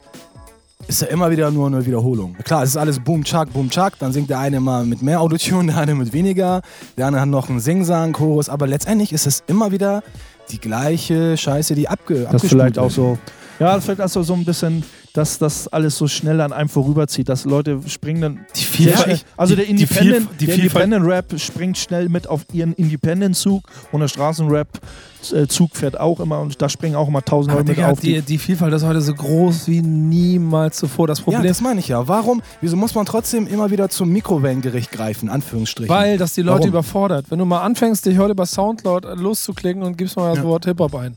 ist 0.87 1.01
ja 1.01 1.07
immer 1.07 1.29
wieder 1.29 1.51
nur 1.51 1.67
eine 1.67 1.85
Wiederholung. 1.85 2.35
Klar, 2.43 2.63
es 2.63 2.69
ist 2.69 2.77
alles 2.77 2.99
Boom, 2.99 3.23
Chak, 3.23 3.51
Boom, 3.51 3.69
Chak. 3.69 3.99
Dann 3.99 4.13
singt 4.13 4.29
der 4.29 4.39
eine 4.39 4.59
mal 4.59 4.85
mit 4.85 5.01
mehr 5.01 5.21
Autotune, 5.21 5.67
der 5.73 5.81
eine 5.81 5.95
mit 5.95 6.13
weniger. 6.13 6.61
Der 6.97 7.07
andere 7.07 7.21
hat 7.21 7.29
noch 7.29 7.49
einen 7.49 7.59
Singsang, 7.59 8.13
Chorus. 8.13 8.49
Aber 8.49 8.65
letztendlich 8.65 9.11
ist 9.13 9.27
es 9.27 9.43
immer 9.47 9.71
wieder 9.71 10.03
die 10.49 10.59
gleiche 10.59 11.37
Scheiße, 11.37 11.75
die 11.75 11.87
abge 11.87 12.27
Das 12.31 12.41
vielleicht 12.41 12.77
abgespult 12.77 12.79
auch 12.79 12.89
so. 12.89 13.17
Ja, 13.59 13.75
das 13.75 13.85
vielleicht 13.85 14.01
auch 14.01 14.07
so, 14.07 14.23
so 14.23 14.33
ein 14.33 14.45
bisschen, 14.45 14.83
dass 15.13 15.39
das 15.39 15.67
alles 15.67 15.97
so 15.97 16.07
schnell 16.07 16.39
an 16.41 16.53
einem 16.53 16.69
vorüberzieht, 16.69 17.29
dass 17.29 17.45
Leute 17.45 17.79
springen 17.87 18.21
dann. 18.21 18.39
Die 18.55 18.63
Vielfalt- 18.63 19.25
also 19.37 19.55
der 19.55 19.65
die- 19.65 19.73
die 19.75 19.81
Independent, 19.83 20.27
Vielf- 20.29 20.37
die 20.39 20.45
der 20.45 20.55
Independent 20.55 21.05
Rap 21.05 21.39
springt 21.39 21.77
schnell 21.77 22.09
mit 22.09 22.27
auf 22.27 22.41
ihren 22.53 22.73
Independent-Zug 22.73 23.63
und 23.91 24.01
der 24.01 24.07
Straßenrap-Zug 24.07 25.75
fährt 25.75 25.99
auch 25.99 26.19
immer 26.19 26.39
und 26.39 26.61
da 26.61 26.69
springen 26.69 26.95
auch 26.95 27.07
immer 27.07 27.21
tausend 27.23 27.53
Leute 27.55 27.71
mit 27.71 27.83
auf. 27.83 27.99
die, 27.99 28.21
die 28.21 28.37
Vielfalt 28.37 28.73
ist 28.73 28.83
heute 28.85 29.01
so 29.01 29.13
groß 29.13 29.67
wie 29.67 29.81
niemals 29.81 30.77
zuvor. 30.77 31.07
Das 31.07 31.19
Ja, 31.19 31.23
Problem 31.25 31.43
das 31.43 31.61
meine 31.61 31.79
ich 31.79 31.87
ja. 31.87 32.07
Warum, 32.07 32.41
wieso 32.61 32.77
muss 32.77 32.95
man 32.95 33.05
trotzdem 33.05 33.47
immer 33.47 33.71
wieder 33.71 33.89
zum 33.89 34.09
Mikrowellengericht 34.09 34.91
greifen, 34.91 35.29
Anführungsstrichen? 35.29 35.89
Weil 35.93 36.17
das 36.17 36.33
die 36.33 36.41
Leute 36.41 36.59
Warum? 36.59 36.69
überfordert. 36.69 37.25
Wenn 37.29 37.39
du 37.39 37.45
mal 37.45 37.61
anfängst, 37.61 38.05
dich 38.05 38.17
heute 38.17 38.35
bei 38.35 38.45
Soundcloud 38.45 39.05
loszuklicken 39.17 39.83
und 39.83 39.97
gibst 39.97 40.15
mal 40.15 40.29
das 40.29 40.37
Ja. 40.39 40.43
Wort 40.43 40.65
Hip-Hop 40.65 40.95
ein. 40.95 41.15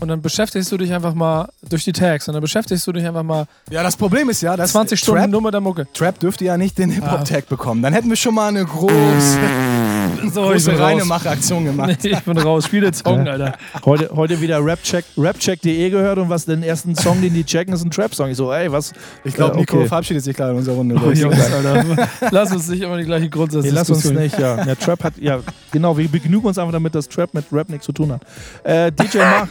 Und 0.00 0.08
dann 0.08 0.22
beschäftigst 0.22 0.72
du 0.72 0.78
dich 0.78 0.92
einfach 0.92 1.12
mal 1.12 1.50
durch 1.68 1.84
die 1.84 1.92
Tags 1.92 2.26
und 2.26 2.32
dann 2.32 2.40
beschäftigst 2.40 2.86
du 2.86 2.92
dich 2.92 3.06
einfach 3.06 3.22
mal 3.22 3.46
ja, 3.70 3.82
das 3.82 3.96
Problem 3.96 4.30
ist 4.30 4.40
ja, 4.40 4.56
dass 4.56 4.72
20 4.72 4.98
Stunden 4.98 5.20
Trap, 5.20 5.30
nur 5.30 5.42
mit 5.42 5.52
der 5.52 5.60
Mucke. 5.60 5.86
Trap 5.92 6.18
dürfte 6.18 6.44
ja 6.46 6.56
nicht 6.56 6.78
den 6.78 6.90
Hip-Hop-Tag 6.90 7.48
bekommen. 7.48 7.82
Dann 7.82 7.92
hätten 7.92 8.08
wir 8.08 8.16
schon 8.16 8.34
mal 8.34 8.48
eine 8.48 8.64
große, 8.64 8.90
So, 10.32 10.42
große 10.42 10.78
reine 10.78 11.04
Machaktion 11.04 11.64
gemacht. 11.64 11.98
ich 12.04 12.18
bin 12.20 12.38
raus. 12.38 12.66
Spiel 12.66 12.82
den 12.82 12.92
Song, 12.92 13.26
Alter. 13.26 13.56
Heute, 13.84 14.10
heute 14.14 14.40
wieder 14.40 14.58
Rapcheck, 14.62 15.04
Rapcheck.de 15.16 15.90
gehört 15.90 16.18
und 16.18 16.28
was 16.28 16.44
den 16.44 16.62
ersten 16.62 16.94
Song, 16.94 17.20
den 17.20 17.34
die 17.34 17.44
checken, 17.44 17.74
ist 17.74 17.84
ein 17.84 17.90
Trap-Song. 17.90 18.30
Ich 18.30 18.36
so, 18.36 18.52
ey, 18.52 18.70
was? 18.70 18.92
Ich 19.24 19.34
glaube, 19.34 19.56
Äh, 19.56 19.60
Nico 19.60 19.78
okay. 19.78 19.88
verabschiedet 19.88 20.22
sich 20.24 20.36
gerade 20.36 20.52
in 20.52 20.58
unserer 20.58 20.76
Runde. 20.76 20.96
Oh, 21.04 21.10
Jungs, 21.10 21.38
Alter. 21.40 22.08
Lass 22.30 22.52
uns 22.52 22.68
nicht 22.68 22.82
immer 22.82 22.96
die 22.96 23.04
gleiche 23.04 23.24
Nee, 23.24 23.30
Grundsatzdiskussion. 23.30 23.96
lass 23.96 24.04
uns 24.06 24.32
nicht, 24.32 24.38
ja. 24.38 24.64
ja. 24.64 24.74
Trap 24.74 25.04
hat, 25.04 25.18
ja, 25.18 25.40
genau, 25.70 25.96
wir 25.96 26.08
begnügen 26.08 26.46
uns 26.46 26.58
einfach 26.58 26.72
damit, 26.72 26.94
dass 26.94 27.08
Trap 27.08 27.34
mit 27.34 27.44
Rap 27.52 27.68
nichts 27.68 27.86
zu 27.86 27.92
tun 27.92 28.12
hat. 28.12 28.22
Äh, 28.64 28.92
DJ, 28.92 29.18
Ma 29.18 29.48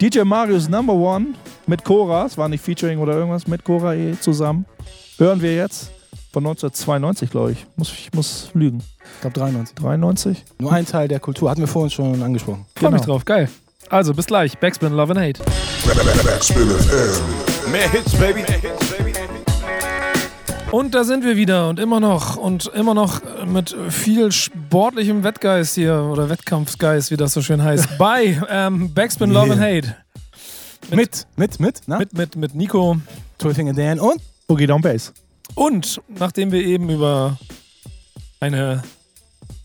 DJ 0.00 0.20
Marius 0.24 0.68
Number 0.68 0.92
One 0.94 1.28
mit 1.66 1.84
Cora, 1.84 2.26
es 2.26 2.36
war 2.36 2.48
nicht 2.48 2.62
Featuring 2.64 2.98
oder 2.98 3.14
irgendwas, 3.14 3.46
mit 3.46 3.64
Cora 3.64 3.94
eh 3.94 4.18
zusammen. 4.20 4.66
Hören 5.18 5.40
wir 5.40 5.54
jetzt 5.54 5.90
von 6.36 6.44
1992, 6.44 7.30
glaube 7.30 7.52
ich. 7.52 7.66
Muss, 7.76 7.90
ich 7.90 8.12
muss 8.12 8.50
lügen. 8.52 8.82
Ich 9.14 9.20
glaube 9.22 9.38
93. 9.40 9.74
93? 9.74 10.44
Nur 10.58 10.70
ein 10.70 10.84
Teil 10.84 11.08
der 11.08 11.18
Kultur. 11.18 11.48
Hatten 11.48 11.62
wir 11.62 11.66
vorhin 11.66 11.88
schon 11.90 12.22
angesprochen. 12.22 12.66
Freue 12.74 12.90
mich 12.90 13.00
Genau. 13.00 13.14
drauf. 13.14 13.24
Geil. 13.24 13.48
Also, 13.88 14.12
bis 14.12 14.26
gleich. 14.26 14.58
Backspin, 14.58 14.92
Love 14.92 15.12
and 15.12 15.20
Hate. 15.20 15.42
Backspin 16.22 16.68
FM. 16.68 17.72
Mehr 17.72 17.90
Hits, 17.90 18.12
baby. 18.16 18.44
Und 20.72 20.94
da 20.94 21.04
sind 21.04 21.24
wir 21.24 21.38
wieder 21.38 21.70
und 21.70 21.78
immer 21.78 22.00
noch 22.00 22.36
und 22.36 22.66
immer 22.66 22.92
noch 22.92 23.22
mit 23.46 23.74
viel 23.88 24.30
sportlichem 24.30 25.24
Wettgeist 25.24 25.74
hier 25.76 26.02
oder 26.12 26.28
Wettkampfgeist, 26.28 27.10
wie 27.10 27.16
das 27.16 27.32
so 27.32 27.40
schön 27.40 27.62
heißt, 27.64 27.88
bei 27.98 28.38
ähm, 28.50 28.92
Backspin 28.92 29.30
Love 29.30 29.52
and 29.52 29.62
Hate. 29.62 29.96
Mit, 30.94 31.26
mit, 31.36 31.58
mit, 31.60 31.80
na? 31.86 31.96
Mit, 31.96 32.12
mit, 32.12 32.36
mit 32.36 32.54
Nico. 32.54 32.98
Finger 33.38 33.72
Dan 33.72 33.98
und 33.98 34.20
Boogie 34.46 34.66
Down 34.66 34.82
Bass. 34.82 35.14
Und 35.54 36.00
nachdem 36.08 36.52
wir 36.52 36.64
eben 36.64 36.90
über 36.90 37.38
eine 38.40 38.82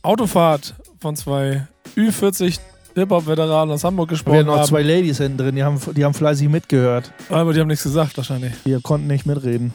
Autofahrt 0.04 0.76
von 1.00 1.16
zwei 1.16 1.68
Ü40 1.96 2.60
Hip-Hop-Veteranen 2.96 3.74
aus 3.74 3.84
Hamburg 3.84 4.10
Wir 4.10 4.16
gesprochen 4.16 4.38
hatten 4.38 4.48
noch 4.48 4.58
haben, 4.58 4.68
zwei 4.68 4.82
Ladies 4.82 5.18
hinten 5.18 5.38
drin, 5.38 5.56
die 5.56 5.64
haben, 5.64 5.80
die 5.96 6.04
haben 6.04 6.14
fleißig 6.14 6.50
mitgehört. 6.50 7.12
aber 7.30 7.54
die 7.54 7.60
haben 7.60 7.68
nichts 7.68 7.84
gesagt 7.84 8.18
wahrscheinlich. 8.18 8.54
Die 8.66 8.78
konnten 8.82 9.08
nicht 9.08 9.26
mitreden. 9.26 9.74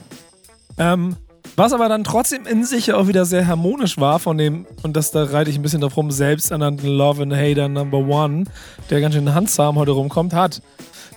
Ähm, 0.79 1.17
was 1.57 1.73
aber 1.73 1.89
dann 1.89 2.05
trotzdem 2.05 2.47
in 2.47 2.65
sich 2.65 2.93
auch 2.93 3.09
wieder 3.09 3.25
sehr 3.25 3.47
harmonisch 3.47 3.99
war 3.99 4.19
von 4.19 4.37
dem, 4.37 4.67
und 4.83 4.97
das 4.97 5.11
da 5.11 5.25
reite 5.25 5.51
ich 5.51 5.57
ein 5.57 5.63
bisschen 5.63 5.81
drauf 5.81 5.97
rum, 5.97 6.11
selbsternannten 6.11 6.89
Love 6.89 7.23
and 7.23 7.35
Hater 7.35 7.69
Number 7.69 7.99
One, 7.99 8.45
der 8.91 9.01
ganz 9.01 9.15
schön 9.15 9.33
handsam 9.33 9.77
heute 9.77 9.93
rumkommt, 9.93 10.35
hat 10.35 10.61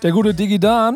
der 0.01 0.11
gute 0.11 0.33
Digidan 0.33 0.95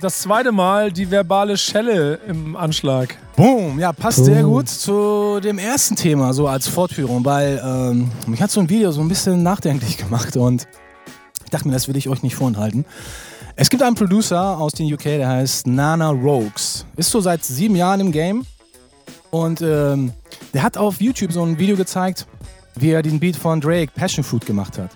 das 0.00 0.20
zweite 0.20 0.52
Mal 0.52 0.92
die 0.92 1.10
verbale 1.10 1.56
Schelle 1.56 2.20
im 2.26 2.56
Anschlag. 2.56 3.16
Boom, 3.36 3.78
ja, 3.78 3.92
passt 3.92 4.24
sehr 4.24 4.42
gut 4.42 4.68
zu 4.68 5.40
dem 5.42 5.58
ersten 5.58 5.96
Thema, 5.96 6.32
so 6.32 6.46
als 6.46 6.68
Fortführung, 6.68 7.24
weil 7.24 7.60
ähm, 7.64 8.10
mich 8.26 8.40
hat 8.40 8.50
so 8.50 8.60
ein 8.60 8.68
Video 8.68 8.92
so 8.92 9.00
ein 9.00 9.08
bisschen 9.08 9.42
nachdenklich 9.42 9.96
gemacht 9.96 10.36
und 10.36 10.68
ich 11.44 11.50
dachte 11.50 11.66
mir, 11.66 11.74
das 11.74 11.88
will 11.88 11.96
ich 11.96 12.08
euch 12.08 12.22
nicht 12.22 12.36
vorenthalten. 12.36 12.84
Es 13.56 13.70
gibt 13.70 13.82
einen 13.82 13.94
Producer 13.94 14.58
aus 14.58 14.72
den 14.72 14.92
UK, 14.92 15.02
der 15.04 15.28
heißt 15.28 15.66
Nana 15.66 16.10
Rogues. 16.10 16.86
Ist 16.96 17.10
so 17.10 17.20
seit 17.20 17.44
sieben 17.44 17.76
Jahren 17.76 18.00
im 18.00 18.12
Game 18.12 18.44
und 19.30 19.62
ähm, 19.62 20.12
der 20.52 20.62
hat 20.62 20.76
auf 20.76 21.00
YouTube 21.00 21.32
so 21.32 21.42
ein 21.42 21.58
Video 21.58 21.76
gezeigt, 21.76 22.26
wie 22.76 22.90
er 22.90 23.02
den 23.02 23.20
Beat 23.20 23.36
von 23.36 23.60
Drake 23.60 23.92
Passion 23.94 24.24
Fruit 24.24 24.44
gemacht 24.44 24.78
hat. 24.78 24.90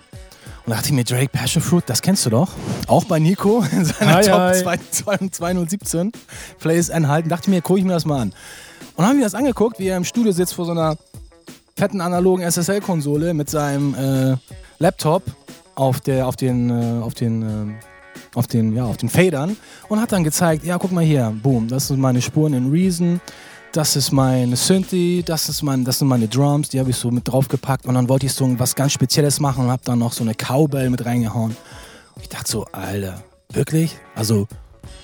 Und 0.69 0.73
da 0.73 0.81
dachte 0.81 0.89
ich 0.89 0.93
mir, 0.93 1.03
Drake 1.03 1.29
Passion 1.29 1.63
Fruit, 1.63 1.83
das 1.87 1.99
kennst 1.99 2.27
du 2.27 2.29
doch. 2.29 2.49
Auch 2.85 3.03
bei 3.05 3.17
Nico 3.17 3.65
in 3.71 3.85
seiner 3.85 4.13
Hi, 4.13 4.23
Top 4.23 4.39
hi. 4.39 4.53
2 4.53 4.77
2 4.91 5.17
2017 5.29 6.11
Plays 6.59 6.89
enthalten. 6.89 7.27
Dachte 7.27 7.45
ich 7.45 7.47
mir, 7.47 7.63
gucke 7.63 7.79
ich 7.79 7.85
mir 7.85 7.93
das 7.93 8.05
mal 8.05 8.21
an. 8.21 8.27
Und 8.29 8.35
dann 8.97 9.07
haben 9.07 9.17
wir 9.17 9.23
das 9.23 9.33
angeguckt, 9.33 9.79
wie 9.79 9.87
er 9.87 9.97
im 9.97 10.03
Studio 10.03 10.31
sitzt 10.31 10.53
vor 10.53 10.65
so 10.65 10.71
einer 10.73 10.95
fetten 11.75 12.01
analogen 12.01 12.43
SSL-Konsole 12.43 13.33
mit 13.33 13.49
seinem 13.49 13.95
äh, 13.95 14.37
Laptop 14.77 15.23
auf, 15.73 16.01
der, 16.01 16.27
auf 16.27 16.35
den, 16.35 16.69
äh, 16.69 17.01
auf 17.01 17.15
den, 17.15 17.41
äh, 17.41 18.37
auf 18.37 18.45
den, 18.45 18.75
ja, 18.75 18.85
auf 18.85 18.97
den 18.97 19.09
Fadern 19.09 19.57
und 19.87 19.99
hat 19.99 20.11
dann 20.11 20.23
gezeigt, 20.23 20.63
ja, 20.65 20.77
guck 20.77 20.91
mal 20.91 21.03
hier, 21.03 21.33
boom, 21.41 21.67
das 21.67 21.87
sind 21.87 21.99
meine 21.99 22.21
Spuren 22.21 22.53
in 22.53 22.69
Reason, 22.69 23.19
das 23.71 23.95
ist 23.95 24.11
mein 24.11 24.55
Synthi, 24.55 25.23
das, 25.25 25.47
ist 25.49 25.61
mein, 25.61 25.85
das 25.85 25.99
sind 25.99 26.07
meine 26.07 26.27
Drums, 26.27 26.69
die 26.69 26.79
habe 26.79 26.89
ich 26.89 26.95
so 26.95 27.11
mit 27.11 27.27
draufgepackt 27.27 27.85
und 27.85 27.93
dann 27.93 28.09
wollte 28.09 28.25
ich 28.25 28.33
so 28.33 28.47
was 28.59 28.75
ganz 28.75 28.93
Spezielles 28.93 29.39
machen 29.39 29.65
und 29.65 29.71
habe 29.71 29.81
dann 29.85 29.99
noch 29.99 30.13
so 30.13 30.23
eine 30.23 30.33
Cowbell 30.33 30.89
mit 30.89 31.05
reingehauen. 31.05 31.55
Und 32.15 32.21
ich 32.21 32.29
dachte 32.29 32.49
so, 32.49 32.65
Alter, 32.71 33.23
wirklich? 33.53 33.97
Also 34.15 34.47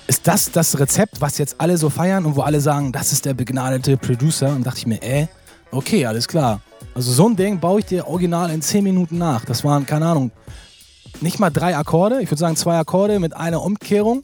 ist 0.08 0.28
das 0.28 0.52
das 0.52 0.80
Rezept, 0.80 1.22
was 1.22 1.38
jetzt 1.38 1.56
alle 1.60 1.78
so 1.78 1.90
feiern 1.90 2.26
und 2.26 2.36
wo 2.36 2.42
alle 2.42 2.60
sagen, 2.60 2.92
das 2.92 3.12
ist 3.12 3.26
der 3.26 3.34
begnadete 3.34 3.98
Producer? 3.98 4.50
Und 4.50 4.66
dachte 4.66 4.80
ich 4.80 4.88
mir, 4.88 5.02
äh, 5.02 5.28
okay, 5.72 6.06
alles 6.06 6.28
klar. 6.28 6.62
Also 6.96 7.12
so 7.12 7.28
ein 7.28 7.36
Ding 7.36 7.60
baue 7.60 7.80
ich 7.80 7.86
dir 7.86 8.08
original 8.08 8.50
in 8.50 8.62
10 8.62 8.84
Minuten 8.84 9.18
nach. 9.18 9.46
Das 9.46 9.64
waren, 9.64 9.86
keine 9.86 10.08
Ahnung, 10.08 10.32
nicht 11.22 11.40
mal 11.40 11.50
drei 11.50 11.78
Akkorde, 11.78 12.22
ich 12.22 12.30
würde 12.30 12.40
sagen 12.40 12.56
zwei 12.56 12.78
Akkorde 12.78 13.20
mit 13.20 13.36
einer 13.36 13.62
Umkehrung 13.62 14.24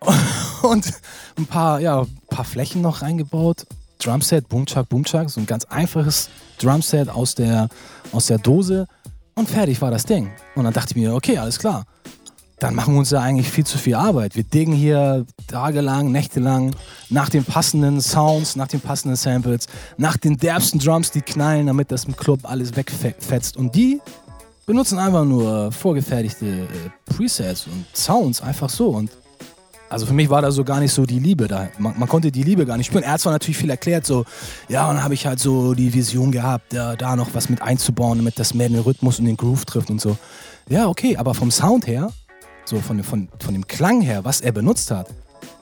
und 0.62 0.92
ein 1.38 1.46
paar, 1.46 1.80
ja, 1.80 2.04
paar 2.34 2.44
Flächen 2.44 2.82
noch 2.82 3.02
reingebaut. 3.02 3.66
Drumset, 3.98 4.48
Boomchuck, 4.48 4.88
Boomchuck, 4.88 5.30
so 5.30 5.40
ein 5.40 5.46
ganz 5.46 5.64
einfaches 5.66 6.28
Drumset 6.58 7.08
aus 7.08 7.34
der, 7.34 7.68
aus 8.12 8.26
der 8.26 8.38
Dose 8.38 8.86
und 9.34 9.48
fertig 9.48 9.80
war 9.80 9.90
das 9.90 10.04
Ding. 10.04 10.30
Und 10.54 10.64
dann 10.64 10.72
dachte 10.72 10.92
ich 10.92 10.96
mir, 10.96 11.14
okay, 11.14 11.38
alles 11.38 11.58
klar. 11.58 11.84
Dann 12.60 12.74
machen 12.74 12.94
wir 12.94 13.00
uns 13.00 13.10
ja 13.10 13.20
eigentlich 13.20 13.48
viel 13.50 13.66
zu 13.66 13.78
viel 13.78 13.96
Arbeit. 13.96 14.36
Wir 14.36 14.44
diggen 14.44 14.74
hier 14.74 15.26
tagelang, 15.48 16.12
nächtelang 16.12 16.74
nach 17.10 17.28
den 17.28 17.44
passenden 17.44 18.00
Sounds, 18.00 18.56
nach 18.56 18.68
den 18.68 18.80
passenden 18.80 19.16
Samples, 19.16 19.66
nach 19.96 20.16
den 20.16 20.36
derbsten 20.36 20.78
Drums, 20.78 21.10
die 21.10 21.20
knallen, 21.20 21.66
damit 21.66 21.90
das 21.90 22.04
im 22.04 22.16
Club 22.16 22.40
alles 22.44 22.76
wegfetzt. 22.76 23.56
Und 23.56 23.74
die 23.74 24.00
benutzen 24.66 24.98
einfach 24.98 25.24
nur 25.24 25.72
vorgefertigte 25.72 26.46
äh, 26.46 26.66
Presets 27.06 27.66
und 27.66 27.84
Sounds 27.92 28.40
einfach 28.40 28.70
so. 28.70 28.90
Und 28.90 29.10
also 29.94 30.06
für 30.06 30.12
mich 30.12 30.28
war 30.28 30.42
da 30.42 30.50
so 30.50 30.64
gar 30.64 30.80
nicht 30.80 30.92
so 30.92 31.06
die 31.06 31.20
Liebe 31.20 31.46
da. 31.46 31.68
Man, 31.78 31.96
man 31.96 32.08
konnte 32.08 32.32
die 32.32 32.42
Liebe 32.42 32.66
gar 32.66 32.76
nicht 32.76 32.86
spüren. 32.86 33.04
Er 33.04 33.12
hat 33.12 33.20
zwar 33.20 33.32
natürlich 33.32 33.56
viel 33.56 33.70
erklärt, 33.70 34.04
so, 34.04 34.24
ja, 34.68 34.88
und 34.88 34.96
dann 34.96 35.04
habe 35.04 35.14
ich 35.14 35.24
halt 35.24 35.38
so 35.38 35.72
die 35.72 35.94
Vision 35.94 36.32
gehabt, 36.32 36.72
da, 36.72 36.96
da 36.96 37.14
noch 37.14 37.32
was 37.32 37.48
mit 37.48 37.62
einzubauen, 37.62 38.18
damit 38.18 38.40
das 38.40 38.54
mehr 38.54 38.68
den 38.68 38.80
Rhythmus 38.80 39.20
und 39.20 39.26
den 39.26 39.36
Groove 39.36 39.64
trifft 39.64 39.90
und 39.90 40.00
so. 40.00 40.16
Ja, 40.68 40.88
okay, 40.88 41.16
aber 41.16 41.32
vom 41.32 41.52
Sound 41.52 41.86
her, 41.86 42.10
so 42.64 42.80
von, 42.80 43.04
von, 43.04 43.28
von 43.38 43.54
dem 43.54 43.68
Klang 43.68 44.00
her, 44.00 44.24
was 44.24 44.40
er 44.40 44.50
benutzt 44.50 44.90
hat, 44.90 45.06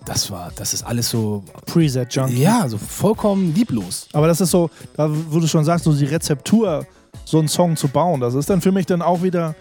das 0.07 0.31
war, 0.31 0.51
das 0.57 0.73
ist 0.73 0.83
alles 0.83 1.11
so, 1.11 1.45
Preset 1.67 2.15
Junkie. 2.15 2.41
ja, 2.41 2.67
so 2.69 2.79
vollkommen 2.79 3.55
lieblos. 3.55 4.09
Aber 4.15 4.29
das 4.29 4.41
ist 4.41 4.51
so, 4.51 4.71
da 4.97 5.11
wo 5.29 5.41
du 5.41 5.47
schon 5.47 5.65
sagst, 5.67 5.85
so 5.85 5.93
die 5.93 6.07
Rezeptur, 6.07 6.87
so 7.27 7.39
einen 7.39 7.49
Song 7.49 7.77
zu 7.77 7.87
bauen, 7.87 8.21
das 8.21 8.33
ist 8.33 8.49
dann 8.49 8.63
für 8.63 8.73
mich 8.73 8.87
dann 8.87 9.03
auch 9.03 9.23
wieder, 9.23 9.55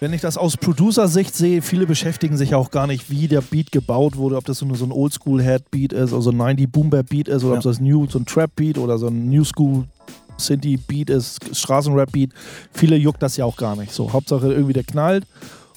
wenn 0.00 0.12
ich 0.12 0.20
das 0.20 0.36
aus 0.36 0.56
Producer-Sicht 0.56 1.34
sehe, 1.34 1.62
viele 1.62 1.86
beschäftigen 1.86 2.36
sich 2.36 2.54
auch 2.54 2.70
gar 2.70 2.86
nicht, 2.86 3.10
wie 3.10 3.28
der 3.28 3.40
Beat 3.40 3.72
gebaut 3.72 4.16
wurde, 4.16 4.36
ob 4.36 4.44
das 4.44 4.58
so 4.58 4.66
nur 4.66 4.76
so 4.76 4.84
ein 4.84 4.92
Oldschool-Head-Beat 4.92 5.92
ist, 5.92 6.12
oder 6.12 6.22
so 6.22 6.30
ein 6.30 6.36
90 6.36 6.70
Boom-Bap-Beat 6.70 7.28
ist, 7.28 7.44
oder 7.44 7.54
Ja. 7.54 7.58
ob 7.58 7.64
das 7.64 7.80
New, 7.80 8.06
so 8.08 8.18
ein 8.18 8.26
Trap-Beat 8.26 8.78
oder 8.78 8.98
so 8.98 9.06
ein 9.06 9.30
New 9.30 9.44
School 9.44 9.84
Synthie-Beat 10.36 11.10
ist, 11.10 11.56
Straßenrap-Beat. 11.56 12.30
Viele 12.72 12.96
juckt 12.96 13.22
das 13.22 13.36
ja 13.36 13.44
auch 13.44 13.56
gar 13.56 13.76
nicht. 13.76 13.92
So, 13.92 14.12
Hauptsache 14.12 14.52
irgendwie 14.52 14.72
der 14.72 14.84
knallt 14.84 15.26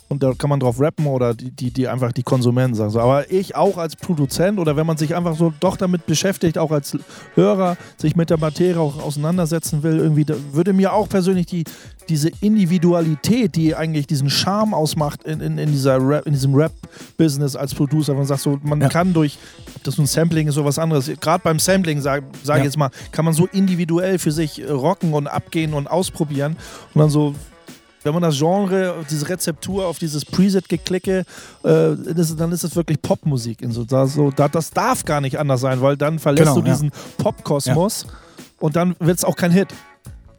und 0.09 0.23
da 0.23 0.33
kann 0.33 0.49
man 0.49 0.59
drauf 0.59 0.79
rappen 0.79 1.05
oder 1.07 1.33
die, 1.33 1.51
die, 1.51 1.71
die 1.71 1.87
einfach 1.87 2.11
die 2.13 2.23
Konsumenten 2.23 2.75
sagen. 2.75 2.91
So. 2.91 2.99
Aber 3.01 3.29
ich 3.31 3.55
auch 3.55 3.77
als 3.77 3.95
Produzent 3.95 4.57
oder 4.59 4.75
wenn 4.77 4.85
man 4.87 4.95
sich 4.97 5.15
einfach 5.15 5.35
so 5.35 5.53
doch 5.59 5.75
damit 5.77 6.05
beschäftigt, 6.05 6.57
auch 6.57 6.71
als 6.71 6.97
Hörer, 7.35 7.75
sich 7.97 8.15
mit 8.15 8.29
der 8.29 8.37
Materie 8.39 8.79
auch 8.79 9.01
auseinandersetzen 9.03 9.83
will, 9.83 9.97
irgendwie, 9.99 10.25
würde 10.53 10.71
mir 10.73 10.93
auch 10.93 11.09
persönlich 11.09 11.45
die, 11.47 11.65
diese 12.07 12.29
Individualität, 12.39 13.55
die 13.55 13.75
eigentlich 13.75 14.07
diesen 14.07 14.29
Charme 14.29 14.73
ausmacht 14.73 15.23
in, 15.23 15.41
in, 15.41 15.57
in, 15.57 15.71
dieser 15.71 15.97
Rap, 15.99 16.25
in 16.25 16.33
diesem 16.33 16.53
Rap-Business 16.55 17.55
als 17.55 17.73
Producer, 17.75 18.13
man 18.13 18.25
sagt 18.25 18.41
so, 18.41 18.57
man 18.63 18.79
Ja. 18.81 18.89
kann 18.89 19.13
durch, 19.13 19.37
ob 19.75 19.83
das 19.83 19.97
nun 19.97 20.07
Sampling 20.07 20.47
ist 20.47 20.57
oder 20.57 20.67
was 20.67 20.79
anderes, 20.79 21.11
gerade 21.19 21.41
beim 21.43 21.59
Sampling, 21.59 21.99
sage 22.01 22.23
sag 22.43 22.55
ich 22.57 22.59
Ja. 22.59 22.65
jetzt 22.65 22.77
mal, 22.77 22.91
kann 23.11 23.25
man 23.25 23.33
so 23.33 23.45
individuell 23.51 24.19
für 24.19 24.31
sich 24.31 24.63
rocken 24.69 25.13
und 25.13 25.27
abgehen 25.27 25.73
und 25.73 25.87
ausprobieren 25.87 26.55
und 26.93 26.99
dann 27.01 27.09
so 27.09 27.35
wenn 28.07 28.13
man 28.13 28.23
das 28.23 28.37
Genre, 28.37 28.95
diese 29.09 29.27
Rezeptur 29.29 29.85
auf 29.85 29.99
dieses 29.99 30.25
Preset-Geklicke, 30.25 31.25
äh, 31.63 31.89
das, 32.15 32.35
dann 32.35 32.51
ist 32.51 32.63
es 32.63 32.75
wirklich 32.75 33.01
Popmusik. 33.01 33.59
So, 33.69 33.83
da, 33.83 34.07
so, 34.07 34.31
da, 34.31 34.47
das 34.47 34.71
darf 34.71 35.05
gar 35.05 35.21
nicht 35.21 35.37
anders 35.37 35.61
sein, 35.61 35.81
weil 35.81 35.97
dann 35.97 36.17
verlässt 36.19 36.43
Genau, 36.47 36.61
du 36.61 36.65
ja. 36.67 36.73
diesen 36.73 36.91
Popkosmos 37.17 38.07
und 38.59 38.75
dann 38.75 38.95
wird 38.99 39.17
es 39.17 39.23
auch 39.23 39.35
kein 39.35 39.51
Hit. 39.51 39.67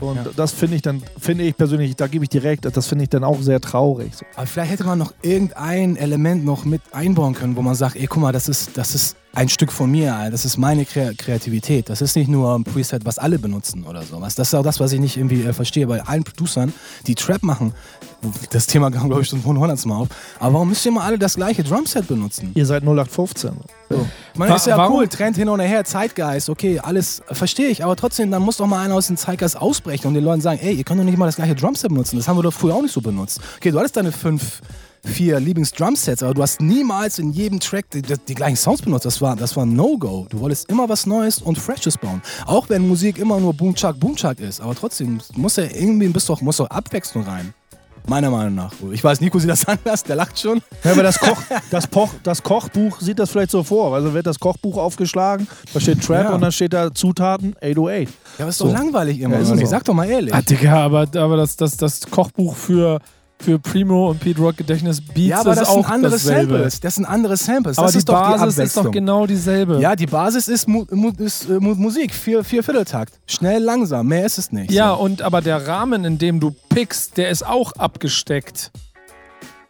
Und 0.01 0.17
Ja. 0.17 0.27
das 0.37 0.53
finde 0.53 0.77
ich 0.77 0.83
dann, 0.83 1.03
finde 1.19 1.45
ich 1.45 1.57
persönlich, 1.57 1.97
da 1.97 2.07
gebe 2.07 2.25
ich 2.25 2.29
dir 2.31 2.43
recht, 2.45 2.65
das 2.65 2.87
finde 2.87 3.03
ich 3.05 3.11
dann 3.11 3.25
auch 3.25 3.41
sehr 3.43 3.61
traurig. 3.61 4.15
So. 4.15 4.25
Aber 4.37 4.47
vielleicht 4.47 4.71
hätte 4.73 4.85
man 4.85 4.97
noch 4.99 5.13
irgendein 5.23 5.97
Element 5.97 6.45
noch 6.45 6.65
mit 6.65 6.81
einbauen 6.93 7.35
können, 7.35 7.57
wo 7.57 7.63
man 7.63 7.75
sagt, 7.75 7.97
ey, 7.97 8.07
guck 8.07 8.23
mal, 8.23 8.33
das 8.33 8.49
ist, 8.49 8.77
das 8.79 8.95
ist 8.95 9.17
ein 9.39 9.49
Stück 9.49 9.71
von 9.71 9.89
mir, 9.89 10.29
das 10.33 10.45
ist 10.45 10.57
meine 10.57 10.85
Kre 10.85 11.15
Kreativität. 11.17 11.89
Das 11.89 12.01
ist 12.03 12.17
nicht 12.17 12.27
nur 12.29 12.57
ein 12.57 12.65
Preset, 12.65 13.05
was 13.05 13.19
alle 13.19 13.39
benutzen 13.39 13.85
oder 13.85 14.03
sowas. 14.03 14.35
Das 14.35 14.49
ist 14.49 14.55
auch 14.55 14.65
das, 14.65 14.81
was 14.81 14.93
ich 14.93 14.99
nicht 14.99 15.17
irgendwie 15.17 15.45
äh, 15.45 15.53
verstehe 15.53 15.87
bei 15.87 16.03
allen 16.03 16.25
Producern, 16.25 16.73
die 17.07 17.15
Trap 17.15 17.45
machen. 17.45 17.73
Das 18.51 18.67
Thema 18.67 18.91
kam, 18.91 19.07
glaube 19.07 19.23
ich, 19.23 19.29
schon 19.29 19.41
von 19.41 19.55
100 19.55 19.87
Mal 19.87 19.95
auf. 19.97 20.09
Aber 20.41 20.55
warum 20.55 20.71
müsst 20.71 20.85
ihr 20.85 20.91
immer 20.91 21.05
alle 21.05 21.21
das 21.21 21.37
gleiche 21.37 21.63
Drumset 21.63 22.09
benutzen? 22.09 22.51
Ihr 22.57 22.67
seid 22.67 22.83
0815. 22.83 23.53
So. 23.89 24.07
Ich 24.33 24.39
meine, 24.39 24.57
ist 24.57 24.67
ja 24.67 24.77
warum- 24.77 24.97
cool, 24.97 25.07
Trend 25.09 25.37
hin 25.37 25.49
und 25.49 25.61
her, 25.61 25.85
Zeitgeist, 25.85 26.51
okay, 26.51 26.81
alles 26.81 27.23
verstehe 27.31 27.69
ich, 27.69 27.85
aber 27.85 27.95
trotzdem, 27.95 28.33
dann 28.33 28.43
muss 28.43 28.57
doch 28.57 28.67
mal 28.67 28.85
einer 28.85 28.95
aus 28.97 29.07
dem 29.07 29.17
Zeitgeist 29.17 29.57
ausbrechen 29.57 30.09
und 30.09 30.15
den 30.15 30.25
Leuten 30.25 30.41
sagen, 30.41 30.59
ey, 30.61 30.75
ihr 30.75 30.83
könnt 30.83 30.99
doch 30.99 31.05
nicht 31.05 31.17
mal 31.17 31.27
das 31.27 31.37
gleiche 31.37 31.55
Drumset 31.55 31.91
benutzen. 31.91 32.17
Das 32.17 32.27
haben 32.27 32.37
wir 32.39 32.43
doch 32.43 32.53
früher 32.53 32.75
auch 32.75 32.83
nicht 32.83 32.93
so 32.93 33.01
benutzt. 33.01 33.41
Okay, 33.59 33.71
du 33.71 33.79
hattest 33.79 33.97
deine 33.97 34.11
fünf, 34.11 34.63
vier 35.05 35.39
Lieblings-Drumsets, 35.41 36.23
aber 36.23 36.35
du 36.35 36.43
hast 36.43 36.61
niemals 36.61 37.19
in 37.19 37.33
jedem 37.33 37.61
Track 37.61 37.91
die, 37.91 38.03
die, 38.03 38.15
die 38.29 38.35
gleichen 38.35 38.57
Sounds 38.57 38.83
benutzt. 38.83 39.05
Das 39.07 39.21
war, 39.21 39.37
das 39.37 39.57
war 39.57 39.65
ein 39.65 39.75
No-Go. 39.75 40.27
Du 40.31 40.41
wolltest 40.41 40.69
immer 40.71 40.89
was 40.89 41.07
Neues 41.07 41.39
und 41.41 41.59
Freshes 41.59 41.97
bauen. 41.99 42.21
Auch 42.47 42.69
wenn 42.69 42.87
Musik 42.87 43.19
immer 43.19 43.39
nur 43.41 43.55
Boom-Chuck, 43.55 43.99
Boom-Chuck 43.99 44.41
ist, 44.41 44.61
aber 44.61 44.75
trotzdem 44.75 45.21
muss 45.37 45.57
ja 45.57 45.65
irgendwie 45.65 46.09
muss 46.09 46.27
doch, 46.27 46.41
muss 46.41 46.57
doch 46.59 46.69
Abwechslung 46.71 47.25
rein. 47.25 47.55
Meiner 48.07 48.31
Meinung 48.31 48.55
nach. 48.55 48.73
Ich 48.91 49.05
weiß, 49.05 49.21
Nico 49.21 49.39
sieht 49.39 49.51
das 49.51 49.67
anders, 49.69 50.03
der 50.03 50.17
lacht 50.17 50.39
schon. 50.41 50.63
Ja, 50.83 50.93
aber 50.93 51.03
das, 51.03 51.19
Koch, 51.21 51.37
das, 51.71 51.87
Poch, 51.87 52.09
das 52.23 52.43
Kochbuch 52.43 53.01
sieht 53.03 53.19
das 53.19 53.29
vielleicht 53.29 53.51
so 53.51 53.63
vor. 53.63 53.95
Also 53.95 54.15
wird 54.15 54.27
das 54.27 54.41
Kochbuch 54.41 54.79
aufgeschlagen, 54.79 55.47
da 55.75 55.81
steht 55.81 56.03
Trap 56.03 56.25
Ja. 56.25 56.35
und 56.35 56.41
dann 56.41 56.51
steht 56.53 56.73
da 56.73 56.95
Zutaten 56.95 57.55
808. 57.61 58.09
Ja, 58.39 58.45
aber 58.45 58.49
ist 58.49 58.57
So. 58.59 58.65
doch 58.69 58.73
langweilig 58.73 59.21
immer. 59.21 59.39
Ja, 59.39 59.53
auch. 59.53 59.67
Sag 59.67 59.85
doch 59.85 59.93
mal 59.93 60.09
ehrlich. 60.09 60.33
Ah, 60.33 60.41
Digga, 60.41 60.85
aber, 60.85 61.03
aber 61.17 61.37
das, 61.37 61.57
das, 61.57 61.77
das 61.77 62.01
Kochbuch 62.11 62.57
für, 62.57 62.99
für 63.41 63.59
Primo 63.59 64.11
und 64.11 64.21
Pete 64.21 64.41
Rock 64.41 64.57
Gedächtnis 64.57 65.01
Beats 65.01 65.19
Ja, 65.29 65.41
aber 65.41 65.53
ist 65.53 65.61
das 65.61 65.69
auch 65.69 65.85
sind 65.85 65.93
andere 65.93 66.13
dasselbe. 66.13 66.53
Samples. 66.55 66.81
Das 66.81 66.95
sind 66.97 67.05
andere 67.05 67.37
Samples. 67.37 67.79
Aber 67.79 67.87
das 67.87 67.93
die 67.93 67.99
ist 67.99 68.09
doch 68.09 68.33
die 68.33 68.39
Basis 68.39 68.59
ist 68.59 68.77
doch 68.77 68.91
genau 68.91 69.27
dieselbe. 69.27 69.79
Ja, 69.81 69.95
die 69.97 70.07
Basis 70.07 70.49
ist, 70.49 70.67
Mu 70.69 70.85
Mu 70.91 71.13
ist 71.19 71.49
äh, 71.49 71.61
Mu 71.61 71.75
Musik, 71.75 72.13
vier, 72.15 72.43
vier 72.45 72.63
Vierteltakt. 72.63 73.15
Schnell, 73.27 73.63
langsam, 73.63 74.07
mehr 74.09 74.27
ist 74.27 74.39
es 74.39 74.51
nicht. 74.53 74.71
Ja, 74.73 74.95
So. 74.95 75.03
und 75.03 75.23
aber 75.23 75.41
der 75.41 75.67
Rahmen, 75.67 76.05
in 76.05 76.19
dem 76.19 76.41
du 76.41 76.55
pickst, 76.69 77.17
der 77.17 77.31
ist 77.31 77.47
auch 77.47 77.73
abgesteckt. 77.73 78.71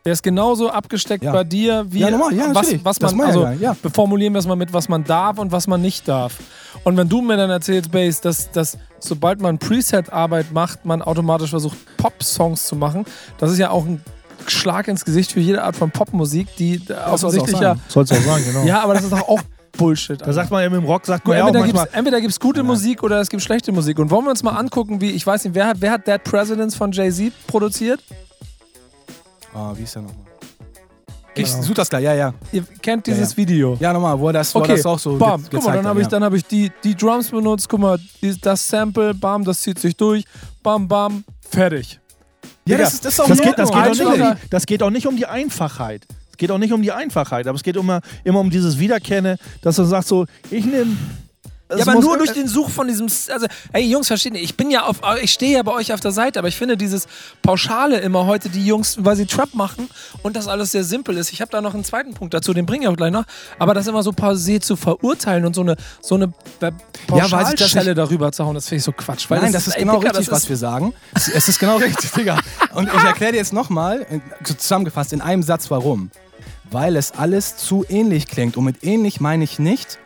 Der 0.04 0.12
ist 0.12 0.22
genauso 0.22 0.70
abgesteckt 0.70 1.24
Ja. 1.24 1.32
bei 1.32 1.44
dir, 1.44 1.84
wie 1.90 2.00
Ja, 2.00 2.10
normal, 2.10 2.32
ja, 2.32 2.54
was, 2.54 2.72
was 2.84 2.98
Das 2.98 3.14
man, 3.14 3.26
also 3.26 3.42
ja, 3.44 3.52
ja. 3.52 3.76
beformulieren 3.82 4.32
wir 4.32 4.38
es 4.38 4.46
mal 4.46 4.56
mit, 4.56 4.72
was 4.72 4.88
man 4.88 5.04
darf 5.04 5.38
und 5.38 5.52
was 5.52 5.66
man 5.66 5.82
nicht 5.82 6.06
darf. 6.08 6.34
Und 6.84 6.96
wenn 6.96 7.08
du 7.08 7.20
mir 7.20 7.36
dann 7.36 7.50
erzählst, 7.50 7.90
Bass, 7.90 8.20
dass, 8.20 8.50
dass 8.50 8.78
sobald 9.00 9.40
man 9.40 9.58
Preset-Arbeit 9.58 10.52
macht, 10.52 10.84
man 10.84 11.02
automatisch 11.02 11.50
versucht, 11.50 11.76
Pop-Songs 11.96 12.64
zu 12.66 12.76
machen, 12.76 13.04
das 13.38 13.50
ist 13.50 13.58
ja 13.58 13.70
auch 13.70 13.84
ein 13.84 14.02
Schlag 14.46 14.88
ins 14.88 15.04
Gesicht 15.04 15.32
für 15.32 15.40
jede 15.40 15.62
Art 15.62 15.76
von 15.76 15.90
Popmusik, 15.90 16.54
die 16.56 16.80
auch 17.06 17.14
offensichtlich 17.14 17.58
ja. 17.60 17.76
Sollst 17.88 18.12
du 18.12 18.16
auch 18.16 18.20
sagen, 18.22 18.44
genau. 18.46 18.64
Ja, 18.64 18.82
aber 18.82 18.94
das 18.94 19.02
ist 19.02 19.12
doch 19.12 19.28
auch 19.28 19.40
Bullshit. 19.76 20.20
Da 20.20 20.32
sagt 20.32 20.50
man 20.50 20.62
ja 20.62 20.70
mit 20.70 20.80
dem 20.80 20.86
Rock, 20.86 21.06
sagt 21.06 21.24
Guck, 21.24 21.30
man 21.30 21.38
ja 21.38 21.44
auch 21.44 21.48
entweder 21.48 21.64
manchmal, 21.64 21.84
gibt's, 21.84 21.98
entweder 21.98 22.20
gibt's 22.20 22.40
gute 22.40 22.62
Musik 22.62 23.02
oder 23.02 23.20
es 23.20 23.28
gibt 23.28 23.42
schlechte 23.42 23.72
Musik. 23.72 23.98
Und 23.98 24.10
wollen 24.10 24.24
wir 24.24 24.30
uns 24.30 24.42
mal 24.42 24.52
angucken, 24.56 25.00
wie, 25.00 25.10
ich 25.10 25.26
weiß 25.26 25.44
nicht, 25.44 25.54
wer 25.54 25.66
hat, 25.66 25.76
wer 25.80 25.90
hat 25.92 26.06
Dead 26.06 26.22
Presidents 26.22 26.74
von 26.74 26.92
Jay-Z 26.92 27.32
produziert? 27.46 28.00
Ah, 29.58 29.72
wie 29.76 29.82
ist 29.82 29.94
der 29.96 30.02
nochmal? 30.02 30.24
Ich 31.34 31.50
such 31.52 31.74
das 31.74 31.88
gleich, 31.90 32.04
ja, 32.04 32.14
ja. 32.14 32.34
Ihr 32.52 32.62
kennt 32.80 33.06
Ja, 33.08 33.14
dieses 33.14 33.32
ja. 33.32 33.36
Video. 33.36 33.76
Ja, 33.80 33.92
nochmal, 33.92 34.18
wo 34.18 34.30
das, 34.30 34.54
wo 34.54 34.60
Okay, 34.60 34.76
das 34.76 34.86
auch 34.86 34.98
so 34.98 35.16
bam, 35.16 35.40
ge 35.42 35.50
guck 35.52 35.64
mal, 35.64 35.74
dann 35.76 35.86
habe 35.86 36.00
ich, 36.00 36.04
ja. 36.06 36.10
dann 36.10 36.24
hab 36.24 36.32
ich 36.34 36.44
die, 36.44 36.70
die 36.84 36.94
Drums 36.96 37.30
benutzt, 37.30 37.68
guck 37.68 37.80
mal, 37.80 37.98
das 38.42 38.66
Sample, 38.68 39.14
bam, 39.14 39.44
das 39.44 39.60
zieht 39.60 39.78
sich 39.80 39.96
durch, 39.96 40.24
bam, 40.62 40.86
bam, 40.86 41.24
fertig. 41.48 41.98
Ja, 42.66 42.78
das, 42.78 42.94
ist- 42.94 43.04
das 43.04 43.14
ist 43.14 43.20
auch 43.20 43.28
das 43.28 43.40
geht, 43.40 43.58
das, 43.58 43.70
geht 43.70 43.76
Ordnung. 43.78 44.06
auch 44.08 44.12
nicht 44.16 44.22
um 44.22 44.36
die, 44.36 44.48
das 44.50 44.66
geht 44.66 44.82
auch 44.82 44.90
nicht 44.90 45.06
um 45.08 45.16
die 45.16 45.26
Einfachheit. 45.26 46.06
Es 46.30 46.36
geht 46.36 46.50
auch 46.52 46.58
nicht 46.58 46.72
um 46.72 46.82
die 46.82 46.92
Einfachheit, 46.92 47.46
aber 47.48 47.56
es 47.56 47.62
geht 47.64 47.76
immer, 47.76 48.00
immer 48.24 48.38
um 48.40 48.50
dieses 48.50 48.78
Wiederkennen, 48.78 49.38
dass 49.62 49.74
du 49.76 49.84
sagst 49.84 50.08
so, 50.08 50.26
ich 50.50 50.64
nehme... 50.64 50.96
Ja, 51.70 51.82
aber 51.82 51.96
nur 52.00 52.16
durch 52.16 52.32
den 52.32 52.48
Such 52.48 52.70
von 52.70 52.88
diesem. 52.88 53.08
Also, 53.30 53.46
ey, 53.72 53.82
Jungs, 53.82 54.06
versteht 54.06 54.34
ihr, 54.34 54.40
ich 54.40 54.56
bin 54.56 54.70
ja 54.70 54.84
auf. 54.84 55.02
Ich 55.20 55.32
stehe 55.32 55.52
ja 55.56 55.62
bei 55.62 55.72
euch 55.72 55.92
auf 55.92 56.00
der 56.00 56.12
Seite, 56.12 56.38
aber 56.38 56.48
ich 56.48 56.56
finde 56.56 56.78
dieses 56.78 57.06
Pauschale 57.42 57.98
immer 57.98 58.24
heute, 58.24 58.48
die 58.48 58.64
Jungs, 58.66 58.96
weil 59.04 59.16
sie 59.16 59.26
Trap 59.26 59.54
machen 59.54 59.90
und 60.22 60.34
das 60.34 60.48
alles 60.48 60.72
sehr 60.72 60.82
simpel 60.84 61.18
ist. 61.18 61.30
Ich 61.32 61.42
habe 61.42 61.50
da 61.50 61.60
noch 61.60 61.74
einen 61.74 61.84
zweiten 61.84 62.14
Punkt 62.14 62.32
dazu, 62.32 62.54
den 62.54 62.64
bringe 62.64 62.84
ich 62.84 62.88
auch 62.88 62.96
gleich 62.96 63.12
noch. 63.12 63.24
Aber 63.58 63.74
das 63.74 63.86
immer 63.86 64.02
so 64.02 64.12
pausiert 64.12 64.64
zu 64.64 64.76
verurteilen 64.76 65.44
und 65.44 65.54
so 65.54 65.60
eine, 65.60 65.76
so 66.00 66.14
eine 66.14 66.28
Be- 66.28 66.34
Ja, 66.60 66.72
das 67.28 67.30
Pauschalschelle 67.30 67.94
darüber 67.94 68.32
zu 68.32 68.46
hauen, 68.46 68.54
das 68.54 68.66
finde 68.68 68.78
ich 68.78 68.84
so 68.84 68.92
Quatsch. 68.92 69.28
Weil 69.28 69.40
Nein, 69.42 69.52
das 69.52 69.66
ist 69.66 69.74
ey, 69.74 69.80
genau 69.82 69.98
Dicker, 70.00 70.12
richtig, 70.12 70.26
das 70.26 70.32
was 70.34 70.42
ist, 70.44 70.48
wir 70.48 70.56
sagen. 70.56 70.94
Es 71.14 71.28
es 71.28 71.48
ist 71.48 71.58
genau 71.58 71.76
richtig, 71.76 72.10
Digga. 72.12 72.38
Und 72.74 72.88
ich 72.88 73.02
erkläre 73.04 73.32
dir 73.32 73.38
jetzt 73.38 73.52
nochmal, 73.52 74.06
zusammengefasst, 74.42 75.12
in 75.12 75.20
einem 75.20 75.42
Satz, 75.42 75.70
warum. 75.70 76.10
Weil 76.70 76.96
es 76.96 77.12
alles 77.12 77.56
zu 77.58 77.84
ähnlich 77.88 78.26
klingt. 78.26 78.56
Und 78.56 78.64
mit 78.64 78.84
ähnlich 78.84 79.20
meine 79.20 79.44
ich 79.44 79.58
nicht 79.58 79.98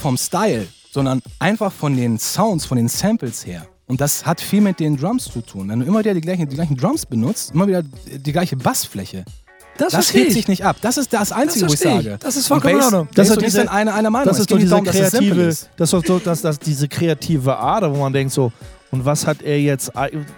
vom 0.00 0.16
Style, 0.16 0.66
sondern 0.92 1.22
einfach 1.38 1.72
von 1.72 1.96
den 1.96 2.18
Sounds, 2.18 2.64
von 2.66 2.76
den 2.76 2.88
Samples 2.88 3.46
her. 3.46 3.66
Und 3.86 4.00
das 4.00 4.24
hat 4.24 4.40
viel 4.40 4.60
mit 4.60 4.78
den 4.80 4.96
Drums 4.96 5.24
zu 5.24 5.40
tun. 5.40 5.68
Wenn 5.68 5.80
du 5.80 5.86
immer 5.86 5.98
wieder 6.00 6.14
die 6.14 6.20
gleichen, 6.20 6.48
die 6.48 6.54
gleichen 6.54 6.76
Drums 6.76 7.06
benutzt, 7.06 7.52
immer 7.52 7.66
wieder 7.66 7.82
die 7.82 8.32
gleiche 8.32 8.56
Bassfläche, 8.56 9.24
Das 9.78 9.92
das 9.92 10.14
hebt 10.14 10.28
ich. 10.28 10.34
sich 10.34 10.48
nicht 10.48 10.64
ab. 10.64 10.76
Das 10.80 10.96
ist 10.96 11.12
das 11.12 11.32
Einzige, 11.32 11.68
wo 11.68 11.72
ich 11.72 11.80
sage. 11.80 12.16
Das 12.20 12.36
ist 12.36 12.46
vollkommen 12.46 12.76
in 12.76 12.82
Ordnung. 12.82 13.08
Das 13.14 13.30
ist 13.30 13.40
diese- 13.40 13.70
eine, 13.70 13.92
einer 13.94 14.10
Meinung. 14.10 14.28
Das 14.28 14.38
ist 14.38 14.48
nicht 14.50 14.62
diese 14.62 14.70
darum, 14.70 14.84
kreative, 14.84 15.42
ist. 15.42 15.70
das 15.76 15.92
ist 15.92 16.06
so, 16.06 16.18
dass, 16.20 16.42
dass 16.42 16.58
diese 16.60 16.86
kreative 16.86 17.56
Ader, 17.58 17.92
wo 17.92 17.98
man 17.98 18.12
denkt 18.12 18.32
so, 18.32 18.52
und 18.92 19.04
was 19.04 19.26
hat 19.26 19.42
er 19.42 19.60
jetzt, 19.60 19.92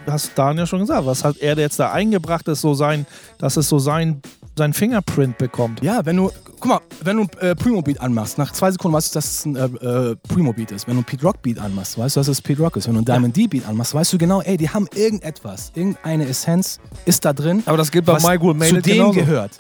hast 0.07 0.31
Daniel 0.35 0.67
schon 0.67 0.81
gesagt, 0.81 1.05
was 1.07 1.25
hat 1.25 1.37
er 1.39 1.57
jetzt 1.59 1.79
da 1.79 1.91
eingebracht, 1.93 2.47
dass, 2.49 2.61
so 2.61 2.73
sein, 2.75 3.07
dass 3.39 3.57
es 3.57 3.69
so 3.69 3.79
sein, 3.79 4.21
sein 4.57 4.73
Fingerprint 4.75 5.39
bekommt? 5.39 5.83
Ja, 5.83 6.05
wenn 6.07 6.17
du, 6.17 6.31
guck 6.63 6.69
mal, 6.69 6.81
wenn 7.03 7.17
du 7.17 7.23
ein 7.25 7.49
äh, 7.49 7.55
Primo-Beat 7.57 8.01
anmachst, 8.01 8.39
nach 8.39 8.53
zwei 8.53 8.71
Sekunden 8.71 8.97
weißt 8.97 9.13
du, 9.13 9.19
dass 9.19 9.31
es 9.31 9.45
ein 9.45 9.57
äh, 9.57 9.65
äh, 9.65 10.17
Primo-Beat 10.29 10.71
ist. 10.71 10.87
Wenn 10.87 10.95
du 10.95 11.03
ein 11.03 11.05
Pete 11.05 11.27
Rock-Beat 11.27 11.59
anmachst, 11.59 11.99
weißt 11.99 12.17
du, 12.17 12.21
dass 12.21 12.29
es 12.29 12.41
Pete 12.41 12.63
Rock 12.63 12.77
ist. 12.77 12.87
Wenn 12.87 12.95
du 12.95 13.01
ein 13.01 13.05
Diamond 13.05 13.37
D-Beat 13.37 13.67
anmachst, 13.67 13.95
weißt 13.95 14.13
du 14.13 14.19
genau, 14.19 14.41
ey, 14.43 14.57
die 14.57 14.71
haben 14.71 14.87
irgendetwas, 14.95 15.73
irgendeine 15.75 16.27
Essenz 16.27 16.79
ist 17.05 17.25
da 17.25 17.33
drin, 17.33 17.65
Aber 17.67 17.77
das 17.77 17.91
gilt 17.91 18.05
bei 18.05 18.15
was 18.15 18.23
My 18.23 18.39
Good 18.39 18.57
Made 18.57 18.71
zu 18.71 18.81
dem 18.81 18.93
genauso. 18.95 19.13
gehört. 19.19 19.51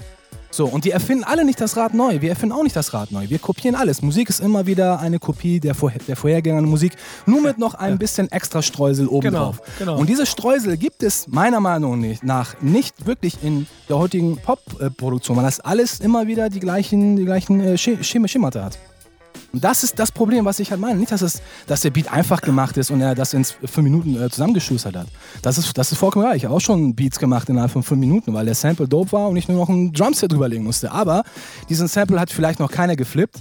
So, 0.55 0.66
und 0.66 0.84
die 0.84 0.90
erfinden 0.90 1.24
alle 1.24 1.46
nicht 1.46 1.59
das 1.62 1.78
Rad 1.78 1.94
neu. 1.94 2.20
Wir 2.20 2.28
erfinden 2.28 2.53
auch 2.55 2.62
nicht 2.62 2.76
das 2.76 2.92
Rad 2.92 3.11
neu. 3.11 3.30
Wir 3.30 3.38
kopieren 3.38 3.74
alles. 3.74 4.03
Musik 4.03 4.28
ist 4.28 4.38
immer 4.40 4.66
wieder 4.66 5.00
eine 5.00 5.18
Kopie 5.18 5.61
der, 5.61 5.74
vorher, 5.74 5.98
der 6.07 6.14
vorhergehenden 6.14 6.66
Musik, 6.66 6.92
nur 7.24 7.40
mit 7.40 7.57
noch 7.57 7.72
ein 7.74 7.98
bisschen 7.98 8.30
extra 8.30 8.61
Streusel 8.61 9.09
obendrauf. 9.09 9.62
genau. 9.78 9.96
Und 9.98 10.11
diese 10.11 10.26
Streusel 10.26 10.76
gibt 10.76 11.03
es 11.03 11.26
meiner 11.26 11.61
Meinung 11.61 12.05
nach 12.22 12.61
nicht 12.61 13.07
wirklich 13.07 13.38
in 13.42 13.66
der 13.88 13.96
heutigen 13.98 14.36
Pop-Produktion, 14.36 15.38
weil 15.38 15.44
das 15.44 15.59
alles 15.61 16.00
immer 16.00 16.26
wieder 16.26 16.50
die 16.50 16.61
gleichen, 16.61 17.16
die 17.16 17.24
gleichen 17.24 17.61
äh, 17.61 17.72
Sch- 17.74 18.03
Schema- 18.03 18.28
Schemata 18.28 18.62
hat. 18.64 18.78
Und 19.53 19.62
das 19.62 19.84
ist 19.84 19.98
das 19.98 20.11
Problem, 20.11 20.44
was 20.44 20.59
ich 20.61 20.70
halt 20.70 20.80
meine. 20.80 20.98
Nicht, 20.98 21.12
dass, 21.12 21.22
es, 21.22 21.42
dass 21.66 21.82
der 21.82 21.90
Beat 21.90 22.11
einfach 22.11 22.40
gemacht 22.40 22.76
ist 22.76 22.90
und 22.90 23.00
er 23.00 23.14
das 23.14 23.34
in 23.34 23.44
fünf 23.44 23.76
Minuten 23.78 24.20
äh, 24.20 24.30
zusammengeschustert 24.30 24.96
hat. 24.96 25.09
Das 25.42 25.59
ist, 25.59 25.76
das 25.76 25.92
ist 25.92 25.98
vollkommen 25.98 26.24
reich. 26.24 26.38
Ich 26.38 26.44
habe 26.46 26.55
auch 26.55 26.61
schon 26.61 26.94
Beats 26.94 27.18
gemacht 27.18 27.48
innerhalb 27.48 27.70
von 27.70 27.82
fünf 27.82 28.00
Minuten, 28.00 28.32
weil 28.32 28.46
der 28.46 28.55
Sample 28.55 28.88
dope 28.88 29.12
war 29.12 29.28
und 29.28 29.36
ich 29.36 29.48
nur 29.48 29.59
noch 29.59 29.68
ein 29.68 29.92
Drumset 29.92 30.32
drüberlegen 30.32 30.64
musste. 30.64 30.90
Aber 30.90 31.22
diesen 31.68 31.88
Sample 31.88 32.18
hat 32.18 32.30
vielleicht 32.30 32.61
noch 32.61 32.70
keiner 32.70 32.96
geflippt. 32.96 33.36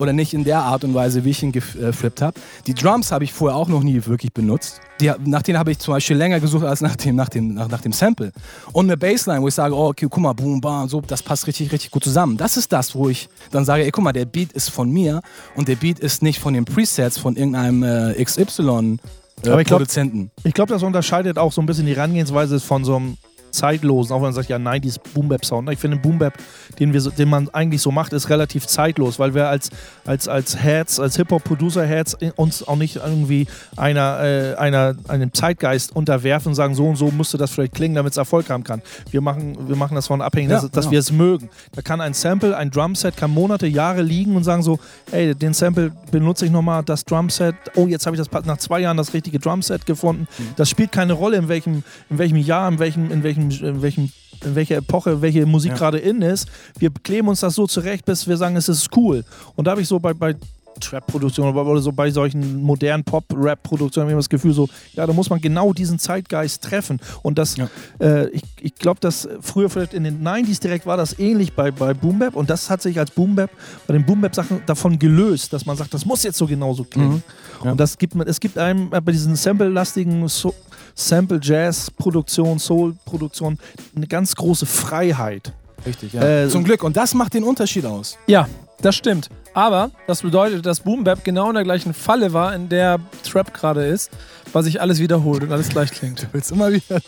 Oder 0.00 0.12
nicht 0.12 0.32
in 0.32 0.44
der 0.44 0.60
Art 0.60 0.84
und 0.84 0.94
Weise, 0.94 1.24
wie 1.24 1.30
ich 1.30 1.42
ihn 1.42 1.50
geflippt 1.50 2.22
habe. 2.22 2.38
Die 2.68 2.74
Drums 2.74 3.10
habe 3.10 3.24
ich 3.24 3.32
vorher 3.32 3.56
auch 3.56 3.66
noch 3.66 3.82
nie 3.82 4.06
wirklich 4.06 4.32
benutzt. 4.32 4.80
Die, 5.00 5.10
nach 5.24 5.42
denen 5.42 5.58
habe 5.58 5.72
ich 5.72 5.80
zum 5.80 5.92
Beispiel 5.94 6.16
länger 6.16 6.38
gesucht 6.38 6.64
als 6.64 6.80
nach 6.80 6.94
dem, 6.94 7.16
nach, 7.16 7.28
dem, 7.28 7.54
nach, 7.54 7.68
nach 7.68 7.80
dem 7.80 7.90
Sample. 7.90 8.30
Und 8.72 8.86
eine 8.86 8.96
Bassline, 8.96 9.42
wo 9.42 9.48
ich 9.48 9.54
sage, 9.54 9.74
oh, 9.74 9.88
okay, 9.88 10.06
guck 10.08 10.22
mal, 10.22 10.34
boom, 10.34 10.60
bam, 10.60 10.88
so, 10.88 11.00
das 11.00 11.20
passt 11.20 11.48
richtig, 11.48 11.72
richtig 11.72 11.90
gut 11.90 12.04
zusammen. 12.04 12.36
Das 12.36 12.56
ist 12.56 12.72
das, 12.72 12.94
wo 12.94 13.08
ich 13.08 13.28
dann 13.50 13.64
sage, 13.64 13.84
ey, 13.84 13.90
guck 13.90 14.04
mal, 14.04 14.12
der 14.12 14.24
Beat 14.24 14.52
ist 14.52 14.70
von 14.70 14.88
mir 14.88 15.20
und 15.56 15.66
der 15.66 15.74
Beat 15.74 15.98
ist 15.98 16.22
nicht 16.22 16.38
von 16.38 16.54
den 16.54 16.64
Presets 16.64 17.18
von 17.18 17.34
irgendeinem 17.34 17.82
äh, 17.82 18.24
XY 18.24 18.98
äh, 19.42 19.48
Aber 19.50 19.60
ich 19.60 19.66
glaub- 19.66 19.80
Produzenten. 19.80 20.30
Ich 20.44 20.54
glaube, 20.54 20.72
das 20.72 20.84
unterscheidet 20.84 21.38
auch 21.38 21.50
so 21.50 21.60
ein 21.60 21.66
bisschen 21.66 21.86
die 21.86 21.96
Herangehensweise 21.96 22.60
von 22.60 22.84
so 22.84 22.94
einem 22.96 23.16
zeitlosen, 23.50 24.12
auch 24.12 24.18
wenn 24.18 24.24
man 24.24 24.32
sagt, 24.32 24.48
ja, 24.48 24.56
90s 24.56 24.98
Boom-Bap-Sound. 25.14 25.70
Ich 25.70 25.78
finde, 25.78 25.96
den 25.98 26.02
Boom-Bap, 26.02 26.34
den, 26.78 26.92
wir 26.92 27.00
so, 27.00 27.10
den 27.10 27.28
man 27.28 27.48
eigentlich 27.50 27.82
so 27.82 27.90
macht, 27.90 28.12
ist 28.12 28.28
relativ 28.30 28.66
zeitlos, 28.66 29.18
weil 29.18 29.34
wir 29.34 29.48
als, 29.48 29.70
als, 30.04 30.28
als 30.28 30.62
Heads, 30.62 31.00
als 31.00 31.16
Hip-Hop-Producer-Heads 31.16 32.18
uns 32.36 32.66
auch 32.66 32.76
nicht 32.76 32.96
irgendwie 32.96 33.46
einer, 33.76 34.20
äh, 34.20 34.54
einer, 34.56 34.94
einem 35.08 35.32
Zeitgeist 35.32 35.94
unterwerfen 35.94 36.50
und 36.50 36.54
sagen, 36.54 36.74
so 36.74 36.86
und 36.86 36.96
so 36.96 37.10
müsste 37.10 37.38
das 37.38 37.50
vielleicht 37.50 37.74
klingen, 37.74 37.94
damit 37.94 38.12
es 38.12 38.16
Erfolg 38.16 38.50
haben 38.50 38.64
kann. 38.64 38.82
Wir 39.10 39.20
machen, 39.20 39.68
wir 39.68 39.76
machen 39.76 39.94
das 39.94 40.06
von 40.06 40.22
abhängig, 40.22 40.50
Ja, 40.50 40.60
dass, 40.60 40.70
dass 40.70 40.90
wir 40.90 40.98
es 40.98 41.12
mögen. 41.12 41.48
Da 41.74 41.82
kann 41.82 42.00
ein 42.00 42.14
Sample, 42.14 42.56
ein 42.56 42.70
Drumset, 42.70 43.16
kann 43.16 43.30
Monate, 43.30 43.66
Jahre 43.66 44.02
liegen 44.02 44.36
und 44.36 44.44
sagen 44.44 44.62
so, 44.62 44.78
ey, 45.10 45.34
den 45.34 45.54
Sample 45.54 45.92
benutze 46.10 46.46
ich 46.46 46.50
nochmal, 46.50 46.82
das 46.82 47.04
Drumset, 47.04 47.54
oh, 47.76 47.86
jetzt 47.86 48.06
habe 48.06 48.16
ich 48.16 48.22
das 48.22 48.44
nach 48.44 48.58
zwei 48.58 48.80
Jahren 48.80 48.96
das 48.96 49.14
richtige 49.14 49.38
Drumset 49.38 49.86
gefunden. 49.86 50.26
Mhm. 50.38 50.44
Das 50.56 50.68
spielt 50.68 50.92
keine 50.92 51.12
Rolle, 51.12 51.36
in 51.36 51.48
welchem, 51.48 51.82
in 52.10 52.18
welchem 52.18 52.36
Jahr, 52.36 52.68
in 52.68 52.78
welchem, 52.78 53.10
in 53.10 53.22
welchem, 53.22 53.47
in 53.50 53.82
welchem 53.82 54.10
in 54.44 54.54
welcher 54.54 54.76
Epoche, 54.76 55.20
welche 55.20 55.44
Musik 55.46 55.72
Ja. 55.72 55.76
gerade 55.78 55.98
in 55.98 56.22
ist. 56.22 56.46
Wir 56.78 56.90
kleben 57.02 57.26
uns 57.28 57.40
das 57.40 57.56
so 57.56 57.66
zurecht, 57.66 58.04
bis 58.04 58.28
wir 58.28 58.36
sagen, 58.36 58.54
es 58.54 58.68
ist 58.68 58.88
cool. 58.96 59.24
Und 59.56 59.64
da 59.66 59.72
habe 59.72 59.80
ich 59.82 59.88
so 59.88 59.98
bei, 59.98 60.14
bei 60.14 60.36
Trap-Produktionen 60.80 61.56
oder 61.56 61.80
so 61.80 61.90
bei 61.90 62.08
solchen 62.10 62.62
modernen 62.62 63.02
Pop-Rap-Produktionen 63.02 64.04
habe 64.04 64.10
ich 64.10 64.12
immer 64.12 64.20
das 64.20 64.28
Gefühl 64.28 64.52
so, 64.52 64.68
ja, 64.94 65.06
da 65.06 65.12
muss 65.12 65.28
man 65.28 65.40
genau 65.40 65.72
diesen 65.72 65.98
Zeitgeist 65.98 66.62
treffen. 66.62 67.00
Und 67.22 67.36
das, 67.36 67.56
Ja. 67.56 67.68
äh, 68.00 68.28
ich, 68.28 68.42
ich 68.60 68.74
glaube, 68.76 69.00
dass 69.00 69.28
früher 69.40 69.68
vielleicht 69.70 69.92
in 69.92 70.04
den 70.04 70.22
90s 70.22 70.60
direkt 70.60 70.86
war 70.86 70.96
das 70.96 71.18
ähnlich 71.18 71.54
bei, 71.54 71.72
bei 71.72 71.94
Boom 71.94 72.20
Bap 72.20 72.36
und 72.36 72.48
das 72.48 72.70
hat 72.70 72.80
sich 72.80 72.96
als 72.98 73.10
Boom 73.10 73.34
Bap, 73.34 73.50
bei 73.88 73.92
den 73.94 74.06
Boom 74.06 74.20
Bap 74.20 74.36
Sachen 74.36 74.60
davon 74.66 75.00
gelöst, 75.00 75.52
dass 75.52 75.66
man 75.66 75.76
sagt, 75.76 75.92
das 75.94 76.04
muss 76.06 76.22
jetzt 76.22 76.38
so 76.38 76.46
genauso 76.46 76.84
klingen. 76.84 77.24
Mhm. 77.60 77.64
Ja. 77.64 77.70
Und 77.72 77.80
das 77.80 77.98
gibt 77.98 78.14
man, 78.14 78.28
es 78.28 78.38
gibt 78.38 78.56
einem 78.56 78.92
äh, 78.92 79.00
bei 79.00 79.10
diesen 79.10 79.34
Sample-lastigen 79.34 80.28
so 80.28 80.54
Sample 80.98 81.38
Jazz 81.40 81.90
Produktion, 81.92 82.58
Soul 82.58 82.94
Produktion 83.04 83.56
eine 83.94 84.06
ganz 84.06 84.34
große 84.34 84.66
Freiheit. 84.66 85.52
Richtig, 85.86 86.12
ja. 86.12 86.44
Äh, 86.44 86.48
Zum 86.48 86.64
Glück. 86.64 86.82
Und 86.82 86.96
das 86.96 87.14
macht 87.14 87.34
den 87.34 87.44
Unterschied 87.44 87.86
aus. 87.86 88.18
Ja, 88.26 88.48
das 88.80 88.96
stimmt. 88.96 89.28
Aber 89.54 89.90
das 90.06 90.22
bedeutet, 90.22 90.66
dass 90.66 90.80
Boom 90.80 91.04
Bap 91.04 91.24
genau 91.24 91.48
in 91.48 91.54
der 91.54 91.64
gleichen 91.64 91.94
Falle 91.94 92.32
war, 92.32 92.54
in 92.54 92.68
der 92.68 92.98
Trap 93.24 93.54
gerade 93.54 93.86
ist, 93.86 94.10
weil 94.52 94.62
sich 94.64 94.80
alles 94.80 94.98
wiederholt 94.98 95.42
und 95.44 95.52
alles 95.52 95.68
gleich 95.68 95.90
klingt. 95.92 96.22
Du 96.22 96.26
willst 96.32 96.50
immer 96.52 96.72
wieder, 96.72 97.00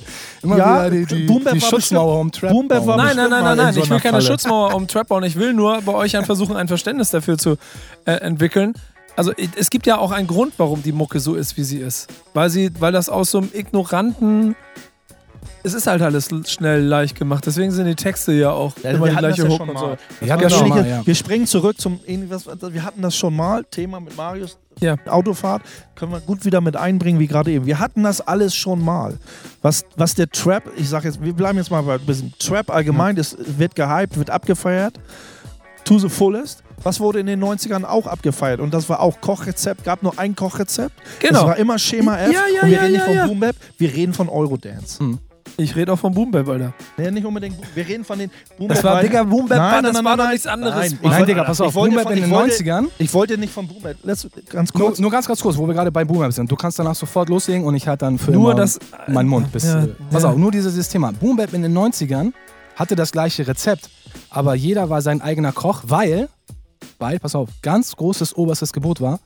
immer 0.42 0.56
Ja, 0.56 0.86
wieder 0.86 0.90
die, 0.90 1.06
die, 1.06 1.26
Boom 1.26 1.42
Bap 1.44 1.54
die 1.54 1.62
war 1.62 1.68
Schutzmauer 1.68 2.20
um 2.20 2.30
Trap 2.30 2.50
Boom 2.50 2.68
Bap 2.68 2.86
bauen. 2.86 2.96
Nein, 2.96 3.16
nein, 3.16 3.30
nein, 3.30 3.42
nein, 3.44 3.56
nein. 3.56 3.68
in 3.68 3.74
so 3.74 3.80
Ich 3.82 3.90
will 3.90 3.98
keine 4.00 4.18
Falle. 4.18 4.22
Schutzmauer 4.22 4.74
um 4.74 4.86
Trap 4.86 5.08
bauen. 5.08 5.24
Ich 5.24 5.36
will 5.36 5.52
nur 5.52 5.82
bei 5.82 5.92
euch 5.92 6.16
ein 6.16 6.24
versuchen, 6.24 6.56
ein 6.56 6.68
Verständnis 6.68 7.10
dafür 7.10 7.38
zu 7.38 7.56
äh, 8.04 8.12
entwickeln. 8.12 8.74
Also 9.16 9.32
es 9.56 9.70
gibt 9.70 9.86
ja 9.86 9.98
auch 9.98 10.12
einen 10.12 10.26
Grund, 10.26 10.54
warum 10.56 10.82
die 10.82 10.92
Mucke 10.92 11.20
so 11.20 11.34
ist, 11.34 11.56
wie 11.56 11.64
sie 11.64 11.78
ist. 11.78 12.08
Weil 12.34 12.50
sie, 12.50 12.70
weil 12.78 12.92
das 12.92 13.08
aus 13.08 13.30
so 13.30 13.38
einem 13.38 13.50
ignoranten. 13.52 14.56
Es 15.62 15.74
ist 15.74 15.86
halt 15.86 16.00
alles 16.00 16.30
schnell 16.46 16.82
leicht 16.82 17.18
gemacht. 17.18 17.44
Deswegen 17.44 17.70
sind 17.70 17.84
die 17.84 17.94
Texte 17.94 18.32
ja 18.32 18.50
auch 18.50 18.72
Ja, 18.82 18.90
immer 18.90 19.06
wir 19.06 19.12
die 19.12 19.18
gleiche 19.18 19.46
Hook 19.46 19.60
und 19.60 19.78
so. 19.78 19.86
Mal, 19.86 19.98
ja. 20.88 21.06
Wir 21.06 21.14
springen 21.14 21.46
zurück 21.46 21.78
zum 21.78 22.00
wir 22.06 22.82
hatten 22.82 23.02
das 23.02 23.14
schon 23.14 23.36
mal 23.36 23.64
Thema 23.64 24.00
mit 24.00 24.16
Marius 24.16 24.56
Ja. 24.80 24.96
Autofahrt 25.06 25.62
können 25.96 26.12
wir 26.12 26.20
gut 26.20 26.46
wieder 26.46 26.62
mit 26.62 26.76
einbringen 26.76 27.20
wie 27.20 27.26
gerade 27.26 27.50
eben. 27.50 27.66
Wir 27.66 27.78
hatten 27.78 28.02
das 28.02 28.22
alles 28.22 28.54
schon 28.54 28.82
mal. 28.82 29.18
Was 29.60 29.84
was 29.96 30.14
der 30.14 30.30
Trap, 30.30 30.62
ich 30.76 30.88
sage 30.88 31.08
jetzt, 31.08 31.22
wir 31.22 31.34
bleiben 31.34 31.58
jetzt 31.58 31.70
mal 31.70 31.82
bei 31.82 31.96
ein 31.96 32.06
bisschen 32.06 32.32
Trap 32.38 32.70
allgemein, 32.70 33.16
das 33.16 33.36
wird 33.38 33.74
gehypt, 33.74 34.16
wird 34.16 34.30
abgefeiert. 34.30 34.94
To 35.90 35.98
the 35.98 36.08
fullest. 36.08 36.62
Was 36.84 37.00
wurde 37.00 37.18
in 37.20 37.26
den 37.26 37.42
90ern 37.42 37.84
auch 37.84 38.06
abgefeiert? 38.06 38.60
Und 38.60 38.72
das 38.72 38.88
war 38.88 39.00
auch 39.00 39.20
Kochrezept, 39.20 39.82
gab 39.84 40.02
nur 40.04 40.18
ein 40.18 40.36
Kochrezept. 40.36 40.94
Genau. 41.18 41.32
Das 41.40 41.44
war 41.44 41.56
immer 41.56 41.78
Schema 41.78 42.16
F. 42.18 42.32
Ja, 42.32 42.40
ja, 42.54 42.62
und 42.62 42.68
wir 42.68 42.76
ja, 42.76 42.80
reden 42.82 42.92
nicht 42.92 43.04
von 43.04 43.14
ja. 43.14 43.26
Boom 43.26 43.40
Bap, 43.40 43.56
wir 43.76 43.92
reden 43.92 44.14
von 44.14 44.28
Eurodance. 44.28 45.18
Ich 45.56 45.74
rede 45.74 45.92
auch 45.92 45.98
vom 45.98 46.14
Boom 46.14 46.30
Bap, 46.30 46.48
Alter. 46.48 46.72
Nee, 46.96 47.10
nicht 47.10 47.26
unbedingt. 47.26 47.56
Wir 47.74 47.86
reden 47.86 48.04
von 48.04 48.18
den 48.20 48.30
Boom 48.56 48.68
Das 48.68 48.82
war, 48.84 49.02
Digga, 49.02 49.24
Boom 49.24 49.48
Bap, 49.48 49.58
Nein, 49.58 49.70
nein, 49.72 49.82
das 49.82 49.92
nein, 49.94 50.04
war 50.04 50.16
nein, 50.16 50.26
doch 50.26 50.30
nichts 50.32 50.46
anderes. 50.46 50.74
Nein, 50.76 50.98
Mann. 51.02 51.10
Nein, 51.10 51.20
Ich 51.20 51.26
Digga, 51.26 51.38
wollte- 51.38 51.48
pass 51.48 51.60
auf. 51.60 51.68
ich 51.70 51.74
wollte 51.74 51.88
Boom 51.90 51.96
Bap 51.96 52.02
von- 52.04 52.12
in 52.12 52.18
ich 52.18 52.24
den 52.24 52.30
wollte- 52.30 52.54
90ern. 52.54 52.86
Ich 52.98 53.14
wollte 53.14 53.36
nicht 53.38 53.52
von 53.52 53.66
Boom 53.66 53.82
Bap. 53.82 53.96
Let's, 54.04 54.28
ganz 54.48 54.72
Nur, 54.72 54.86
kurz. 54.86 54.98
nur 55.00 55.10
ganz, 55.10 55.26
ganz 55.26 55.40
kurz, 55.40 55.56
wo 55.58 55.66
wir 55.66 55.74
gerade 55.74 55.90
bei 55.90 56.04
Boom 56.04 56.20
Bap 56.20 56.32
sind. 56.32 56.50
Du 56.50 56.56
kannst 56.56 56.78
danach 56.78 56.94
sofort 56.94 57.28
loslegen 57.28 57.64
und 57.64 57.74
ich 57.74 57.86
halte 57.88 58.04
dann 58.06 58.16
für 58.18 58.30
Nur 58.30 58.54
das- 58.54 58.78
meinen 59.08 59.28
Mund. 59.28 59.50
Bis, 59.52 59.64
Ja, 59.64 59.82
äh, 59.82 59.88
pass 60.10 60.24
auf, 60.24 60.36
nur 60.36 60.52
dieses, 60.52 60.72
dieses 60.72 60.88
Thema. 60.88 61.12
Boom 61.12 61.36
Bap 61.36 61.52
in 61.52 61.62
den 61.62 61.72
90ern 61.76 62.32
hatte 62.76 62.94
das 62.96 63.10
gleiche 63.12 63.46
Rezept, 63.46 63.90
aber 64.30 64.54
jeder 64.54 64.88
war 64.90 65.02
sein 65.02 65.20
eigener 65.20 65.52
Koch, 65.52 65.82
weil, 65.86 66.28
weil, 66.98 67.18
pass 67.18 67.34
auf, 67.34 67.48
ganz 67.62 67.94
großes 67.96 68.36
oberstes 68.36 68.72
Gebot 68.72 69.00
war, 69.00 69.20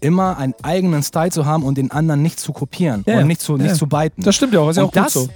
immer 0.00 0.38
einen 0.38 0.54
eigenen 0.62 1.02
Style 1.02 1.30
zu 1.30 1.44
haben 1.44 1.62
und 1.62 1.76
den 1.76 1.90
anderen 1.90 2.22
nicht 2.22 2.40
zu 2.40 2.52
kopieren 2.52 3.04
Ja, 3.06 3.18
und 3.20 3.26
nicht 3.26 3.40
zu, 3.42 3.56
Ja. 3.56 3.64
nicht 3.64 3.76
zu 3.76 3.86
biten. 3.86 4.22
Das 4.22 4.34
stimmt 4.34 4.54
ja 4.54 4.60
auch, 4.60 4.70
ist 4.70 4.76
ja 4.76 4.82
auch 4.84 4.86
und 4.88 4.94
gut 4.94 5.04
das 5.04 5.12
so. 5.12 5.28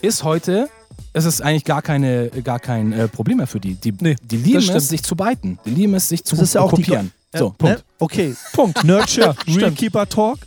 ist 0.00 0.22
heute, 0.22 0.68
es 1.12 1.24
ist 1.24 1.42
eigentlich 1.42 1.64
gar, 1.64 1.82
keine, 1.82 2.28
gar 2.44 2.60
kein 2.60 2.92
äh, 2.92 3.08
Problem 3.08 3.38
mehr 3.38 3.46
für 3.48 3.58
die. 3.58 3.74
Die, 3.74 3.92
Nee, 3.98 4.14
die 4.22 4.36
lieben 4.36 4.58
es, 4.76 4.88
sich 4.88 5.02
zu 5.02 5.16
biten. 5.16 5.58
Die 5.66 5.70
lieben 5.70 5.94
es, 5.94 6.08
sich 6.08 6.24
zu 6.24 6.36
Das 6.36 6.44
ist 6.44 6.54
ja 6.54 6.60
auch 6.60 6.72
die- 6.72 6.82
kopieren. 6.82 7.10
Äh, 7.32 7.38
so, 7.38 7.46
ne? 7.48 7.54
Punkt. 7.58 7.84
Okay, 7.98 8.36
Punkt. 8.52 8.84
Nurture. 8.84 9.34
Realkeeper 9.48 10.08
Talk. 10.08 10.38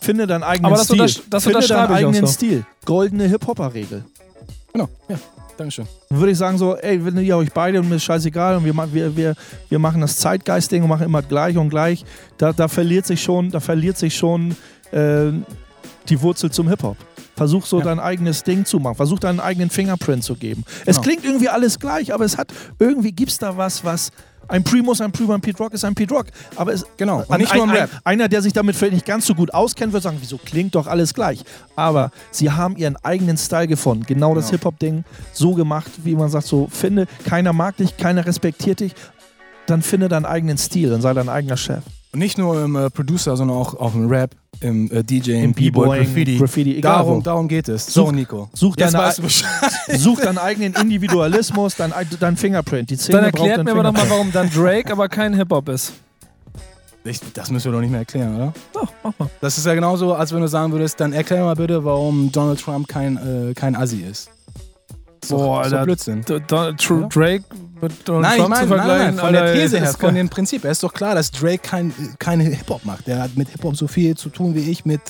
Finde 0.00 0.26
deinen 0.26 0.44
eigenen 0.44 0.66
Aber 0.66 0.76
das 0.76 0.86
Stil. 0.86 1.00
untersch- 1.02 1.20
das 1.28 1.44
Finde 1.44 1.66
deinen 1.66 1.92
eigenen. 1.92 2.26
Stil. 2.26 2.64
Goldene 2.86 3.24
Hip-Hopper-Regel. 3.28 4.04
Genau, 4.72 4.88
ja, 5.08 5.18
Dankeschön. 5.58 5.86
Würde 6.08 6.32
ich 6.32 6.38
sagen 6.38 6.56
so, 6.56 6.76
ey, 6.76 7.04
wenn 7.04 7.18
ihr 7.18 7.36
euch 7.36 7.52
beide 7.52 7.80
und 7.80 7.88
mir 7.88 7.96
ist 7.96 8.04
scheißegal 8.04 8.56
und 8.56 8.64
wir, 8.64 8.74
wir, 8.94 9.16
wir, 9.16 9.34
wir 9.68 9.78
machen 9.78 10.00
das 10.00 10.16
Zeitgeist-Ding 10.16 10.82
und 10.84 10.88
machen 10.88 11.04
immer 11.04 11.20
gleich 11.22 11.56
und 11.58 11.68
gleich, 11.68 12.04
da, 12.38 12.52
da 12.52 12.68
verliert 12.68 13.06
sich 13.06 13.22
schon, 13.22 13.50
da 13.50 13.60
verliert 13.60 13.98
sich 13.98 14.16
schon 14.16 14.56
äh, 14.92 15.32
die 16.08 16.22
Wurzel 16.22 16.50
zum 16.50 16.68
Hip-Hop. 16.68 16.96
Versuch 17.36 17.66
so 17.66 17.78
Ja. 17.78 17.84
dein 17.84 18.00
eigenes 18.00 18.42
Ding 18.42 18.64
zu 18.64 18.78
machen. 18.80 18.96
Versuch 18.96 19.18
deinen 19.18 19.38
eigenen 19.40 19.70
Fingerprint 19.70 20.24
zu 20.24 20.34
geben. 20.34 20.64
Es 20.86 20.96
Genau. 20.96 21.02
klingt 21.02 21.24
irgendwie 21.24 21.48
alles 21.48 21.78
gleich, 21.78 22.12
aber 22.14 22.24
es 22.24 22.36
hat, 22.38 22.52
irgendwie 22.78 23.12
gibt 23.12 23.30
es 23.30 23.38
da 23.38 23.56
was, 23.56 23.84
was 23.84 24.10
ein 24.48 24.64
Primo 24.64 24.92
ist 24.92 25.00
ein 25.00 25.12
Primo, 25.12 25.32
ein 25.32 25.40
Pete 25.40 25.58
Rock 25.58 25.74
ist 25.74 25.84
ein 25.84 25.94
Pete 25.94 26.14
Rock. 26.14 26.26
Aber 26.56 26.72
es, 26.72 26.84
Genau, 26.96 27.24
und 27.26 27.38
nicht 27.38 27.54
nur 27.54 27.64
im 27.64 27.70
ein, 27.70 27.76
Rap. 27.76 27.90
Ein, 28.04 28.14
einer, 28.14 28.28
der 28.28 28.42
sich 28.42 28.52
damit 28.52 28.76
vielleicht 28.76 28.94
nicht 28.94 29.06
ganz 29.06 29.26
so 29.26 29.34
gut 29.34 29.52
auskennt, 29.54 29.92
wird 29.92 30.02
sagen, 30.02 30.18
wieso 30.20 30.38
klingt 30.38 30.74
doch 30.74 30.86
alles 30.86 31.14
gleich. 31.14 31.44
Aber 31.76 32.10
sie 32.30 32.50
haben 32.50 32.76
ihren 32.76 32.96
eigenen 32.96 33.36
Style 33.36 33.68
gefunden. 33.68 34.04
Genau 34.06 34.34
das 34.34 34.46
Genau. 34.46 34.58
Hip-Hop-Ding 34.58 35.04
so 35.32 35.54
gemacht, 35.54 35.90
wie 36.04 36.14
man 36.16 36.28
sagt, 36.30 36.46
so 36.46 36.68
finde, 36.70 37.06
keiner 37.24 37.52
mag 37.52 37.76
dich, 37.76 37.96
keiner 37.96 38.26
respektiert 38.26 38.80
dich, 38.80 38.94
dann 39.66 39.82
finde 39.82 40.08
deinen 40.08 40.24
eigenen 40.24 40.56
Stil, 40.58 40.90
dann 40.90 41.02
sei 41.02 41.12
dein 41.12 41.28
eigener 41.28 41.56
Chef. 41.56 41.82
Und 42.12 42.20
nicht 42.20 42.38
nur 42.38 42.64
im 42.64 42.74
äh, 42.74 42.88
Producer, 42.90 43.36
sondern 43.36 43.56
auch, 43.58 43.74
auch 43.74 43.94
im 43.94 44.08
Rap. 44.08 44.30
im 44.60 44.90
äh, 44.90 45.04
DJ, 45.04 45.42
Im 45.44 45.52
B-Boying, 45.52 46.04
Graffiti. 46.04 46.38
Graffiti, 46.38 46.76
egal 46.78 46.96
darum, 46.98 47.18
wo. 47.18 47.20
darum 47.20 47.48
geht 47.48 47.68
es. 47.68 47.86
So, 47.86 48.06
Such- 48.06 48.12
Nico. 48.12 48.48
such 48.54 48.76
deine- 48.76 48.94
weißt 48.94 49.18
du. 49.18 49.28
Such 49.98 50.20
deinen 50.20 50.38
eigenen 50.38 50.74
Individualismus, 50.74 51.76
dein, 51.76 51.92
dein 52.18 52.36
Fingerprint. 52.38 52.88
Die 52.90 52.96
Szene 52.96 53.18
Dann 53.18 53.24
erklärt 53.26 53.62
mir 53.64 53.72
aber 53.72 53.82
doch 53.82 53.92
mal, 53.92 54.08
warum 54.08 54.32
dann 54.32 54.50
Drake 54.50 54.90
aber 54.90 55.08
kein 55.08 55.34
Hip-Hop 55.34 55.68
ist. 55.68 55.92
Ich, 57.04 57.20
das 57.34 57.50
müssen 57.50 57.66
wir 57.66 57.72
doch 57.72 57.80
nicht 57.80 57.90
mehr 57.90 58.00
erklären, 58.00 58.34
oder? 58.36 58.54
Doch, 58.72 58.92
mach 59.02 59.12
mal. 59.18 59.30
Das 59.40 59.56
ist 59.58 59.66
ja 59.66 59.74
genauso, 59.74 60.14
als 60.14 60.32
wenn 60.32 60.40
du 60.40 60.48
sagen 60.48 60.72
würdest, 60.72 60.98
dann 61.00 61.12
erklär 61.12 61.44
mal 61.44 61.54
bitte, 61.56 61.84
warum 61.84 62.32
Donald 62.32 62.60
Trump 62.60 62.88
kein, 62.88 63.16
äh, 63.50 63.54
kein 63.54 63.76
Assi 63.76 63.98
ist. 64.00 64.30
Boah, 65.28 65.62
Alter. 65.62 65.84
Blödsinn. 65.84 66.22
D- 66.22 66.40
D- 66.40 66.44
Tr- 66.44 67.00
Ja. 67.02 67.06
Drake 67.08 67.44
mit 67.80 67.92
Donald 68.08 68.22
Nein, 68.22 68.32
ich 68.32 68.36
Trump 68.38 68.48
meine, 68.50 68.66
zu 68.68 68.74
nein, 68.74 68.78
nein, 68.78 68.86
vergleichen. 68.88 69.16
nein, 69.16 69.24
von 69.24 69.32
der 69.32 69.52
These 69.54 69.78
her, 69.80 69.90
ist 69.90 70.00
von 70.00 70.14
dem 70.14 70.28
Prinzip. 70.28 70.64
her 70.64 70.70
ist 70.70 70.82
doch 70.82 70.92
klar, 70.92 71.14
dass 71.14 71.30
Drake 71.30 71.58
kein, 71.58 71.92
keine 72.18 72.44
Hip-Hop 72.44 72.84
macht. 72.84 73.06
Der 73.06 73.22
hat 73.22 73.36
mit 73.36 73.48
Hip-Hop 73.50 73.76
so 73.76 73.86
viel 73.86 74.16
zu 74.16 74.28
tun 74.30 74.54
wie 74.54 74.70
ich 74.70 74.84
mit 74.84 75.00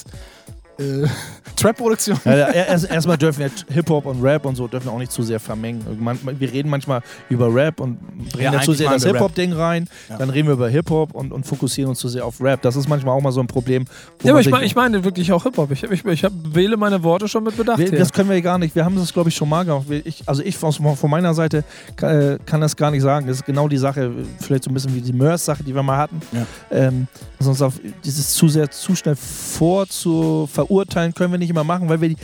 äh, 0.79 1.07
Trap-Produktion. 1.57 2.19
Ja, 2.25 2.37
ja, 2.37 2.49
erst- 2.51 2.91
Erstmal 2.91 3.19
dürfen 3.19 3.41
wir 3.41 3.51
Hip-Hop 3.75 4.07
und 4.07 4.23
Rap 4.23 4.45
und 4.47 4.55
so 4.57 4.69
dürfen 4.69 4.87
wir 4.87 4.93
auch 4.93 4.99
nicht 4.99 5.11
zu 5.13 5.23
sehr 5.23 5.41
vermengen. 5.41 5.85
Man, 6.01 6.19
wir 6.39 6.53
reden 6.53 6.69
manchmal 6.71 7.01
über 7.29 7.53
Rap 7.53 7.81
und 7.81 7.99
bringen 8.33 8.45
Ja, 8.45 8.53
da 8.53 8.61
zu 8.61 8.73
sehr 8.73 8.91
das 8.91 9.05
Hip-Hop-Ding 9.05 9.53
rein. 9.53 9.89
Ja. 10.09 10.19
Dann 10.19 10.31
reden 10.31 10.47
wir 10.49 10.55
über 10.55 10.69
Hip-Hop 10.69 11.15
und, 11.15 11.33
und 11.33 11.47
fokussieren 11.47 11.91
uns 11.91 11.99
zu 11.99 12.09
sehr 12.09 12.25
auf 12.25 12.41
Rap. 12.41 12.63
Das 12.63 12.77
ist 12.77 12.89
manchmal 12.89 13.17
auch 13.17 13.21
mal 13.21 13.33
so 13.33 13.41
ein 13.41 13.47
Problem. 13.49 13.85
Ja, 14.23 14.33
aber 14.33 14.41
ich, 14.41 14.51
mein, 14.51 14.63
ich 14.63 14.75
meine 14.77 15.03
wirklich 15.05 15.33
auch 15.33 15.43
Hip-Hop. 15.43 15.71
Ich, 15.73 15.83
ich, 15.83 16.05
ich 16.05 16.25
hab, 16.25 16.33
wähle 16.53 16.77
meine 16.77 17.03
Worte 17.03 17.27
schon 17.29 17.43
mit 17.45 17.57
Bedacht 17.57 17.79
wir, 17.79 17.91
das 17.91 18.13
können 18.13 18.31
wir 18.31 18.41
gar 18.41 18.59
nicht. 18.59 18.75
Wir 18.77 18.85
haben 18.85 18.97
das, 18.97 19.13
glaube 19.13 19.29
ich, 19.31 19.35
schon 19.37 19.49
mal 19.49 19.65
gemacht. 19.65 19.87
Ich, 20.05 20.23
also 20.27 20.43
ich 20.43 20.57
von, 20.57 20.73
von 20.73 21.11
meiner 21.11 21.35
Seite 21.35 21.65
kann, 21.97 22.21
äh, 22.21 22.39
kann 22.47 22.61
das 22.61 22.77
gar 22.77 22.91
nicht 22.93 23.03
sagen. 23.03 23.27
Das 23.27 23.39
ist 23.39 23.45
genau 23.47 23.67
die 23.69 23.79
Sache, 23.79 24.13
vielleicht 24.41 24.65
so 24.65 24.71
ein 24.71 24.75
bisschen 24.75 24.95
wie 24.95 25.01
die 25.01 25.13
Mörs-Sache, 25.13 25.65
die 25.65 25.75
wir 25.75 25.83
mal 25.83 25.99
hatten. 25.99 26.21
Ja. 26.33 26.47
Ähm, 26.71 27.09
uns 27.47 27.63
auf 27.63 27.81
dieses 28.05 28.35
zu 28.35 28.49
sehr, 28.49 28.71
zu 28.71 28.97
schnell 28.97 29.17
vorzu 29.17 30.49
verurteilen, 30.53 31.15
können 31.15 31.33
wir 31.33 31.39
nicht 31.39 31.51
immer 31.51 31.65
machen, 31.65 31.89
weil 31.89 32.01
wir 32.01 32.09
die 32.09 32.17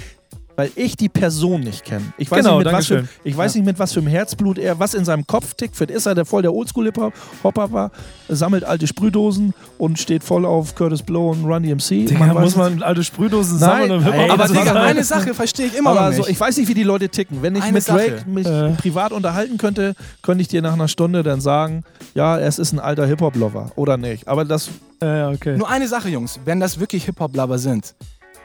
weil 0.56 0.70
ich 0.76 0.96
die 0.96 1.08
Person 1.08 1.60
nicht 1.60 1.84
kenne. 1.84 2.04
Ich 2.18 2.30
weiß, 2.30 2.38
Genau, 2.44 2.58
nicht, 2.58 2.66
mit 2.66 2.74
was 2.74 2.86
für, 2.86 3.08
ich 3.24 3.36
weiß 3.36 3.54
nicht, 3.56 3.64
mit 3.64 3.78
was 3.78 3.92
für 3.92 4.00
einem 4.00 4.08
Herzblut 4.08 4.58
er, 4.58 4.78
was 4.78 4.94
in 4.94 5.04
seinem 5.04 5.26
Kopf 5.26 5.54
tickt. 5.54 5.76
Vielleicht 5.76 5.90
ist 5.96 6.06
er 6.06 6.14
der 6.14 6.24
voll 6.24 6.42
der 6.42 6.52
Oldschool-Hopper 6.54 7.72
war, 7.72 7.90
sammelt 8.28 8.64
alte 8.64 8.86
Sprühdosen 8.86 9.54
und 9.78 9.98
steht 9.98 10.22
voll 10.24 10.44
auf 10.44 10.74
Curtis 10.74 11.02
Blow 11.02 11.30
und 11.30 11.44
Run 11.44 11.62
DMC. 11.62 12.06
Digga, 12.06 12.18
Man 12.26 12.42
muss 12.42 12.56
man 12.56 12.82
alte 12.82 13.02
Sprühdosen 13.04 13.58
Nein, 13.58 13.88
sammeln 13.88 13.90
und 13.92 14.06
ey, 14.06 14.12
Hip-Hop? 14.22 14.40
Aber 14.40 14.48
Digga, 14.48 14.82
eine 14.82 15.04
Sache 15.04 15.34
verstehe 15.34 15.66
ich 15.66 15.76
immer 15.76 15.90
aber 15.90 16.00
noch 16.00 16.06
also, 16.06 16.20
nicht. 16.22 16.30
ich 16.30 16.40
weiß 16.40 16.56
nicht, 16.56 16.68
wie 16.68 16.74
die 16.74 16.82
Leute 16.82 17.08
ticken. 17.08 17.42
Wenn 17.42 17.56
ich 17.56 17.62
Eine 17.62 17.72
mit 17.72 17.88
Drake 17.88 18.18
Sache. 18.18 18.28
mich 18.30 18.46
Äh. 18.46 18.70
privat 18.72 19.12
unterhalten 19.12 19.58
könnte, 19.58 19.94
könnte 20.22 20.42
ich 20.42 20.48
dir 20.48 20.62
nach 20.62 20.72
einer 20.74 20.88
Stunde 20.88 21.22
dann 21.22 21.40
sagen, 21.40 21.82
ja, 22.14 22.38
es 22.38 22.58
ist 22.58 22.72
ein 22.72 22.78
alter 22.80 23.06
Hip-Hop-Lover 23.06 23.72
oder 23.76 23.96
nicht. 23.96 24.28
Aber 24.28 24.44
das, 24.44 24.70
Ja, 25.02 25.16
ja, 25.16 25.28
okay. 25.30 25.56
Nur 25.56 25.68
eine 25.68 25.88
Sache, 25.88 26.08
Jungs. 26.08 26.38
Wenn 26.44 26.60
das 26.60 26.78
wirklich 26.80 27.04
Hip-Hop-Lover 27.06 27.58
sind, 27.58 27.94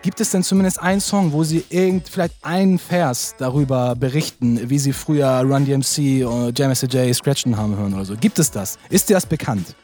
gibt 0.02 0.22
es 0.22 0.32
denn 0.32 0.44
zumindest 0.44 0.82
einen 0.82 1.02
Song, 1.02 1.32
wo 1.32 1.44
sie 1.44 1.64
irgend, 1.70 2.08
vielleicht 2.10 2.36
einen 2.42 2.80
Vers 2.80 3.36
darüber 3.38 3.96
berichten, 3.96 4.70
wie 4.70 4.80
sie 4.80 4.94
früher 4.94 5.42
Run 5.42 5.66
DMC 5.66 6.26
oder 6.26 6.52
James 6.56 6.82
J. 6.82 7.14
Scratchen 7.14 7.58
haben 7.58 7.76
hören 7.76 7.94
oder 7.94 8.06
so? 8.06 8.16
Gibt 8.16 8.40
es 8.40 8.52
das? 8.52 8.78
Ist 8.90 9.10
dir 9.10 9.16
das 9.16 9.26
bekannt? 9.26 9.76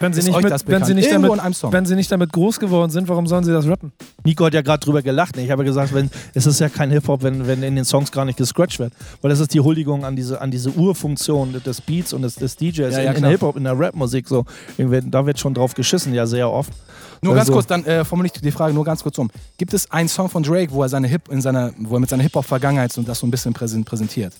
Wenn 0.00 0.12
sie, 0.12 0.20
Ist 0.20 0.26
nicht 0.28 0.42
mit, 0.42 0.68
wenn, 0.68 0.84
sie 0.84 0.94
nicht 0.94 1.10
Irgendwo 1.10 1.34
damit, 1.34 1.60
wenn 1.72 1.84
sie 1.86 1.96
nicht 1.96 2.10
damit 2.12 2.32
groß 2.32 2.60
geworden 2.60 2.90
sind, 2.90 3.08
warum 3.08 3.26
sollen 3.26 3.42
sie 3.42 3.52
das 3.52 3.66
rappen? 3.66 3.92
Nico 4.24 4.44
hat 4.44 4.54
ja 4.54 4.62
gerade 4.62 4.78
drüber 4.84 5.02
gelacht. 5.02 5.36
Ne? 5.36 5.42
Ich 5.42 5.50
habe 5.50 5.64
ja 5.64 5.68
gesagt, 5.68 5.92
wenn, 5.92 6.08
es 6.34 6.46
ist 6.46 6.60
ja 6.60 6.68
kein 6.68 6.90
Hip-Hop, 6.90 7.22
wenn, 7.22 7.46
wenn 7.48 7.62
in 7.64 7.74
den 7.74 7.84
Songs 7.84 8.12
gar 8.12 8.24
nicht 8.24 8.36
gescratcht 8.36 8.78
wird. 8.78 8.92
Weil 9.22 9.30
das 9.30 9.40
ist 9.40 9.54
die 9.54 9.60
Huldigung 9.60 10.04
an 10.04 10.14
diese, 10.14 10.40
an 10.40 10.50
diese 10.52 10.70
Urfunktion 10.70 11.60
des 11.64 11.80
Beats 11.80 12.12
und 12.12 12.22
des, 12.22 12.36
des 12.36 12.56
DJs 12.56 12.78
Ja, 12.94 13.02
ja, 13.02 13.12
in, 13.12 13.24
Hip-Hop, 13.26 13.56
in 13.56 13.64
der 13.64 13.78
Rap-Musik. 13.78 14.28
So. 14.28 14.44
Da 14.76 15.26
wird 15.26 15.38
schon 15.40 15.54
drauf 15.54 15.74
geschissen, 15.74 16.14
ja, 16.14 16.26
sehr 16.26 16.50
oft. 16.50 16.72
Nur 17.20 17.34
ganz 17.34 17.48
Also- 17.48 17.54
kurz, 17.54 17.66
dann 17.66 17.84
äh, 17.84 18.04
formuliere 18.04 18.32
ich 18.36 18.40
die 18.40 18.50
Frage 18.52 18.72
nur 18.74 18.84
ganz 18.84 19.02
kurz 19.02 19.18
um. 19.18 19.30
Gibt 19.56 19.74
es 19.74 19.90
einen 19.90 20.08
Song 20.08 20.28
von 20.28 20.44
Drake, 20.44 20.72
wo 20.72 20.82
er 20.82 20.88
seine 20.88 21.08
Hip 21.08 21.28
in 21.30 21.40
seiner, 21.40 21.72
wo 21.78 21.94
er 21.96 22.00
mit 22.00 22.08
seiner 22.10 22.22
Hip-Hop-Vergangenheit 22.22 22.92
so 22.92 23.02
das 23.02 23.18
so 23.18 23.26
ein 23.26 23.30
bisschen 23.32 23.52
präsent, 23.52 23.86
präsentiert? 23.86 24.32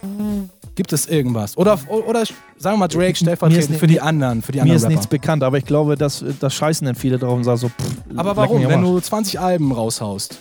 Gibt 0.77 0.93
es 0.93 1.07
irgendwas? 1.07 1.57
Oder, 1.57 1.79
oder 1.89 2.23
sagen 2.57 2.75
wir 2.77 2.77
mal 2.77 2.89
Drake 2.89 2.99
Mir 3.07 3.11
ist 3.11 3.19
stellvertretend 3.19 3.79
für 3.79 3.87
die 3.89 4.01
anderen, 4.01 4.43
für 4.43 4.53
die 4.53 4.59
Mir 4.59 4.63
anderen 4.63 4.77
ist 4.77 4.83
Rapper. 4.85 4.93
nichts 4.95 5.07
bekannt, 5.09 5.43
aber 5.49 5.59
ich 5.59 5.65
glaube, 5.65 5.97
dass, 5.97 6.25
das 6.41 6.55
scheißen 6.55 6.85
dann 6.87 6.95
viele 6.95 7.19
drauf 7.19 7.35
und 7.35 7.45
sagen 7.45 7.59
so, 7.59 7.69
pff, 7.69 7.97
Aber 8.17 8.37
warum? 8.37 8.67
Wenn 8.69 8.83
du 8.83 9.01
20 9.01 9.41
Alben 9.41 9.73
raushaust, 9.73 10.39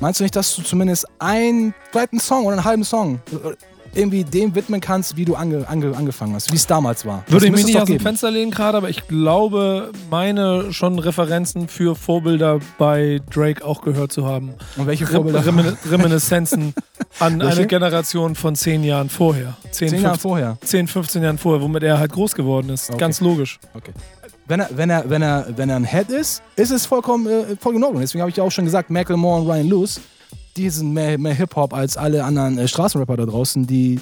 meinst 0.00 0.20
du 0.20 0.24
nicht, 0.24 0.36
dass 0.36 0.54
du 0.54 0.62
zumindest 0.62 1.06
einen 1.18 1.74
zweiten 1.92 2.20
Song 2.20 2.44
oder 2.44 2.56
einen 2.56 2.64
halben 2.64 2.84
Song 2.84 3.20
äh, 3.32 3.54
irgendwie 3.94 4.24
dem 4.24 4.54
widmen 4.54 4.80
kannst, 4.80 5.16
wie 5.16 5.24
du 5.24 5.34
ange, 5.34 5.68
ange, 5.68 5.96
angefangen 5.96 6.34
hast, 6.34 6.50
wie 6.52 6.56
es 6.56 6.66
damals 6.66 7.04
war? 7.04 7.22
Das 7.26 7.32
Würde 7.32 7.46
ich 7.46 7.52
mich 7.52 7.64
nicht 7.66 7.80
aus 7.80 7.88
dem. 7.88 8.00
Fenster 8.00 8.30
lehnen 8.30 8.50
gerade, 8.50 8.78
aber 8.78 8.90
ich 8.90 9.06
glaube, 9.08 9.92
meine 10.10 10.72
schon 10.72 10.98
Referenzen 10.98 11.68
für 11.68 11.94
Vorbilder 11.94 12.58
bei 12.78 13.20
Drake 13.30 13.64
auch 13.64 13.82
gehört 13.82 14.12
zu 14.12 14.26
haben. 14.26 14.54
Und 14.76 14.86
welche 14.86 15.06
Vorbilder? 15.06 15.46
Remin 15.46 15.76
Reminiszenzen 15.88 16.74
an 17.18 17.40
Welche? 17.40 17.58
eine 17.58 17.66
Generation 17.66 18.34
von 18.34 18.56
zehn 18.56 18.84
Jahren 18.84 19.08
vorher. 19.08 19.56
Zehn, 19.70 19.88
Zehn 19.88 20.02
Jahre 20.02 20.14
15, 20.14 20.20
vorher. 20.20 20.58
10, 20.62 20.88
15 20.88 21.22
Jahren 21.22 21.38
vorher, 21.38 21.62
womit 21.62 21.82
er 21.82 21.98
halt 21.98 22.12
groß 22.12 22.34
geworden 22.34 22.70
ist. 22.70 22.90
Okay. 22.90 22.98
Ganz 22.98 23.20
logisch. 23.20 23.58
Wenn 24.46 24.60
er, 24.60 24.68
wenn, 24.72 24.90
er, 24.90 25.08
wenn, 25.08 25.22
er, 25.22 25.46
wenn 25.56 25.70
er 25.70 25.76
ein 25.76 25.84
Head 25.84 26.10
ist, 26.10 26.42
ist 26.56 26.70
es 26.70 26.84
vollkommen, 26.84 27.26
äh, 27.26 27.56
vollkommen 27.56 27.76
in 27.76 27.84
Ordnung. 27.84 28.02
Deswegen 28.02 28.20
habe 28.20 28.30
ich 28.30 28.36
ja 28.36 28.44
auch 28.44 28.50
schon 28.50 28.66
gesagt, 28.66 28.90
Macklemore 28.90 29.40
und 29.40 29.48
Ryan 29.48 29.68
Lewis, 29.68 30.00
die 30.56 30.68
sind 30.68 30.92
mehr, 30.92 31.18
mehr 31.18 31.34
Hip-Hop 31.34 31.72
als 31.72 31.96
alle 31.96 32.24
anderen 32.24 32.58
äh, 32.58 32.68
Straßenrapper 32.68 33.16
da 33.16 33.26
draußen, 33.26 33.66
die 33.66 34.00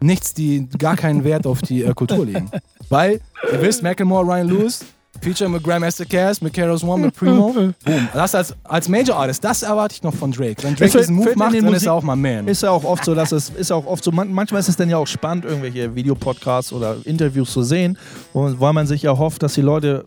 nichts, 0.00 0.34
die 0.34 0.68
gar 0.78 0.96
keinen 0.96 1.22
Wert 1.24 1.46
auf 1.46 1.62
die 1.62 1.84
äh, 1.84 1.94
Kultur 1.94 2.26
legen. 2.26 2.50
Weil, 2.88 3.20
ihr 3.52 3.62
wisst, 3.62 3.82
Macklemore, 3.82 4.26
Ryan 4.26 4.48
Lewis, 4.48 4.84
Feature 5.20 5.48
mit 5.48 5.62
Grandmaster 5.62 6.04
Cass, 6.04 6.40
mit 6.40 6.52
Keros 6.52 6.82
One, 6.84 7.06
mit 7.06 7.16
Primo. 7.16 7.52
Boom. 7.52 7.74
Das 8.12 8.34
als, 8.34 8.54
als 8.64 8.88
Major 8.88 9.16
Artist, 9.16 9.42
das 9.42 9.62
erwarte 9.62 9.94
ich 9.94 10.02
noch 10.02 10.14
von 10.14 10.30
Drake. 10.32 10.62
Wenn 10.62 10.74
Drake 10.74 10.84
Es 10.84 10.92
diesen 10.92 11.14
Move 11.16 11.32
macht, 11.36 11.54
dann 11.54 11.64
ist 11.64 11.70
Musik- 11.72 11.86
er 11.86 11.92
auch 11.94 12.02
mal 12.02 12.16
Man. 12.16 12.46
Ist 12.48 12.62
ja 12.62 12.70
auch 12.70 12.84
oft 12.84 13.04
so, 13.04 13.14
dass 13.14 13.32
es 13.32 13.50
ist 13.50 13.72
auch 13.72 13.86
oft 13.86 14.04
so, 14.04 14.10
man, 14.12 14.32
manchmal 14.32 14.60
ist 14.60 14.68
es 14.68 14.76
dann 14.76 14.90
ja 14.90 14.98
auch 14.98 15.06
spannend, 15.06 15.44
irgendwelche 15.44 15.94
Videopodcasts 15.94 16.72
oder 16.72 16.96
Interviews 17.04 17.52
zu 17.52 17.62
sehen, 17.62 17.96
und 18.32 18.60
weil 18.60 18.72
man 18.72 18.86
sich 18.86 19.02
ja 19.02 19.16
hofft, 19.16 19.42
dass 19.42 19.54
die 19.54 19.62
Leute 19.62 20.04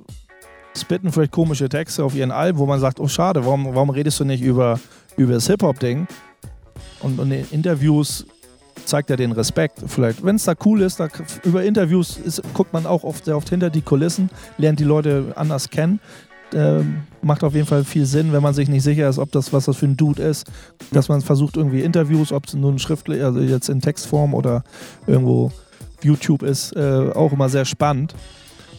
spitten 0.77 1.11
vielleicht 1.11 1.31
komische 1.31 1.69
Texte 1.69 2.03
auf 2.03 2.13
ihren 2.13 2.31
Alben, 2.31 2.59
wo 2.59 2.65
man 2.67 2.79
sagt, 2.79 2.99
oh 2.99 3.07
schade, 3.07 3.43
warum, 3.43 3.73
warum 3.73 3.89
redest 3.89 4.19
du 4.19 4.25
nicht 4.25 4.43
über, 4.43 4.79
über 5.15 5.33
das 5.33 5.47
Hip-Hop-Ding? 5.47 6.05
Und, 6.99 7.19
und 7.19 7.31
in 7.31 7.45
Interviews 7.51 8.25
zeigt 8.85 9.09
er 9.09 9.17
den 9.17 9.31
Respekt. 9.31 9.79
Vielleicht, 9.87 10.23
wenn 10.23 10.35
es 10.35 10.45
da 10.45 10.53
cool 10.65 10.81
ist, 10.81 10.99
da, 10.99 11.07
über 11.43 11.63
Interviews 11.63 12.17
ist, 12.17 12.41
guckt 12.53 12.73
man 12.73 12.85
auch 12.85 13.03
oft 13.03 13.25
sehr 13.25 13.37
oft 13.37 13.49
hinter 13.49 13.69
die 13.69 13.81
Kulissen, 13.81 14.29
lernt 14.57 14.79
die 14.79 14.85
Leute 14.85 15.33
anders 15.35 15.69
kennen. 15.69 15.99
Ähm, 16.53 17.01
macht 17.21 17.43
auf 17.43 17.53
jeden 17.53 17.67
Fall 17.67 17.83
viel 17.83 18.05
Sinn, 18.05 18.31
wenn 18.31 18.41
man 18.41 18.53
sich 18.53 18.69
nicht 18.69 18.83
sicher 18.83 19.09
ist, 19.09 19.19
ob 19.19 19.31
das, 19.33 19.51
was 19.51 19.65
das 19.65 19.75
für 19.75 19.85
ein 19.85 19.97
Dude 19.97 20.23
ist, 20.23 20.49
dass 20.91 21.09
man 21.09 21.19
versucht, 21.19 21.57
irgendwie 21.57 21.81
Interviews, 21.81 22.31
ob 22.31 22.45
es 22.45 22.53
nun 22.53 22.79
schriftlich, 22.79 23.21
also 23.21 23.41
jetzt 23.41 23.67
in 23.67 23.81
Textform 23.81 24.33
oder 24.33 24.63
irgendwo 25.07 25.51
YouTube 26.01 26.43
ist, 26.43 26.73
äh, 26.77 27.11
auch 27.13 27.33
immer 27.33 27.49
sehr 27.49 27.65
spannend, 27.65 28.15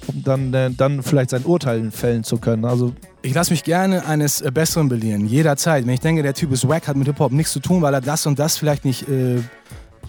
um 0.06 0.22
dann, 0.22 0.54
äh, 0.54 0.70
dann 0.70 1.02
vielleicht 1.02 1.28
sein 1.28 1.44
Urteil 1.44 1.90
fällen 1.90 2.24
zu 2.24 2.38
können. 2.38 2.64
Also 2.64 2.94
Ich 3.20 3.34
lasse 3.34 3.50
mich 3.50 3.64
gerne 3.64 4.06
eines 4.06 4.40
äh, 4.40 4.50
Besseren 4.50 4.88
belehren, 4.88 5.26
jederzeit. 5.26 5.84
Wenn 5.84 5.92
ich 5.92 6.00
denke, 6.00 6.22
der 6.22 6.32
Typ 6.32 6.52
ist 6.52 6.66
wack, 6.68 6.88
hat 6.88 6.96
mit 6.96 7.06
Hip-Hop 7.06 7.32
nichts 7.32 7.52
zu 7.52 7.60
tun, 7.60 7.82
weil 7.82 7.92
er 7.92 8.00
das 8.00 8.24
und 8.26 8.38
das 8.38 8.56
vielleicht 8.56 8.86
nicht, 8.86 9.08
äh, 9.08 9.40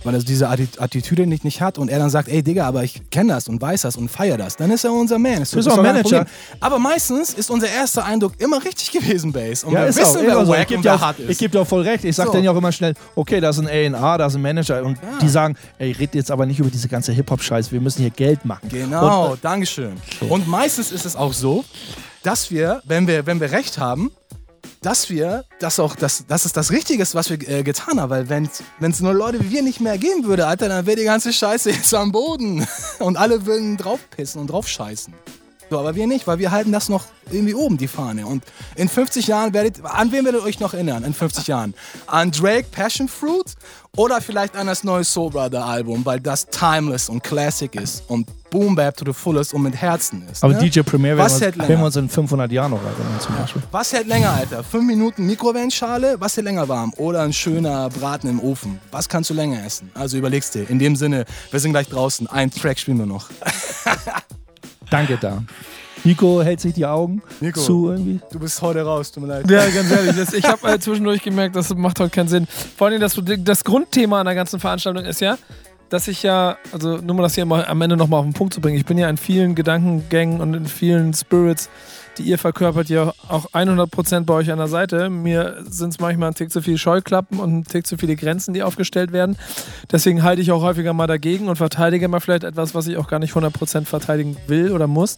weil 0.03 0.13
er 0.15 0.21
diese 0.21 0.49
Atti- 0.49 0.79
Attitüde 0.79 1.25
nicht, 1.27 1.43
nicht 1.43 1.61
hat 1.61 1.77
und 1.77 1.89
er 1.89 1.99
dann 1.99 2.09
sagt, 2.09 2.27
ey 2.29 2.41
Digga, 2.43 2.65
aber 2.67 2.83
ich 2.83 3.09
kenne 3.09 3.33
das 3.33 3.47
und 3.47 3.61
weiß 3.61 3.81
das 3.81 3.95
und 3.97 4.09
feier 4.09 4.37
das, 4.37 4.55
dann 4.57 4.71
ist 4.71 4.83
er 4.83 4.91
unser 4.93 5.19
Man. 5.19 5.41
Ist, 5.41 5.53
Ist 5.53 5.67
auch 5.67 5.81
Manager. 5.81 6.25
Aber 6.59 6.79
meistens 6.79 7.33
ist 7.33 7.49
unser 7.49 7.69
erster 7.69 8.05
Eindruck 8.05 8.33
immer 8.39 8.63
richtig 8.63 8.91
gewesen, 8.91 9.31
Base. 9.31 9.65
Und 9.65 9.73
ja, 9.73 9.81
wir 9.81 9.87
wissen, 9.89 10.03
auch, 10.17 10.21
wer 10.21 10.45
so. 10.45 10.53
Ich 10.53 10.59
wack 10.59 10.67
gebe 10.67 10.77
und 10.77 10.85
dir, 10.85 10.89
wer 10.89 10.95
auch- 10.95 11.01
hart 11.01 11.19
ich 11.19 11.29
ist. 11.29 11.39
geb 11.39 11.51
dir 11.51 11.61
auch 11.61 11.67
voll 11.67 11.81
recht. 11.81 12.03
Ich 12.03 12.15
sag 12.15 12.27
So. 12.27 12.31
denen 12.33 12.43
ja 12.45 12.51
auch 12.51 12.57
immer 12.57 12.71
schnell, 12.71 12.93
okay, 13.15 13.39
da 13.39 13.49
ist 13.49 13.59
ein 13.59 13.67
A&R, 13.67 14.17
da 14.17 14.25
ist 14.25 14.35
ein 14.35 14.41
Manager 14.41 14.83
und 14.83 14.97
die 15.21 15.29
sagen, 15.29 15.55
ey, 15.77 15.91
red 15.91 16.15
jetzt 16.15 16.31
aber 16.31 16.45
nicht 16.45 16.59
über 16.59 16.69
diese 16.69 16.87
ganze 16.87 17.11
Hip-Hop-Scheiß, 17.11 17.71
wir 17.71 17.81
müssen 17.81 18.01
hier 18.01 18.11
Geld 18.11 18.45
machen. 18.45 18.69
Genau, 18.69 19.31
Und, 19.33 19.43
Dankeschön. 19.43 19.93
Und 20.29 20.47
meistens 20.47 20.91
ist 20.91 21.05
es 21.05 21.15
auch 21.15 21.33
so, 21.33 21.63
dass 22.23 22.51
wir, 22.51 22.81
wenn 22.85 23.07
wir, 23.07 23.25
wenn 23.25 23.39
wir 23.39 23.51
recht 23.51 23.77
haben, 23.77 24.11
dass 24.81 25.09
wir 25.09 25.45
das 25.59 25.79
auch, 25.79 25.95
dass, 25.95 26.25
dass 26.25 26.45
es 26.45 26.53
das 26.53 26.71
Richtige 26.71 27.03
ist, 27.03 27.15
was 27.15 27.29
wir 27.29 27.49
äh, 27.49 27.63
getan 27.63 27.99
haben. 27.99 28.09
Weil 28.09 28.29
wenn 28.29 28.49
es 28.91 29.01
nur 29.01 29.13
Leute 29.13 29.39
wie 29.41 29.51
wir 29.51 29.61
nicht 29.61 29.81
mehr 29.81 29.97
geben 29.97 30.25
würde, 30.25 30.47
Alter, 30.47 30.69
dann 30.69 30.85
wäre 30.85 30.97
die 30.97 31.03
ganze 31.03 31.33
Scheiße 31.33 31.71
jetzt 31.71 31.93
am 31.93 32.11
Boden. 32.11 32.67
Und 32.99 33.17
alle 33.17 33.45
würden 33.45 33.77
draufpissen 33.77 34.41
und 34.41 34.47
draufscheißen. 34.47 35.13
So, 35.69 35.77
aber 35.79 35.95
wir 35.95 36.07
nicht, 36.07 36.25
weil 36.25 36.39
wir 36.39 36.49
halten 36.51 36.71
das 36.71 36.89
noch 36.89 37.05
irgendwie 37.29 37.53
oben, 37.53 37.77
die 37.77 37.87
Fahne. 37.87 38.25
Und 38.25 38.43
in 38.75 38.89
50 38.89 39.27
Jahren 39.27 39.53
werdet, 39.53 39.83
an 39.85 40.11
wen 40.11 40.25
werdet 40.25 40.41
ihr 40.41 40.45
euch 40.45 40.59
noch 40.59 40.73
erinnern? 40.73 41.03
In 41.03 41.13
50 41.13 41.45
Jahren? 41.47 41.75
An 42.07 42.31
Drake 42.31 42.65
Passion 42.71 43.07
Fruit 43.07 43.53
oder 43.95 44.19
vielleicht 44.21 44.55
an 44.55 44.65
das 44.67 44.83
neue 44.83 45.03
Soul 45.03 45.29
Brother 45.31 45.63
Album, 45.65 46.03
weil 46.05 46.19
das 46.19 46.47
timeless 46.47 47.07
und 47.09 47.23
classic 47.23 47.75
ist 47.75 48.03
und 48.07 48.27
Boom 48.49 48.73
Bap 48.75 48.97
to 48.97 49.05
the 49.05 49.13
fullest 49.13 49.53
und 49.53 49.61
mit 49.61 49.75
Herzen 49.75 50.27
ist. 50.31 50.43
aber 50.43 50.53
ne? 50.53 50.59
DJ 50.59 50.79
Premier 50.81 51.15
werden 51.15 51.19
Was 51.19 51.39
wir, 51.39 51.45
hält 51.47 51.55
uns, 51.55 51.57
länger? 51.57 51.69
werden 51.69 51.81
wir 51.81 51.85
uns 51.85 51.95
in 51.97 52.09
500 52.09 52.51
Jahren 52.51 52.71
noch 52.71 52.83
erinnern 52.83 53.19
zum 53.19 53.35
Beispiel. 53.35 53.61
Was 53.69 53.93
hält 53.93 54.07
länger, 54.07 54.31
Alter? 54.31 54.63
Fünf 54.63 54.85
Minuten 54.85 55.27
Mikrowellenschale, 55.27 56.15
was 56.19 56.35
hält 56.35 56.45
länger 56.45 56.67
warm? 56.67 56.91
Oder 56.97 57.21
ein 57.21 57.33
schöner 57.33 57.89
Braten 57.89 58.27
im 58.27 58.39
Ofen? 58.39 58.79
Was 58.89 59.07
kannst 59.07 59.29
du 59.29 59.35
länger 59.35 59.63
essen? 59.63 59.91
Also 59.93 60.17
überlegst 60.17 60.55
dir. 60.55 60.67
In 60.67 60.79
dem 60.79 60.95
Sinne, 60.95 61.25
wir 61.51 61.59
sind 61.59 61.71
gleich 61.73 61.89
draußen. 61.89 62.25
Ein 62.25 62.49
Track 62.49 62.79
spielen 62.79 62.97
wir 62.97 63.05
noch. 63.05 63.29
Danke 64.89 65.17
da. 65.17 65.43
Nico 66.03 66.41
hält 66.41 66.61
sich 66.61 66.73
die 66.73 66.85
Augen 66.85 67.21
Nico. 67.41 67.59
zu 67.59 67.89
irgendwie. 67.89 68.19
Du 68.31 68.39
bist 68.39 68.61
heute 68.61 68.83
raus, 68.83 69.11
tut 69.11 69.23
mir 69.23 69.29
leid. 69.29 69.49
Ja, 69.49 69.67
ganz 69.69 69.91
ehrlich, 69.91 70.15
das, 70.15 70.33
ich 70.33 70.45
habe 70.45 70.71
äh, 70.71 70.79
zwischendurch 70.79 71.21
gemerkt, 71.21 71.55
das 71.55 71.73
macht 71.75 71.99
heute 71.99 72.11
keinen 72.11 72.29
Sinn. 72.29 72.47
Vor 72.77 72.87
allem 72.87 73.01
das, 73.01 73.19
das 73.39 73.63
Grundthema 73.63 74.19
an 74.19 74.25
der 74.25 74.35
ganzen 74.35 74.59
Veranstaltung 74.59 75.03
ist 75.05 75.19
ja, 75.19 75.37
dass 75.89 76.07
ich 76.07 76.23
ja, 76.23 76.57
also 76.71 76.97
nur 76.97 77.15
mal 77.15 77.23
das 77.23 77.35
hier 77.35 77.45
mal 77.45 77.65
am 77.65 77.81
Ende 77.81 77.97
nochmal 77.97 78.21
auf 78.21 78.25
den 78.25 78.33
Punkt 78.33 78.53
zu 78.53 78.61
bringen, 78.61 78.77
ich 78.77 78.85
bin 78.85 78.97
ja 78.97 79.09
in 79.09 79.17
vielen 79.17 79.55
Gedankengängen 79.55 80.39
und 80.39 80.53
in 80.53 80.65
vielen 80.65 81.13
Spirits, 81.13 81.69
die 82.19 82.23
ihr 82.23 82.37
verkörpert, 82.37 82.89
ja 82.89 83.13
auch 83.27 83.51
100% 83.51 84.25
bei 84.25 84.33
euch 84.33 84.51
an 84.51 84.57
der 84.57 84.67
Seite. 84.67 85.09
Mir 85.09 85.63
sind 85.67 85.89
es 85.89 85.99
manchmal 85.99 86.29
ein 86.29 86.35
Tick 86.35 86.51
zu 86.51 86.61
viele 86.61 86.77
Scheuklappen 86.77 87.39
und 87.39 87.59
ein 87.59 87.63
Tick 87.63 87.87
zu 87.87 87.97
viele 87.97 88.15
Grenzen, 88.15 88.53
die 88.53 88.61
aufgestellt 88.61 89.11
werden. 89.11 89.37
Deswegen 89.91 90.21
halte 90.21 90.41
ich 90.41 90.51
auch 90.51 90.61
häufiger 90.61 90.93
mal 90.93 91.07
dagegen 91.07 91.47
und 91.47 91.55
verteidige 91.55 92.07
mal 92.07 92.19
vielleicht 92.19 92.43
etwas, 92.43 92.75
was 92.75 92.87
ich 92.87 92.97
auch 92.97 93.07
gar 93.07 93.19
nicht 93.19 93.33
100% 93.33 93.85
verteidigen 93.85 94.37
will 94.47 94.71
oder 94.71 94.87
muss. 94.87 95.17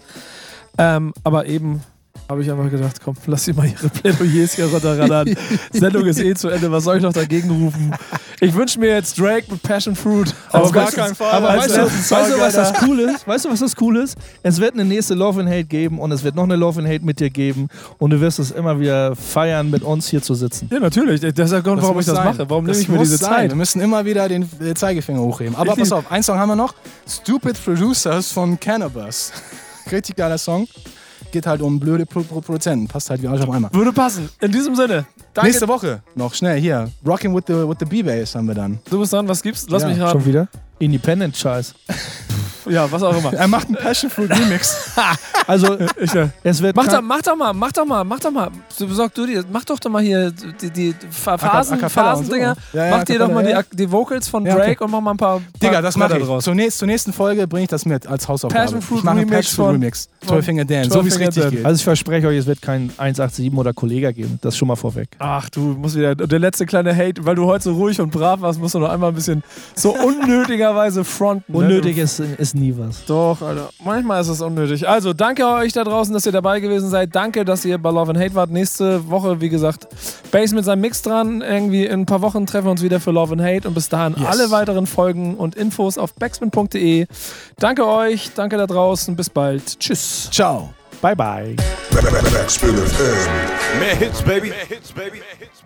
Ähm, 0.78 1.14
aber 1.24 1.48
eben 1.48 1.82
habe 2.30 2.42
ich 2.44 2.50
einfach 2.52 2.70
gedacht, 2.70 2.96
komm, 3.04 3.16
lass 3.26 3.44
sie 3.46 3.52
mal 3.54 3.68
ihre 3.68 3.90
Plädoyers 3.90 4.54
hier 4.54 4.66
runterradern. 4.68 5.36
Sendung 5.74 6.06
ist 6.06 6.20
eh 6.20 6.34
zu 6.34 6.48
Ende, 6.48 6.72
was 6.72 6.86
soll 6.86 6.98
ich 6.98 7.04
noch 7.04 7.12
dagegen 7.12 7.50
rufen? 7.52 7.94
Ich 8.40 8.54
wünsche 8.54 8.80
mir 8.80 8.88
jetzt 8.90 9.20
Drake 9.20 9.46
mit 9.52 9.62
Passion 9.62 9.96
Fruit. 9.96 10.34
Auf 10.52 10.64
Als 10.64 10.72
gar 10.72 10.84
letzten- 10.86 11.02
keinen 11.02 11.16
Fall. 11.16 11.32
Aber 11.32 11.48
weißt 11.58 11.76
du, 11.78 11.82
weißt 11.86 12.32
du, 12.34 12.40
was 12.40 12.54
das 12.54 12.74
cool 12.88 13.00
ist? 13.02 13.28
Weißt 13.28 13.46
du, 13.46 13.50
was 13.52 13.60
das 13.60 13.74
cool 13.82 13.98
ist? 13.98 14.18
Es 14.44 14.60
wird 14.62 14.76
eine 14.76 14.86
nächste 14.86 15.14
Love 15.14 15.42
and 15.42 15.50
Hate 15.50 15.66
geben 15.66 16.00
und 16.00 16.12
es 16.14 16.24
wird 16.24 16.36
noch 16.36 16.44
eine 16.44 16.56
Love 16.56 16.80
and 16.80 16.88
Hate 16.88 17.04
mit 17.04 17.20
dir 17.20 17.30
geben 17.30 17.68
und 17.98 18.12
du 18.12 18.22
wirst 18.22 18.40
es 18.40 18.52
immer 18.52 18.80
wieder 18.80 19.14
feiern, 19.16 19.70
mit 19.70 19.84
uns 19.84 20.08
hier 20.08 20.22
zu 20.22 20.34
sitzen. 20.34 20.70
Ja, 20.72 20.80
natürlich. 20.80 21.20
Das 21.20 21.32
ist 21.46 21.52
der 21.52 21.62
Grund, 21.62 21.82
warum 21.82 22.00
ich 22.00 22.06
das 22.06 22.16
sein. 22.16 22.26
mache. 22.26 22.50
Warum 22.50 22.66
Das 22.66 22.78
nehme 22.78 22.84
ich 22.84 22.90
mir 22.90 23.00
diese 23.00 23.18
sein. 23.18 23.30
Zeit? 23.30 23.50
Wir 23.52 23.58
müssen 23.58 23.82
immer 23.82 24.06
wieder 24.06 24.30
den 24.30 24.48
Zeigefinger 24.76 25.20
hochheben. 25.20 25.56
Aber 25.58 25.74
Ich 25.74 25.80
pass 25.80 25.92
auf, 25.92 26.10
einen 26.10 26.24
Song 26.24 26.38
haben 26.40 26.50
wir 26.50 26.56
noch. 26.56 26.74
Stupid 27.08 27.62
Producers 27.64 28.32
von 28.32 28.58
Cannabis. 28.58 29.34
Richtig 29.92 30.16
geiler 30.16 30.38
Song. 30.38 30.68
Geht 31.32 31.48
halt 31.48 31.62
um 31.62 31.80
blöde 31.80 32.06
Pro 32.06 32.22
Pro 32.22 32.42
Produzenten. 32.42 32.88
Passt 32.88 33.10
halt 33.10 33.22
wie 33.22 33.28
Arsch 33.28 33.42
auf 33.42 33.50
einmal. 33.50 33.72
Würde 33.74 33.94
passen. 33.94 34.30
In 34.42 34.52
diesem 34.52 34.76
Sinne. 34.76 35.06
Danke. 35.34 35.48
Nächste 35.50 35.68
Woche 35.68 36.02
noch 36.16 36.34
schnell 36.34 36.60
hier. 36.60 36.92
Rocking 37.08 37.34
with 37.34 37.44
the, 37.48 37.54
with 37.68 37.78
the 37.80 37.86
B-Bass 37.86 38.36
haben 38.36 38.48
wir 38.48 38.56
dann. 38.56 38.80
Du 38.90 39.00
bist 39.00 39.14
dran, 39.14 39.28
was 39.28 39.42
gibt's? 39.42 39.66
Lass 39.70 39.84
Ja, 39.84 39.88
mich 39.88 39.98
Schon 39.98 40.06
raten. 40.08 40.26
wieder? 40.26 40.48
Independent-Scheiß. 40.80 41.74
Ja, 42.70 42.92
was 42.92 43.02
auch 43.04 43.18
immer. 43.18 43.34
Er 43.34 43.48
macht 43.48 43.68
einen 43.68 43.76
Passion 43.78 44.10
Fruit 44.12 44.30
Remix. 44.32 44.92
Also, 45.48 45.76
Ich, 46.00 46.14
äh, 46.14 46.28
es 46.44 46.62
wird. 46.62 46.76
mach, 46.76 46.88
doch, 46.88 47.02
mach 47.02 47.22
doch 47.22 47.36
mal, 47.36 47.52
mach 47.52 47.72
doch 47.72 47.84
mal, 47.86 48.04
mach 48.04 48.20
doch 48.20 48.30
mal. 48.32 48.50
So, 48.70 48.86
Besorg 48.86 49.14
du 49.16 49.26
dir, 49.26 49.44
mach 49.52 49.66
doch 49.66 49.80
doch 49.80 49.90
mal 49.90 50.02
hier 50.04 50.32
die, 50.32 50.70
die 50.70 50.96
Phasen, 51.10 51.74
und 51.74 51.82
so. 51.82 51.90
Phasendinger. 51.90 52.56
Ja, 52.74 52.86
ja, 52.86 52.96
mach 52.98 53.04
dir 53.04 53.18
doch 53.20 53.28
mal 53.32 53.44
die, 53.44 53.76
die 53.76 53.92
Vocals 53.92 54.28
von 54.30 54.46
Ja, 54.46 54.56
Drake 54.56 54.72
okay. 54.74 54.84
und 54.84 54.92
mach 54.92 55.02
mal 55.02 55.12
ein 55.12 55.18
paar. 55.18 55.42
Digga, 55.62 55.82
das 55.82 55.98
mache 55.98 56.10
Bretter 56.10 56.22
ich. 56.22 56.28
draus. 56.28 56.44
Zur, 56.44 56.54
nächst, 56.54 56.78
zur 56.78 56.88
nächsten 56.88 57.12
Folge 57.12 57.48
bringe 57.48 57.64
ich 57.64 57.70
das 57.70 57.86
mit 57.86 58.06
als 58.06 58.28
Hausaufgabe. 58.28 58.64
Passion 58.66 58.82
Fruit 58.84 59.00
ich 59.00 59.04
mache 59.04 59.18
einen 59.18 59.30
Remix 59.30 59.48
Passion 59.48 59.56
Fruit 59.56 59.66
von- 59.66 59.76
Remix. 59.82 60.10
von 60.20 60.28
Twelfinger 60.28 60.66
Dan, 60.66 60.90
so 60.92 61.04
wie 61.04 61.08
es 61.08 61.14
12 61.16 61.18
Finger 61.18 61.28
richtig 61.46 61.58
geht. 61.58 61.66
Also, 61.66 61.78
ich 61.80 61.84
verspreche 61.84 62.28
euch, 62.28 62.38
es 62.38 62.46
wird 62.46 62.62
kein 62.62 62.92
187 62.98 63.52
oder 63.58 63.74
Kollega 63.74 64.12
geben. 64.12 64.38
Das 64.42 64.56
schon 64.56 64.68
mal 64.68 64.76
vorweg. 64.76 65.10
Ach, 65.18 65.50
du 65.50 65.60
musst 65.62 65.96
wieder. 65.96 66.12
Und 66.12 66.32
der 66.32 66.40
letzte 66.40 66.68
kleine 66.68 66.96
Hate, 66.96 67.26
weil 67.26 67.36
du 67.36 67.48
heute 67.48 67.64
so 67.64 67.74
ruhig 67.74 68.00
und 68.00 68.12
brav 68.12 68.42
warst, 68.42 68.60
musst 68.60 68.76
du 68.76 68.80
noch 68.80 68.90
einmal 68.90 69.10
ein 69.10 69.16
bisschen 69.16 69.44
so 69.76 69.96
unnötigerweise 69.96 71.04
fronten. 71.04 71.52
ne? 71.52 71.58
Unnötig 71.58 71.98
ist, 71.98 72.20
ist 72.54 72.56
nie 72.56 72.74
was. 72.78 73.06
Doch, 73.06 73.42
Alter. 73.42 73.70
Manchmal 73.84 74.22
ist 74.22 74.28
es 74.28 74.42
unnötig. 74.42 74.88
Also, 74.88 75.14
danke 75.14 75.46
euch 75.48 75.74
da 75.74 75.84
draußen, 75.84 76.14
dass 76.14 76.26
ihr 76.26 76.32
dabei 76.32 76.60
gewesen 76.60 76.90
seid. 76.90 77.16
Danke, 77.16 77.46
dass 77.46 77.64
ihr 77.66 77.78
bei 77.78 77.90
Love 77.92 78.12
and 78.12 78.20
Hate 78.20 78.36
wart. 78.36 78.50
Nächste 78.52 79.10
Woche, 79.10 79.40
wie 79.42 79.50
gesagt, 79.50 79.88
Base 80.32 80.54
mit 80.54 80.66
seinem 80.66 80.82
Mix 80.82 81.02
dran. 81.02 81.42
Irgendwie 81.42 81.86
in 81.86 82.02
ein 82.02 82.06
paar 82.06 82.22
Wochen 82.22 82.46
treffen 82.46 82.66
wir 82.68 82.72
uns 82.72 82.82
wieder 82.84 83.00
für 83.00 83.12
Love 83.12 83.34
and 83.34 83.42
Hate. 83.42 83.68
Und 83.68 83.74
bis 83.74 83.90
dahin 83.90 84.16
Yes. 84.18 84.28
alle 84.28 84.52
weiteren 84.52 84.86
Folgen 84.88 85.36
und 85.36 85.56
Infos 85.56 85.98
auf 85.98 86.14
backspin.de. 86.16 87.08
Danke 87.58 87.88
euch, 87.88 88.32
danke 88.36 88.58
da 88.58 88.68
draußen. 88.68 89.16
Bis 89.16 89.30
bald. 89.30 89.80
Tschüss. 89.80 90.30
Ciao. 90.32 90.74
Bye, 91.02 91.16
bye. 91.16 91.56
Backspin 92.34 92.76
FM. 92.78 93.80
Mehr 93.80 93.96
Hits, 93.96 94.22
baby. 94.22 94.50
Mehr 94.50 94.58
Hits, 94.68 94.92
baby. 94.92 95.18
Mehr 95.18 95.22
Hits. 95.40 95.61